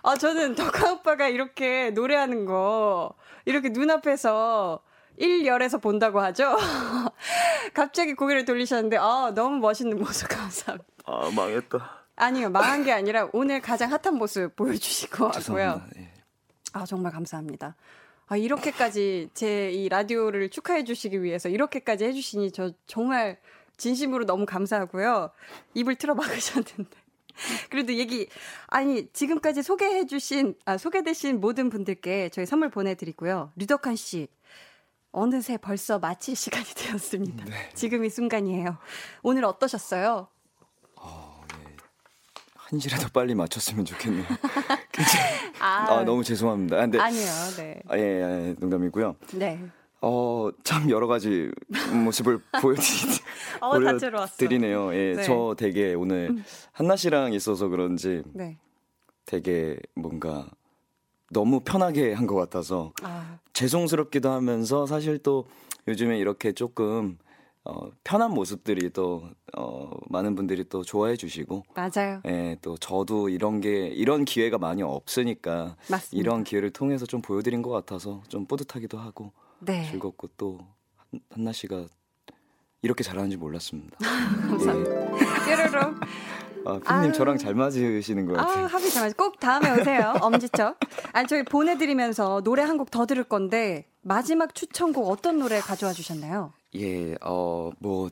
아 0.04 0.18
저는 0.18 0.56
덕화 0.56 0.92
오빠가 0.96 1.30
이렇게 1.30 1.92
노래하는 1.92 2.46
거 2.46 3.14
이렇게 3.46 3.70
눈앞에서 3.70 4.84
1열에서 5.20 5.82
본다고 5.82 6.20
하죠. 6.22 6.58
갑자기 7.74 8.14
고개를 8.14 8.46
돌리셨는데, 8.46 8.98
아, 8.98 9.32
너무 9.36 9.58
멋있는 9.58 9.98
모습 10.00 10.28
감사합니다. 10.30 10.88
아, 11.06 11.30
망했다. 11.36 12.02
아니요, 12.16 12.50
망한 12.50 12.84
게 12.84 12.92
아니라 12.92 13.30
오늘 13.34 13.62
가장 13.62 13.92
핫한 13.92 14.16
모습 14.18 14.56
보여주시고 14.56 15.26
왔고요. 15.26 15.82
예. 15.98 16.12
아, 16.74 16.86
정말 16.86 17.12
감사합니다. 17.12 17.76
아, 18.28 18.38
이렇게까지 18.38 19.30
제 19.34 19.72
이 19.74 19.90
라디오를 19.90 20.50
축하해 20.50 20.84
주시기 20.84 21.22
위해서 21.24 21.50
이렇게까지 21.50 22.06
해주시니 22.06 22.52
저 22.52 22.72
정말 22.88 23.40
진심으로 23.78 24.26
너무 24.26 24.46
감사하고요. 24.46 25.32
입을 25.74 25.96
틀어 25.96 26.14
막으셨는데. 26.16 27.02
그래도 27.72 27.94
얘기, 27.96 28.28
아니, 28.68 29.08
지금까지 29.14 29.64
소개해 29.64 30.06
주신, 30.06 30.54
아, 30.66 30.78
소개되신 30.78 31.40
모든 31.40 31.70
분들께 31.70 32.30
저희 32.30 32.46
선물 32.46 32.70
보내 32.70 32.94
드리고요. 32.94 33.52
류덕한 33.56 33.96
씨, 33.96 34.28
어느새 35.12 35.58
벌써 35.58 36.00
마칠 36.00 36.36
시간이 36.36 36.66
되었습니다. 36.76 37.46
네. 37.46 37.70
지금 37.74 38.06
이 38.06 38.10
순간이에요. 38.10 38.78
오늘 39.24 39.46
어떠셨어요? 39.46 40.28
어, 40.96 41.42
네. 41.50 41.76
한시라도 42.56 43.10
빨리 43.14 43.36
맞췄으면 43.36 43.86
좋겠네요. 43.86 44.26
아, 45.60 45.88
아, 45.90 46.04
너무 46.04 46.24
죄송합니다. 46.24 46.78
아, 46.78 46.82
근데, 46.82 47.00
아니요, 47.00 47.26
네. 47.58 47.82
아, 47.88 47.98
예, 47.98 48.02
예, 48.02 48.56
농담이고요. 48.60 49.16
네. 49.34 49.60
어, 50.04 50.50
참 50.64 50.90
여러 50.90 51.06
가지 51.06 51.52
모습을 51.94 52.40
보여드리, 52.62 53.20
어, 53.60 53.72
보여드리네요. 53.78 54.96
예, 54.96 55.14
네. 55.18 55.24
저 55.24 55.54
되게 55.58 55.94
오늘 55.94 56.30
음. 56.32 56.44
한나 56.72 56.96
씨랑 56.96 57.34
있어서 57.34 57.68
그런지 57.68 58.24
네. 58.34 58.58
되게 59.26 59.78
뭔가 59.94 60.48
너무 61.32 61.62
편하게 61.62 62.14
한 62.14 62.28
것 62.28 62.36
같아서 62.36 62.94
아. 63.04 63.40
죄송스럽기도 63.54 64.30
하면서 64.30 64.86
사실 64.86 65.18
또 65.20 65.48
요즘에 65.88 66.18
이렇게 66.20 66.52
조금 66.52 67.18
어, 67.64 67.90
편한 68.04 68.32
모습들이 68.34 68.90
또 68.92 69.30
어, 69.56 69.92
많은 70.10 70.36
분들이 70.36 70.64
또 70.68 70.84
좋아해 70.84 71.16
주시고 71.16 71.64
맞아요. 71.76 72.22
예, 72.26 72.58
또 72.62 72.76
저도 72.78 73.30
이런 73.30 73.62
게 73.62 73.88
이런 73.88 74.26
기회가 74.26 74.58
많이 74.58 74.82
없으니까 74.84 75.76
맞습니다. 75.90 76.10
이런 76.20 76.44
기회를 76.44 76.72
통해서 76.72 77.06
좀 77.06 77.22
보여드린 77.22 77.62
것 77.62 77.70
같아서 77.70 78.24
좀 78.30 78.46
뿌듯하기도 78.46 78.98
하고 78.98 79.32
네. 79.60 79.86
즐겁고 79.90 80.30
또 80.38 80.60
한나 81.30 81.52
씨가 81.52 81.86
이렇게 82.82 83.04
잘하는지 83.04 83.38
몰랐습니다. 83.38 83.96
감사합니다. 84.50 84.92
예. 84.92 85.20
뾰로롱. 85.46 86.00
아, 86.66 86.80
피님 87.02 87.14
저랑 87.14 87.38
잘 87.38 87.56
맞으시는 87.56 88.26
것 88.26 88.34
같아요. 88.34 88.66
아, 88.66 88.68
합이 88.68 88.90
잘 88.90 89.04
맞으. 89.04 89.16
꼭 89.16 89.40
다음에 89.40 89.72
오세요. 89.80 90.14
엄지척. 90.22 90.78
아니 91.14 91.28
저희 91.28 91.44
보내드리면서 91.44 92.42
노래 92.44 92.64
한 92.64 92.78
곡 92.78 92.92
더 92.92 93.06
들을 93.06 93.24
건데 93.24 93.86
마지막 94.02 94.54
추천곡 94.56 95.10
어떤 95.10 95.40
노래 95.40 95.60
가져와 95.60 95.94
주셨나요? 95.94 96.54
예, 96.76 97.16
어, 97.22 97.72
뭐, 97.80 98.10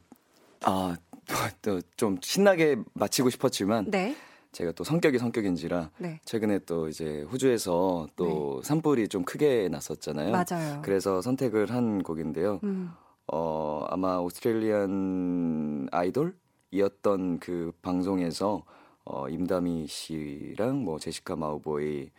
아, 0.64 0.96
또좀 1.62 2.18
신나게 2.22 2.78
마치고 2.94 3.30
싶었지만. 3.30 3.90
네. 3.92 4.16
제가 4.52 4.72
또 4.72 4.84
성격이 4.84 5.20
성격인지라 5.20 5.92
네. 6.00 6.20
최근에 6.26 6.60
또 6.66 6.88
이제 6.88 7.22
호주에서 7.32 8.08
또 8.16 8.62
네. 8.64 8.68
산불이 8.68 9.08
좀 9.08 9.24
크게 9.24 9.70
났었잖아요. 9.70 10.32
맞아요. 10.32 10.82
그래서 10.84 11.22
선택을 11.22 11.70
한 11.70 12.02
곡인데요. 12.02 12.60
음. 12.64 12.92
어, 13.32 13.86
아마 13.90 14.18
Australian 14.18 15.88
Idol 15.92 16.34
이었던 16.72 17.40
그 17.40 17.72
방송에서 17.82 18.64
어, 19.06 19.28
임다미 19.30 19.88
씨랑 19.88 20.84
뭐 20.84 21.00
제시카 21.00 21.36
마우보이 21.36 22.10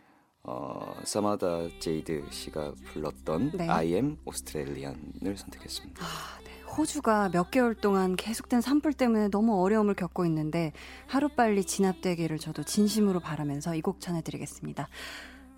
어, 0.43 0.93
사만다 1.03 1.67
제이드 1.79 2.25
씨가 2.31 2.73
불렀던 2.85 3.51
네. 3.57 3.69
I 3.69 3.93
am 3.93 4.17
Australian을 4.25 5.37
선택했습니다. 5.37 6.03
아, 6.03 6.39
네. 6.43 6.51
호주가 6.77 7.29
몇 7.29 7.51
개월 7.51 7.75
동안 7.75 8.15
계속된 8.15 8.61
산불 8.61 8.93
때문에 8.93 9.29
너무 9.29 9.61
어려움을 9.61 9.93
겪고 9.93 10.25
있는데 10.25 10.73
하루빨리 11.07 11.63
진압되기를 11.65 12.39
저도 12.39 12.63
진심으로 12.63 13.19
바라면서 13.19 13.75
이 13.75 13.81
곡 13.81 13.99
전해드리겠습니다. 13.99 14.87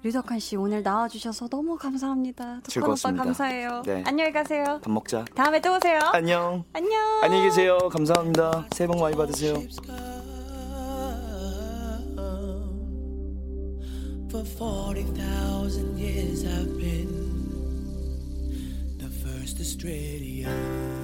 류덕환 0.04 0.40
씨 0.40 0.58
오늘 0.58 0.84
나와주셔서 0.84 1.48
너무 1.48 1.78
감사합니다. 1.78 2.60
오빠 2.82 3.12
감사해요. 3.14 3.84
네. 3.86 4.04
안녕히 4.06 4.34
가세요. 4.34 4.82
밥 4.84 4.92
먹자. 4.92 5.24
다음에 5.34 5.62
또 5.62 5.78
오세요. 5.78 6.00
안녕. 6.12 6.66
안녕. 6.74 7.24
안녕히 7.24 7.46
계세요. 7.46 7.78
감사합니다. 7.90 8.68
새해 8.76 8.88
복 8.88 9.00
많이 9.00 9.16
받으세요. 9.16 9.54
For 14.30 14.44
40,000 14.44 15.98
years 15.98 16.44
I've 16.44 16.78
been 16.78 17.48
the 18.98 19.08
first 19.08 19.62
Australian. 19.62 21.03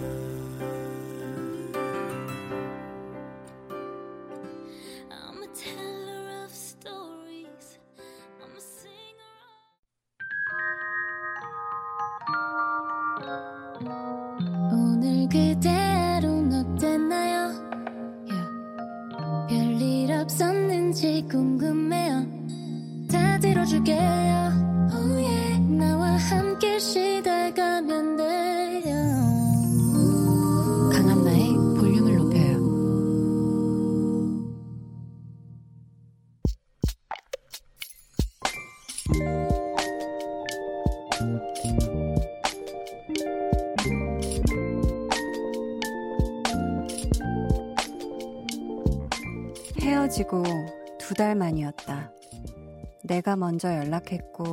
내가 53.10 53.36
먼저 53.36 53.76
연락했고 53.76 54.46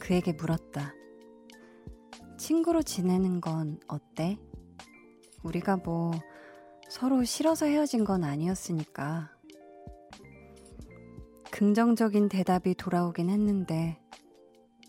그에게 0.00 0.32
물었다. 0.32 0.92
친구로 2.36 2.82
지내는 2.82 3.40
건 3.40 3.78
어때? 3.86 4.36
우리가 5.44 5.76
뭐 5.76 6.10
서로 6.88 7.22
싫어서 7.22 7.66
헤어진 7.66 8.04
건 8.04 8.24
아니었으니까. 8.24 9.30
긍정적인 11.52 12.28
대답이 12.28 12.74
돌아오긴 12.74 13.30
했는데 13.30 14.00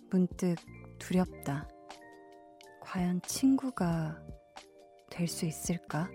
문득 0.09 0.55
두렵다. 0.97 1.69
과연 2.81 3.21
친구가 3.21 4.19
될 5.11 5.27
수 5.27 5.45
있을까? 5.45 6.09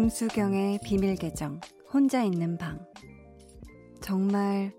김수경의 0.00 0.78
비밀 0.82 1.14
계정, 1.14 1.60
혼자 1.92 2.22
있는 2.22 2.56
방. 2.56 2.82
정말 4.00 4.72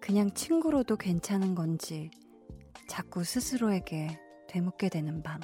그냥 0.00 0.30
친구로도 0.34 0.96
괜찮은 0.96 1.56
건지 1.56 2.12
자꾸 2.88 3.24
스스로에게 3.24 4.16
되묻게 4.46 4.88
되는 4.88 5.24
밤. 5.24 5.40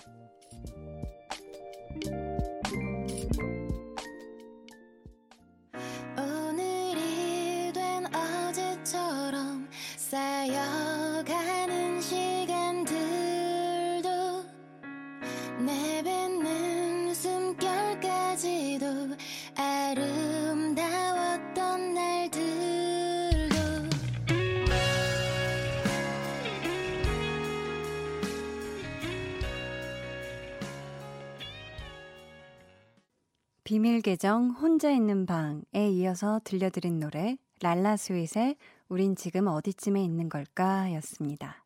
비밀 33.72 34.02
계정 34.02 34.50
혼자 34.50 34.90
있는 34.90 35.24
방에 35.24 35.88
이어서 35.92 36.42
들려드린 36.44 37.00
노래 37.00 37.38
랄라 37.62 37.96
스윗의 37.96 38.56
우린 38.90 39.16
지금 39.16 39.46
어디쯤에 39.46 40.04
있는 40.04 40.28
걸까 40.28 40.92
였습니다. 40.96 41.64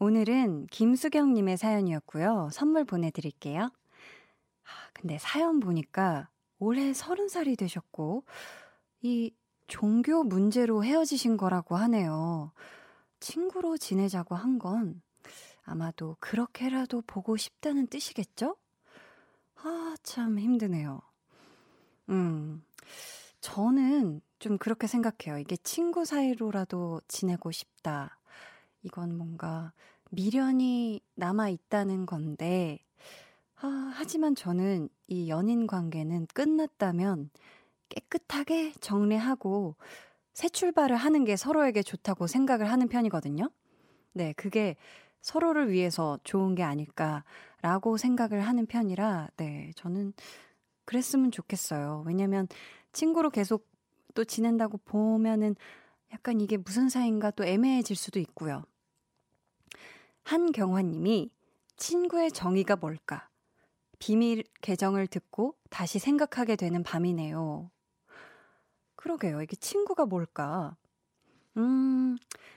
오늘은 0.00 0.66
김수경님의 0.66 1.56
사연이었고요. 1.56 2.48
선물 2.50 2.84
보내드릴게요. 2.84 3.66
아, 3.66 4.90
근데 4.92 5.16
사연 5.18 5.60
보니까 5.60 6.28
올해 6.58 6.92
서른 6.92 7.28
살이 7.28 7.54
되셨고, 7.54 8.24
이 9.02 9.32
종교 9.68 10.24
문제로 10.24 10.82
헤어지신 10.82 11.36
거라고 11.36 11.76
하네요. 11.76 12.50
친구로 13.20 13.76
지내자고 13.78 14.34
한 14.34 14.58
건 14.58 15.00
아마도 15.62 16.16
그렇게라도 16.18 17.02
보고 17.06 17.36
싶다는 17.36 17.86
뜻이겠죠? 17.86 18.56
아, 19.62 19.94
참 20.02 20.40
힘드네요. 20.40 21.00
음, 22.08 22.62
저는 23.40 24.20
좀 24.38 24.58
그렇게 24.58 24.86
생각해요. 24.86 25.38
이게 25.38 25.56
친구 25.56 26.04
사이로라도 26.04 27.00
지내고 27.08 27.50
싶다. 27.52 28.18
이건 28.82 29.16
뭔가 29.16 29.72
미련이 30.10 31.00
남아 31.16 31.50
있다는 31.50 32.06
건데, 32.06 32.78
아, 33.56 33.92
하지만 33.94 34.34
저는 34.34 34.88
이 35.08 35.28
연인 35.30 35.66
관계는 35.66 36.26
끝났다면 36.34 37.30
깨끗하게 37.90 38.72
정리하고 38.80 39.76
새 40.34 40.48
출발을 40.48 40.96
하는 40.96 41.24
게 41.24 41.36
서로에게 41.36 41.82
좋다고 41.82 42.26
생각을 42.28 42.70
하는 42.70 42.88
편이거든요. 42.88 43.50
네, 44.14 44.32
그게 44.34 44.76
서로를 45.22 45.70
위해서 45.72 46.18
좋은 46.24 46.54
게 46.54 46.62
아닐까라고 46.62 47.96
생각을 47.98 48.40
하는 48.42 48.66
편이라, 48.66 49.28
네, 49.36 49.72
저는 49.76 50.12
그랬으면 50.88 51.30
좋겠어요. 51.30 52.02
왜냐면 52.06 52.48
친구로 52.92 53.28
계속 53.28 53.68
또 54.14 54.24
지낸다고 54.24 54.78
보면은 54.78 55.54
약간 56.14 56.40
이게 56.40 56.56
무슨 56.56 56.88
사이인가 56.88 57.30
또 57.30 57.44
애매해질 57.44 57.94
수도 57.94 58.18
있고요. 58.20 58.64
한경화님이 60.22 61.30
친구의 61.76 62.32
정의가 62.32 62.76
뭘까? 62.76 63.28
비밀 63.98 64.44
계정을 64.62 65.08
듣고 65.08 65.58
다시 65.68 65.98
생각하게 65.98 66.56
되는 66.56 66.82
밤이네요. 66.82 67.70
그러게요. 68.96 69.42
이게 69.42 69.56
친구가 69.56 70.06
뭘까? 70.06 70.74
음, 71.58 72.16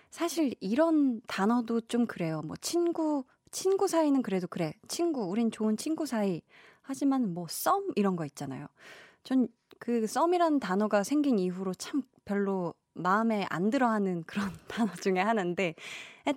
사실 0.10 0.56
이런 0.62 1.20
단어도 1.28 1.82
좀 1.82 2.08
그래요. 2.08 2.42
뭐 2.44 2.56
친구, 2.62 3.26
친구 3.52 3.88
사이는 3.88 4.22
그래도 4.22 4.48
그래. 4.48 4.74
친구, 4.88 5.24
우린 5.24 5.52
좋은 5.52 5.78
친구 5.78 6.06
사이. 6.06 6.42
하지만 6.82 7.34
뭐 7.34 7.46
썸 7.50 7.84
이런 7.96 8.16
거 8.16 8.26
있잖아요. 8.26 8.68
전 9.24 9.48
그 9.82 10.06
썸이라는 10.06 10.60
단어가 10.60 11.04
생긴 11.04 11.40
이후로 11.40 11.74
참 11.74 12.04
별로 12.24 12.76
마음에 12.94 13.48
안 13.50 13.72
들어 13.72 13.90
하는 13.90 14.24
그런 14.28 14.52
단어 14.68 14.94
중에 14.94 15.20
하나인데 15.20 15.74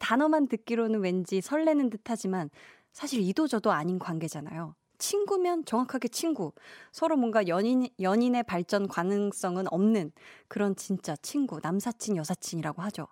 단어만 0.01 0.49
듣기로는 0.49 1.01
왠지 1.01 1.43
설레는 1.43 1.91
듯 1.91 2.01
하지만 2.07 2.49
사실 2.93 3.21
이도저도 3.21 3.71
아닌 3.71 3.99
관계잖아요. 3.99 4.75
친구면 4.97 5.67
정확하게 5.67 6.09
친구. 6.09 6.53
서로 6.91 7.17
뭔가 7.17 7.47
연인, 7.49 7.87
연인의 8.01 8.45
발전 8.45 8.89
가능성은 8.89 9.67
없는 9.71 10.13
그런 10.49 10.75
진짜 10.75 11.15
친구. 11.17 11.61
남사친, 11.63 12.17
여사친이라고 12.17 12.81
하죠. 12.81 13.09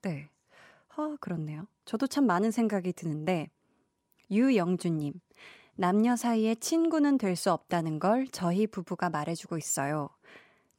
네. 0.00 0.30
아, 0.96 1.16
그렇네요. 1.20 1.66
저도 1.90 2.06
참 2.06 2.24
많은 2.24 2.52
생각이 2.52 2.92
드는데, 2.92 3.50
유영주님. 4.30 5.12
남녀 5.74 6.14
사이에 6.14 6.54
친구는 6.54 7.18
될 7.18 7.34
수 7.34 7.50
없다는 7.50 7.98
걸 7.98 8.28
저희 8.28 8.68
부부가 8.68 9.10
말해주고 9.10 9.58
있어요. 9.58 10.08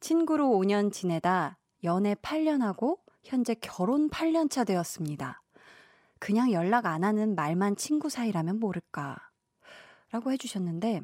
친구로 0.00 0.46
5년 0.46 0.90
지내다 0.90 1.58
연애 1.84 2.14
8년 2.14 2.62
하고 2.62 2.98
현재 3.22 3.52
결혼 3.52 4.08
8년 4.08 4.48
차 4.48 4.64
되었습니다. 4.64 5.42
그냥 6.18 6.50
연락 6.50 6.86
안 6.86 7.04
하는 7.04 7.34
말만 7.34 7.76
친구 7.76 8.08
사이라면 8.08 8.58
모를까. 8.58 9.18
라고 10.12 10.32
해주셨는데, 10.32 11.02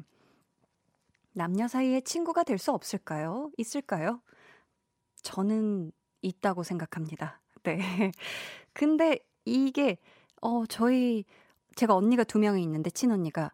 남녀 1.33 1.67
사이에 1.67 2.01
친구가 2.01 2.45
될 2.45 2.57
수 2.57 2.71
없을까요? 2.71 3.51
있을까요? 3.57 4.23
저는 5.21 5.91
있다고 6.23 6.63
생각합니다. 6.63 7.43
네. 7.61 7.77
근데 8.73 9.19
이게, 9.49 9.97
어, 10.41 10.65
저희, 10.67 11.25
제가 11.75 11.95
언니가 11.95 12.23
두 12.23 12.39
명이 12.39 12.61
있는데, 12.63 12.89
친언니가. 12.91 13.51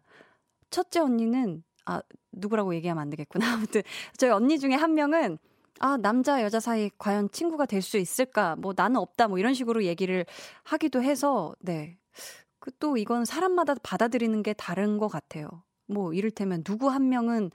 첫째 0.70 1.00
언니는 1.00 1.62
아 1.86 2.02
누구라고 2.32 2.74
얘기하면 2.74 3.00
안 3.02 3.10
되겠구나. 3.10 3.46
아무튼 3.70 3.82
저희 4.16 4.30
언니 4.30 4.58
중에 4.58 4.74
한 4.74 4.94
명은 4.94 5.38
아 5.80 5.96
남자 5.98 6.42
여자 6.42 6.60
사이 6.60 6.90
과연 6.98 7.30
친구가 7.30 7.66
될 7.66 7.82
수 7.82 7.98
있을까? 7.98 8.56
뭐 8.56 8.72
나는 8.76 8.96
없다. 9.00 9.28
뭐 9.28 9.38
이런 9.38 9.54
식으로 9.54 9.84
얘기를 9.84 10.26
하기도 10.64 11.02
해서 11.02 11.54
네. 11.60 11.98
그 12.60 12.70
또 12.80 12.96
이건 12.96 13.24
사람마다 13.24 13.74
받아들이는 13.82 14.42
게 14.42 14.52
다른 14.54 14.98
것 14.98 15.08
같아요. 15.08 15.48
뭐 15.86 16.12
이를테면 16.14 16.64
누구 16.64 16.88
한 16.90 17.08
명은 17.08 17.50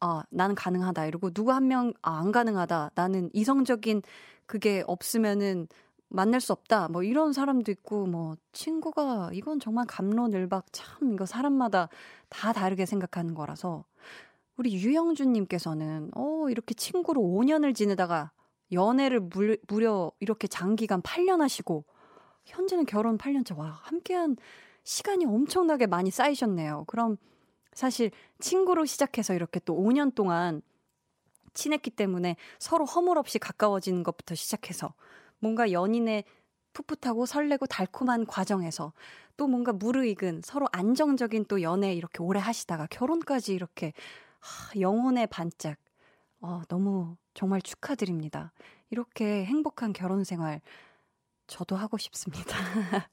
아, 0.00 0.22
나는 0.30 0.54
가능하다. 0.54 1.06
이러고 1.06 1.30
누구 1.30 1.52
한 1.52 1.68
명, 1.68 1.92
아, 2.02 2.18
안 2.20 2.32
가능하다. 2.32 2.92
나는 2.94 3.30
이성적인 3.32 4.02
그게 4.46 4.84
없으면은 4.86 5.68
만날 6.08 6.40
수 6.40 6.52
없다. 6.52 6.88
뭐 6.88 7.02
이런 7.02 7.32
사람도 7.32 7.70
있고, 7.72 8.06
뭐, 8.06 8.36
친구가, 8.52 9.30
이건 9.32 9.60
정말 9.60 9.86
감론을박 9.86 10.66
참, 10.72 11.12
이거 11.12 11.26
사람마다 11.26 11.88
다 12.28 12.52
다르게 12.52 12.86
생각하는 12.86 13.34
거라서, 13.34 13.84
우리 14.56 14.74
유영준 14.74 15.32
님께서는, 15.32 16.10
어, 16.14 16.46
이렇게 16.50 16.74
친구로 16.74 17.20
5년을 17.20 17.74
지내다가 17.74 18.32
연애를 18.72 19.20
물, 19.20 19.58
무려 19.68 20.10
이렇게 20.20 20.48
장기간 20.48 21.02
8년 21.02 21.40
하시고, 21.40 21.84
현재는 22.46 22.86
결혼 22.86 23.18
8년차, 23.18 23.56
와, 23.56 23.80
함께한 23.82 24.36
시간이 24.82 25.26
엄청나게 25.26 25.86
많이 25.86 26.10
쌓이셨네요. 26.10 26.84
그럼 26.86 27.18
사실 27.74 28.10
친구로 28.40 28.86
시작해서 28.86 29.34
이렇게 29.34 29.60
또 29.60 29.74
5년 29.76 30.14
동안 30.14 30.62
친했기 31.52 31.90
때문에 31.90 32.36
서로 32.58 32.86
허물 32.86 33.18
없이 33.18 33.38
가까워지는 33.38 34.02
것부터 34.02 34.34
시작해서 34.34 34.94
뭔가 35.40 35.72
연인의 35.72 36.24
풋풋하고 36.72 37.26
설레고 37.26 37.66
달콤한 37.66 38.26
과정에서 38.26 38.92
또 39.36 39.46
뭔가 39.46 39.72
무르익은 39.72 40.42
서로 40.44 40.68
안정적인 40.72 41.46
또 41.46 41.62
연애 41.62 41.92
이렇게 41.94 42.22
오래 42.22 42.40
하시다가 42.40 42.86
결혼까지 42.90 43.54
이렇게 43.54 43.92
하, 44.40 44.78
영혼의 44.80 45.26
반짝. 45.28 45.76
어, 46.40 46.62
너무 46.68 47.16
정말 47.34 47.60
축하드립니다. 47.62 48.52
이렇게 48.90 49.44
행복한 49.44 49.92
결혼 49.92 50.24
생활 50.24 50.60
저도 51.46 51.76
하고 51.76 51.98
싶습니다. 51.98 52.56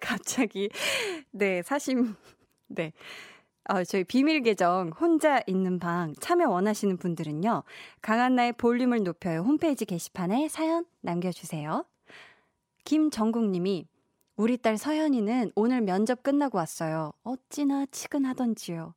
갑자기 0.00 0.68
네, 1.30 1.62
사심 1.62 2.16
네. 2.66 2.92
어, 3.68 3.84
저희 3.84 4.04
비밀 4.04 4.42
계정 4.42 4.90
혼자 4.98 5.42
있는 5.46 5.78
방 5.78 6.14
참여 6.20 6.48
원하시는 6.48 6.96
분들은요. 6.96 7.62
강한나의 8.02 8.54
볼륨을 8.54 9.02
높여요 9.02 9.40
홈페이지 9.40 9.84
게시판에 9.84 10.48
사연 10.48 10.84
남겨주세요. 11.02 11.84
김정국 12.84 13.44
님이 13.50 13.86
우리 14.36 14.56
딸 14.56 14.78
서연이는 14.78 15.52
오늘 15.54 15.82
면접 15.82 16.22
끝나고 16.22 16.56
왔어요. 16.56 17.12
어찌나 17.22 17.84
치근하던지요. 17.90 18.94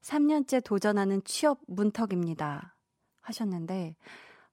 3년째 0.00 0.64
도전하는 0.64 1.22
취업 1.24 1.60
문턱입니다. 1.66 2.74
하셨는데, 3.20 3.96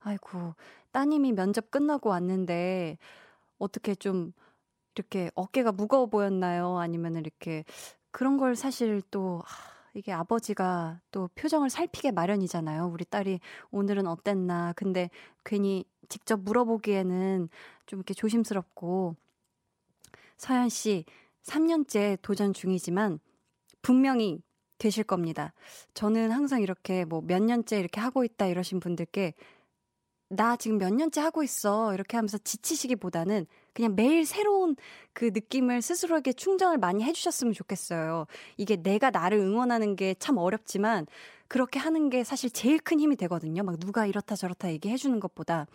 아이고, 0.00 0.54
따님이 0.92 1.32
면접 1.32 1.70
끝나고 1.70 2.10
왔는데, 2.10 2.98
어떻게 3.58 3.94
좀, 3.94 4.32
이렇게 4.94 5.30
어깨가 5.34 5.72
무거워 5.72 6.06
보였나요? 6.06 6.76
아니면 6.78 7.16
이렇게, 7.16 7.64
그런 8.16 8.38
걸 8.38 8.56
사실 8.56 9.02
또, 9.10 9.42
이게 9.92 10.10
아버지가 10.10 11.02
또 11.10 11.28
표정을 11.34 11.68
살피게 11.68 12.12
마련이잖아요. 12.12 12.86
우리 12.86 13.04
딸이 13.04 13.40
오늘은 13.70 14.06
어땠나. 14.06 14.72
근데 14.74 15.10
괜히 15.44 15.84
직접 16.08 16.40
물어보기에는 16.40 17.50
좀 17.84 17.98
이렇게 17.98 18.14
조심스럽고, 18.14 19.16
서연 20.38 20.70
씨, 20.70 21.04
3년째 21.42 22.16
도전 22.22 22.54
중이지만, 22.54 23.20
분명히 23.82 24.40
되실 24.78 25.04
겁니다. 25.04 25.52
저는 25.92 26.30
항상 26.30 26.62
이렇게 26.62 27.04
뭐 27.04 27.20
몇 27.20 27.42
년째 27.42 27.78
이렇게 27.78 28.00
하고 28.00 28.24
있다 28.24 28.46
이러신 28.46 28.80
분들께 28.80 29.34
나 30.28 30.56
지금 30.56 30.78
몇 30.78 30.92
년째 30.92 31.20
하고 31.20 31.42
있어. 31.42 31.94
이렇게 31.94 32.16
하면서 32.16 32.36
지치시기보다는 32.38 33.46
그냥 33.72 33.94
매일 33.94 34.24
새로운 34.26 34.74
그 35.12 35.26
느낌을 35.32 35.82
스스로에게 35.82 36.32
충전을 36.32 36.78
많이 36.78 37.04
해주셨으면 37.04 37.52
좋겠어요. 37.52 38.26
이게 38.56 38.76
내가 38.76 39.10
나를 39.10 39.38
응원하는 39.38 39.94
게 39.96 40.14
참 40.18 40.38
어렵지만 40.38 41.06
그렇게 41.48 41.78
하는 41.78 42.10
게 42.10 42.24
사실 42.24 42.50
제일 42.50 42.78
큰 42.80 42.98
힘이 43.00 43.16
되거든요. 43.16 43.62
막 43.62 43.78
누가 43.78 44.06
이렇다 44.06 44.34
저렇다 44.34 44.70
얘기해주는 44.72 45.20
것보다. 45.20 45.66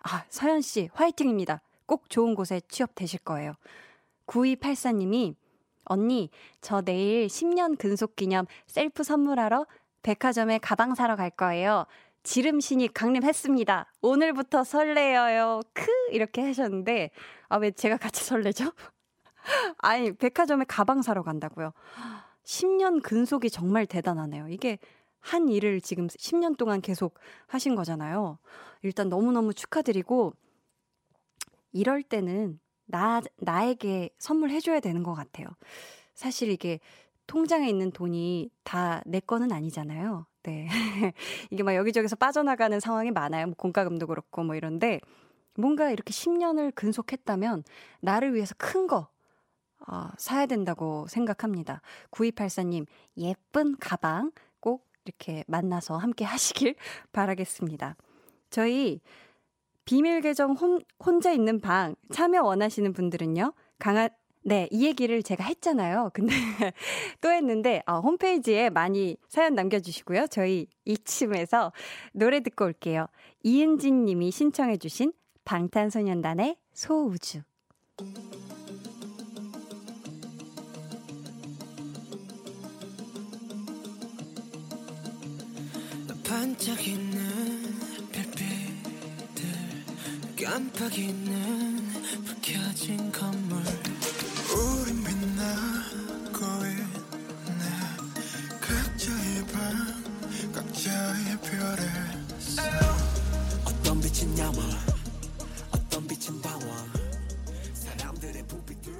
아, 0.00 0.24
서연씨, 0.28 0.90
화이팅입니다. 0.92 1.60
꼭 1.86 2.10
좋은 2.10 2.34
곳에 2.34 2.60
취업되실 2.68 3.20
거예요. 3.20 3.54
9284님이 4.26 5.34
언니, 5.84 6.30
저 6.60 6.80
내일 6.80 7.28
10년 7.28 7.78
근속 7.78 8.16
기념 8.16 8.46
셀프 8.66 9.04
선물하러 9.04 9.66
백화점에 10.02 10.58
가방 10.58 10.94
사러 10.94 11.14
갈 11.16 11.30
거예요. 11.30 11.86
지름신이 12.26 12.88
강림했습니다. 12.92 13.92
오늘부터 14.02 14.64
설레어요. 14.64 15.60
크! 15.72 15.86
이렇게 16.10 16.42
하셨는데, 16.42 17.10
아, 17.48 17.56
왜 17.58 17.70
제가 17.70 17.98
같이 17.98 18.24
설레죠? 18.24 18.72
아니, 19.78 20.10
백화점에 20.12 20.64
가방 20.66 21.02
사러 21.02 21.22
간다고요. 21.22 21.72
10년 22.42 23.00
근속이 23.00 23.48
정말 23.48 23.86
대단하네요. 23.86 24.48
이게 24.48 24.78
한 25.20 25.48
일을 25.48 25.80
지금 25.80 26.08
10년 26.08 26.56
동안 26.56 26.80
계속 26.80 27.14
하신 27.46 27.76
거잖아요. 27.76 28.40
일단 28.82 29.08
너무너무 29.08 29.54
축하드리고, 29.54 30.32
이럴 31.70 32.02
때는 32.02 32.58
나, 32.86 33.22
나에게 33.36 34.10
선물해줘야 34.18 34.80
되는 34.80 35.04
것 35.04 35.14
같아요. 35.14 35.46
사실 36.14 36.50
이게 36.50 36.80
통장에 37.28 37.68
있는 37.68 37.92
돈이 37.92 38.50
다 38.64 39.00
내 39.06 39.20
거는 39.20 39.52
아니잖아요. 39.52 40.26
네. 40.46 40.68
이게 41.50 41.64
막 41.64 41.74
여기저기서 41.74 42.14
빠져나가는 42.14 42.78
상황이 42.78 43.10
많아요. 43.10 43.46
뭐 43.46 43.54
공과금도 43.56 44.06
그렇고 44.06 44.44
뭐 44.44 44.54
이런데 44.54 45.00
뭔가 45.56 45.90
이렇게 45.90 46.12
10년을 46.12 46.72
근속했다면 46.74 47.64
나를 48.00 48.34
위해서 48.34 48.54
큰 48.56 48.86
거, 48.86 49.08
어, 49.88 50.08
사야 50.16 50.46
된다고 50.46 51.06
생각합니다. 51.08 51.82
9284님, 52.12 52.86
예쁜 53.16 53.76
가방 53.78 54.30
꼭 54.60 54.86
이렇게 55.04 55.42
만나서 55.48 55.96
함께 55.96 56.24
하시길 56.24 56.76
바라겠습니다. 57.12 57.96
저희 58.50 59.00
비밀 59.84 60.20
계정 60.20 60.52
혼, 60.52 60.80
혼자 61.04 61.32
있는 61.32 61.60
방 61.60 61.96
참여 62.12 62.42
원하시는 62.42 62.92
분들은요. 62.92 63.52
강한 63.78 64.10
네, 64.48 64.68
이 64.70 64.86
얘기를 64.86 65.24
제가 65.24 65.42
했잖아요. 65.42 66.10
근데 66.14 66.32
또 67.20 67.32
했는데 67.32 67.82
어, 67.84 67.98
홈페이지에 67.98 68.70
많이 68.70 69.16
사연 69.28 69.56
남겨주시고요. 69.56 70.28
저희 70.28 70.68
이쯤에서 70.84 71.72
노래 72.12 72.38
듣고 72.38 72.64
올게요. 72.66 73.08
이은진 73.42 74.04
님이 74.04 74.30
신청해 74.30 74.76
주신 74.76 75.12
방탄소년단의 75.44 76.58
소우주. 76.72 77.42
반짝이는 86.22 87.66
깜빡이는 90.36 91.76
불 92.24 92.36
켜진 92.40 93.10
건물 93.10 93.85
빛은 104.16 104.38
야망 104.38 104.60
어떤 105.74 106.06
빛은 106.06 106.40
방황. 106.40 106.70
사람들의 107.74 108.46
부비들. 108.46 108.94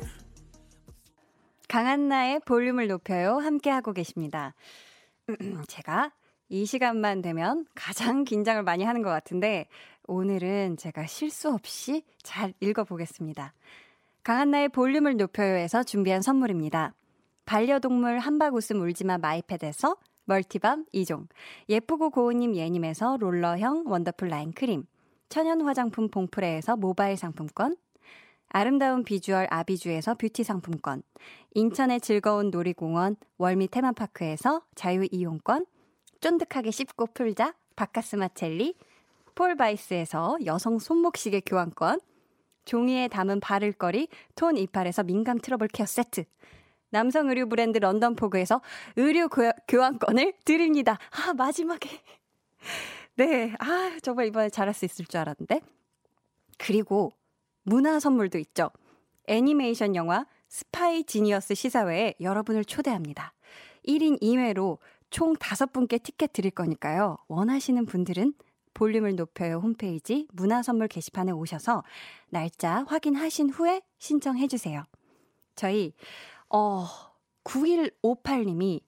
강한나의 1.69 2.41
볼륨을 2.41 2.87
높여요. 2.89 3.39
함께하고 3.39 3.95
계십니다. 3.95 4.55
제가 5.69 6.13
이 6.51 6.67
시간만 6.67 7.23
되면 7.23 7.65
가장 7.75 8.25
긴장을 8.25 8.63
많이 8.63 8.85
하는 8.85 9.01
것 9.01 9.09
같은데 9.09 9.69
오늘은 10.07 10.77
제가 10.77 11.07
실수 11.07 11.51
없이 11.51 12.03
잘 12.23 12.53
읽어보겠습니다. 12.61 13.55
강한나의 14.23 14.69
볼륨을 14.69 15.17
높여요에서 15.17 15.83
준비한 15.83 16.21
선물입니다. 16.21 16.93
반려동물 17.47 18.19
한방구급 18.19 18.83
울지마 18.83 19.17
마이펫에서 19.17 19.97
multi 20.27 20.59
balm 20.59 20.85
2종, 20.93 21.29
예쁘고 21.71 22.11
고운님 22.11 22.55
예님에서 22.55 23.17
롤러형 23.19 23.85
wonderful 23.87 24.29
라인 24.29 24.53
크림, 24.53 24.85
천연 25.29 25.61
화장품 25.63 26.09
봉프레에서 26.09 26.77
모바일 26.77 27.17
상품권, 27.17 27.77
아름다운 28.49 29.03
비주얼 29.03 29.47
아비주에서 29.51 30.15
뷰티 30.15 30.45
상품권, 30.45 31.03
인천의 31.55 32.01
즐거운 32.01 32.51
놀이공원 32.51 33.17
월미 33.39 33.69
테마파크에서 33.69 34.63
자유 34.75 35.07
이용권, 35.11 35.67
쫀득하게 36.21 36.71
씹고 36.71 37.09
풀자 37.15 37.55
박카스맛 37.75 38.29
젤리, 38.29 38.75
폴바이스에서 39.35 40.39
여성 40.47 40.79
손목시계 40.79 41.41
교환권, 41.41 42.01
종이에 42.65 43.09
담은 43.09 43.41
바를 43.41 43.73
거리 43.73 44.09
톤이팔에서 44.35 45.05
민감 45.05 45.39
트러블 45.39 45.69
care 45.69 45.87
세트, 45.87 46.25
남성 46.91 47.29
의류 47.29 47.49
브랜드 47.49 47.79
런던 47.79 48.17
포그에서 48.17 48.63
의류 48.97 49.29
교환권을 49.69 50.33
드립니다. 50.45 50.99
아, 51.11 51.35
마지막에. 51.35 51.89
네, 53.17 53.55
아, 53.61 53.99
정말 54.03 54.27
이번에 54.27 54.51
잘할 54.51 54.75
수 54.75 54.85
있을 54.85 55.07
줄 55.07 55.19
알았는데. 55.21 55.61
그리고 56.59 57.13
문화 57.63 57.99
선물도 57.99 58.39
있죠. 58.39 58.71
애니메이션 59.27 59.97
영화 59.97 60.27
스파이 60.49 61.05
지니어스 61.05 61.55
시사회에 61.55 62.15
여러분을 62.21 62.65
초대합니다. 62.65 63.33
1인 63.89 64.21
2회로 64.21 64.79
총 65.09 65.35
5분께 65.35 66.03
티켓 66.03 66.33
드릴 66.33 66.51
거니까요. 66.51 67.17
원하시는 67.29 67.87
분들은 67.87 68.35
볼륨을 68.75 69.17
높여요 69.17 69.61
홈페이지 69.61 70.29
문화선물 70.33 70.89
게시판에 70.89 71.33
오셔서 71.33 71.83
날짜 72.29 72.85
확인하신 72.87 73.49
후에 73.49 73.81
신청해 73.99 74.47
주세요. 74.49 74.85
저희 75.55 75.95
어 76.51 76.87
9158님이 77.45 78.83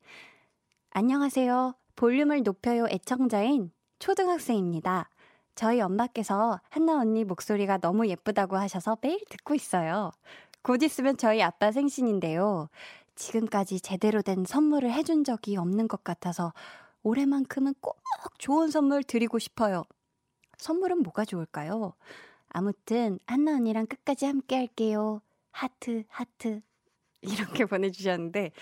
안녕하세요. 0.90 1.74
볼륨을 1.96 2.42
높여요 2.42 2.86
애청자인 2.90 3.72
초등학생입니다. 3.98 5.10
저희 5.54 5.80
엄마께서 5.80 6.60
한나 6.68 6.98
언니 6.98 7.24
목소리가 7.24 7.78
너무 7.78 8.06
예쁘다고 8.06 8.56
하셔서 8.56 8.96
매일 9.00 9.20
듣고 9.28 9.54
있어요. 9.54 10.12
곧 10.62 10.82
있으면 10.82 11.16
저희 11.16 11.42
아빠 11.42 11.72
생신인데요. 11.72 12.68
지금까지 13.16 13.80
제대로 13.80 14.22
된 14.22 14.44
선물을 14.44 14.90
해준 14.92 15.24
적이 15.24 15.56
없는 15.56 15.88
것 15.88 16.04
같아서 16.04 16.52
올해만큼은 17.02 17.74
꼭 17.80 18.00
좋은 18.38 18.70
선물 18.70 19.02
드리고 19.02 19.38
싶어요. 19.38 19.84
선물은 20.58 21.02
뭐가 21.02 21.24
좋을까요? 21.24 21.94
아무튼 22.50 23.18
한나 23.26 23.52
언니랑 23.54 23.86
끝까지 23.86 24.26
함께 24.26 24.56
할게요. 24.56 25.20
하트 25.50 26.04
하트 26.08 26.60
이렇게 27.20 27.64
보내주셨는데 27.66 28.52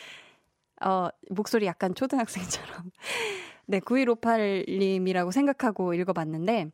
어, 0.83 1.09
목소리 1.31 1.67
약간 1.67 1.95
초등학생처럼 1.95 2.91
네 3.67 3.81
9158님이라고 3.81 5.33
생각하고 5.33 5.95
읽어봤는데 5.95 6.71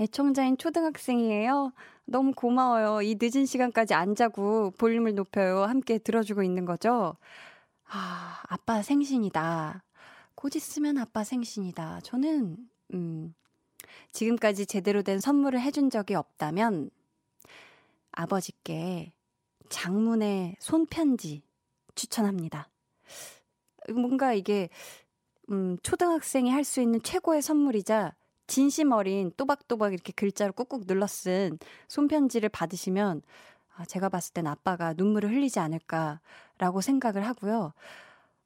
애청자인 0.00 0.58
초등학생이에요. 0.58 1.72
너무 2.04 2.32
고마워요. 2.32 3.00
이 3.02 3.16
늦은 3.20 3.46
시간까지 3.46 3.94
안 3.94 4.14
자고 4.14 4.72
볼륨을 4.72 5.14
높여요. 5.14 5.62
함께 5.62 5.98
들어주고 5.98 6.42
있는 6.42 6.64
거죠. 6.64 7.16
아, 7.86 8.42
아빠 8.48 8.82
생신이다. 8.82 9.82
곧 10.34 10.54
있으면 10.56 10.98
아빠 10.98 11.24
생신이다. 11.24 12.00
저는, 12.02 12.56
음, 12.92 13.34
지금까지 14.12 14.66
제대로 14.66 15.02
된 15.02 15.18
선물을 15.18 15.60
해준 15.60 15.90
적이 15.90 16.16
없다면, 16.16 16.90
아버지께 18.12 19.12
장문의 19.70 20.56
손편지 20.58 21.42
추천합니다. 21.94 22.68
뭔가 23.94 24.34
이게, 24.34 24.68
음, 25.50 25.76
초등학생이 25.82 26.50
할 26.50 26.64
수 26.64 26.80
있는 26.80 27.02
최고의 27.02 27.42
선물이자, 27.42 28.14
진심 28.46 28.92
어린 28.92 29.32
또박또박 29.36 29.92
이렇게 29.92 30.12
글자로 30.12 30.52
꾹꾹 30.52 30.86
눌러 30.86 31.06
쓴 31.06 31.58
손편지를 31.88 32.48
받으시면, 32.50 33.22
아, 33.76 33.84
제가 33.84 34.08
봤을 34.08 34.32
땐 34.34 34.46
아빠가 34.46 34.94
눈물을 34.94 35.30
흘리지 35.30 35.58
않을까라고 35.60 36.80
생각을 36.80 37.26
하고요. 37.26 37.72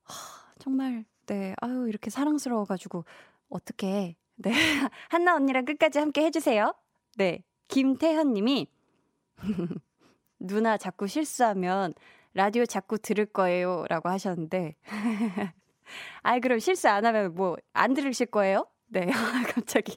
하, 0.04 0.52
정말, 0.58 1.04
네, 1.26 1.54
아유, 1.60 1.86
이렇게 1.88 2.10
사랑스러워가지고, 2.10 3.04
어떻게, 3.50 4.16
네. 4.36 4.50
한나 5.10 5.34
언니랑 5.36 5.64
끝까지 5.64 5.98
함께 5.98 6.24
해주세요. 6.24 6.74
네. 7.16 7.42
김태현 7.68 8.32
님이, 8.32 8.66
누나 10.40 10.76
자꾸 10.76 11.06
실수하면 11.06 11.94
라디오 12.34 12.66
자꾸 12.66 12.98
들을 12.98 13.26
거예요. 13.26 13.84
라고 13.88 14.08
하셨는데. 14.08 14.76
아이, 16.22 16.40
그럼 16.40 16.58
실수 16.58 16.88
안 16.88 17.04
하면 17.04 17.34
뭐, 17.34 17.56
안 17.72 17.94
들으실 17.94 18.26
거예요? 18.26 18.66
네. 18.88 19.06
갑자기. 19.54 19.96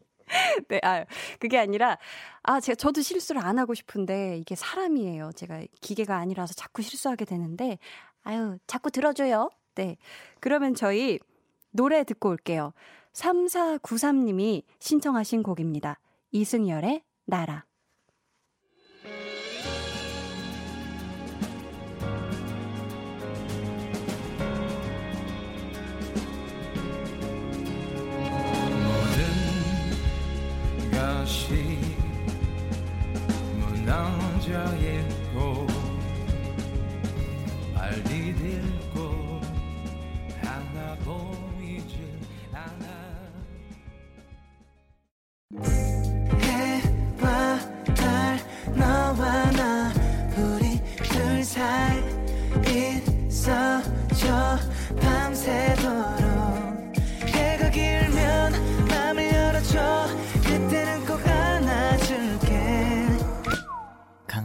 네, 0.69 0.79
아, 0.83 1.05
그게 1.39 1.59
아니라, 1.59 1.97
아, 2.43 2.59
제가, 2.59 2.75
저도 2.75 3.01
실수를 3.01 3.43
안 3.43 3.59
하고 3.59 3.73
싶은데, 3.73 4.37
이게 4.37 4.55
사람이에요. 4.55 5.31
제가 5.35 5.63
기계가 5.81 6.15
아니라서 6.17 6.53
자꾸 6.53 6.81
실수하게 6.81 7.25
되는데, 7.25 7.77
아유, 8.23 8.57
자꾸 8.67 8.91
들어줘요. 8.91 9.49
네. 9.75 9.97
그러면 10.39 10.75
저희 10.75 11.19
노래 11.71 12.03
듣고 12.03 12.29
올게요. 12.29 12.73
3493님이 13.13 14.63
신청하신 14.79 15.43
곡입니다. 15.43 15.99
이승열의 16.31 17.03
나라. 17.25 17.65
것이 31.21 31.77
무너져 33.59 34.65
있고 34.77 35.67
빨리 37.75 38.33
들고 38.35 39.39
하나 40.41 40.97
보이질 41.05 42.19
않아. 42.51 42.85
해와 46.39 47.59
달 47.95 48.39
너와 48.75 49.51
나 49.51 49.93
우리 50.37 50.81
둘 51.03 51.43
사이 51.43 52.01
있어줘. 53.27 54.57
밤새도록 54.99 56.20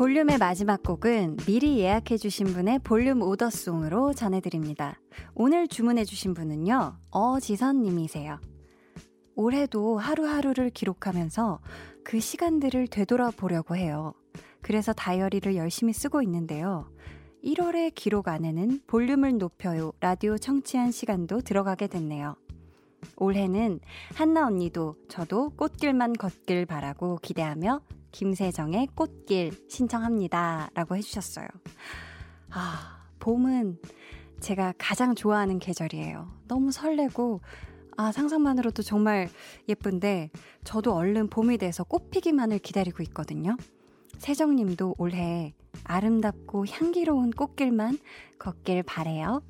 볼륨의 0.00 0.38
마지막 0.38 0.82
곡은 0.82 1.36
미리 1.46 1.78
예약해주신 1.78 2.54
분의 2.54 2.78
볼륨 2.78 3.20
오더송으로 3.20 4.14
전해드립니다. 4.14 4.98
오늘 5.34 5.68
주문해주신 5.68 6.32
분은요, 6.32 6.96
어지선님이세요. 7.10 8.40
올해도 9.34 9.98
하루하루를 9.98 10.70
기록하면서 10.70 11.60
그 12.02 12.18
시간들을 12.18 12.86
되돌아보려고 12.86 13.76
해요. 13.76 14.14
그래서 14.62 14.94
다이어리를 14.94 15.54
열심히 15.56 15.92
쓰고 15.92 16.22
있는데요. 16.22 16.90
1월의 17.44 17.94
기록 17.94 18.28
안에는 18.28 18.80
볼륨을 18.86 19.36
높여요 19.36 19.92
라디오 20.00 20.38
청취한 20.38 20.92
시간도 20.92 21.42
들어가게 21.42 21.88
됐네요. 21.88 22.36
올해는 23.16 23.80
한나 24.14 24.46
언니도 24.46 24.96
저도 25.08 25.50
꽃길만 25.56 26.14
걷길 26.14 26.64
바라고 26.64 27.18
기대하며 27.20 27.82
김세정의 28.12 28.88
꽃길 28.94 29.52
신청합니다. 29.68 30.70
라고 30.74 30.96
해주셨어요. 30.96 31.46
아, 32.50 33.04
봄은 33.18 33.78
제가 34.40 34.74
가장 34.78 35.14
좋아하는 35.14 35.58
계절이에요. 35.58 36.28
너무 36.48 36.72
설레고, 36.72 37.40
아, 37.96 38.12
상상만으로도 38.12 38.82
정말 38.82 39.28
예쁜데, 39.68 40.30
저도 40.64 40.94
얼른 40.94 41.28
봄이 41.28 41.58
돼서 41.58 41.84
꽃 41.84 42.10
피기만을 42.10 42.58
기다리고 42.58 43.02
있거든요. 43.04 43.56
세정님도 44.18 44.96
올해 44.98 45.54
아름답고 45.84 46.66
향기로운 46.66 47.30
꽃길만 47.30 47.98
걷길 48.38 48.82
바래요. 48.82 49.42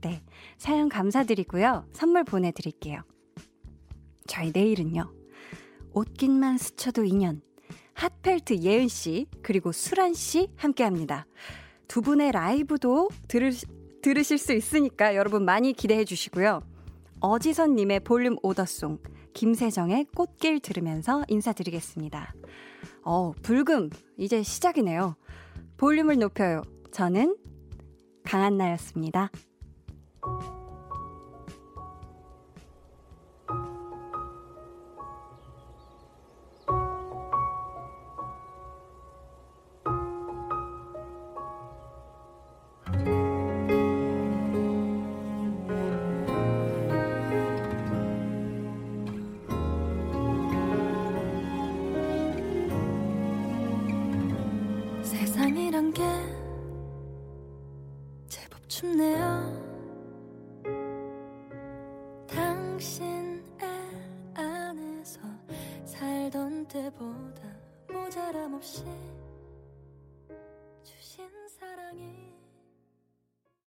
네. 0.00 0.22
사연 0.58 0.88
감사드리고요. 0.88 1.86
선물 1.92 2.24
보내드릴게요. 2.24 3.02
저희 4.26 4.50
내일은요. 4.52 5.12
옷깃만 5.92 6.58
스쳐도 6.58 7.04
인연. 7.04 7.40
핫펠트 7.96 8.58
예은 8.60 8.88
씨, 8.88 9.26
그리고 9.42 9.72
수란 9.72 10.12
씨 10.14 10.48
함께 10.56 10.84
합니다. 10.84 11.26
두 11.88 12.02
분의 12.02 12.32
라이브도 12.32 13.08
들으, 13.26 13.50
들으실 14.02 14.38
수 14.38 14.52
있으니까 14.52 15.16
여러분 15.16 15.44
많이 15.44 15.72
기대해 15.72 16.04
주시고요. 16.04 16.60
어지선님의 17.20 18.00
볼륨 18.00 18.36
오더송, 18.42 18.98
김세정의 19.32 20.06
꽃길 20.14 20.60
들으면서 20.60 21.24
인사드리겠습니다. 21.28 22.34
어, 23.02 23.32
불금, 23.42 23.88
이제 24.18 24.42
시작이네요. 24.42 25.16
볼륨을 25.78 26.18
높여요. 26.18 26.62
저는 26.92 27.36
강한나였습니다. 28.24 29.30
사랑이 71.86 72.35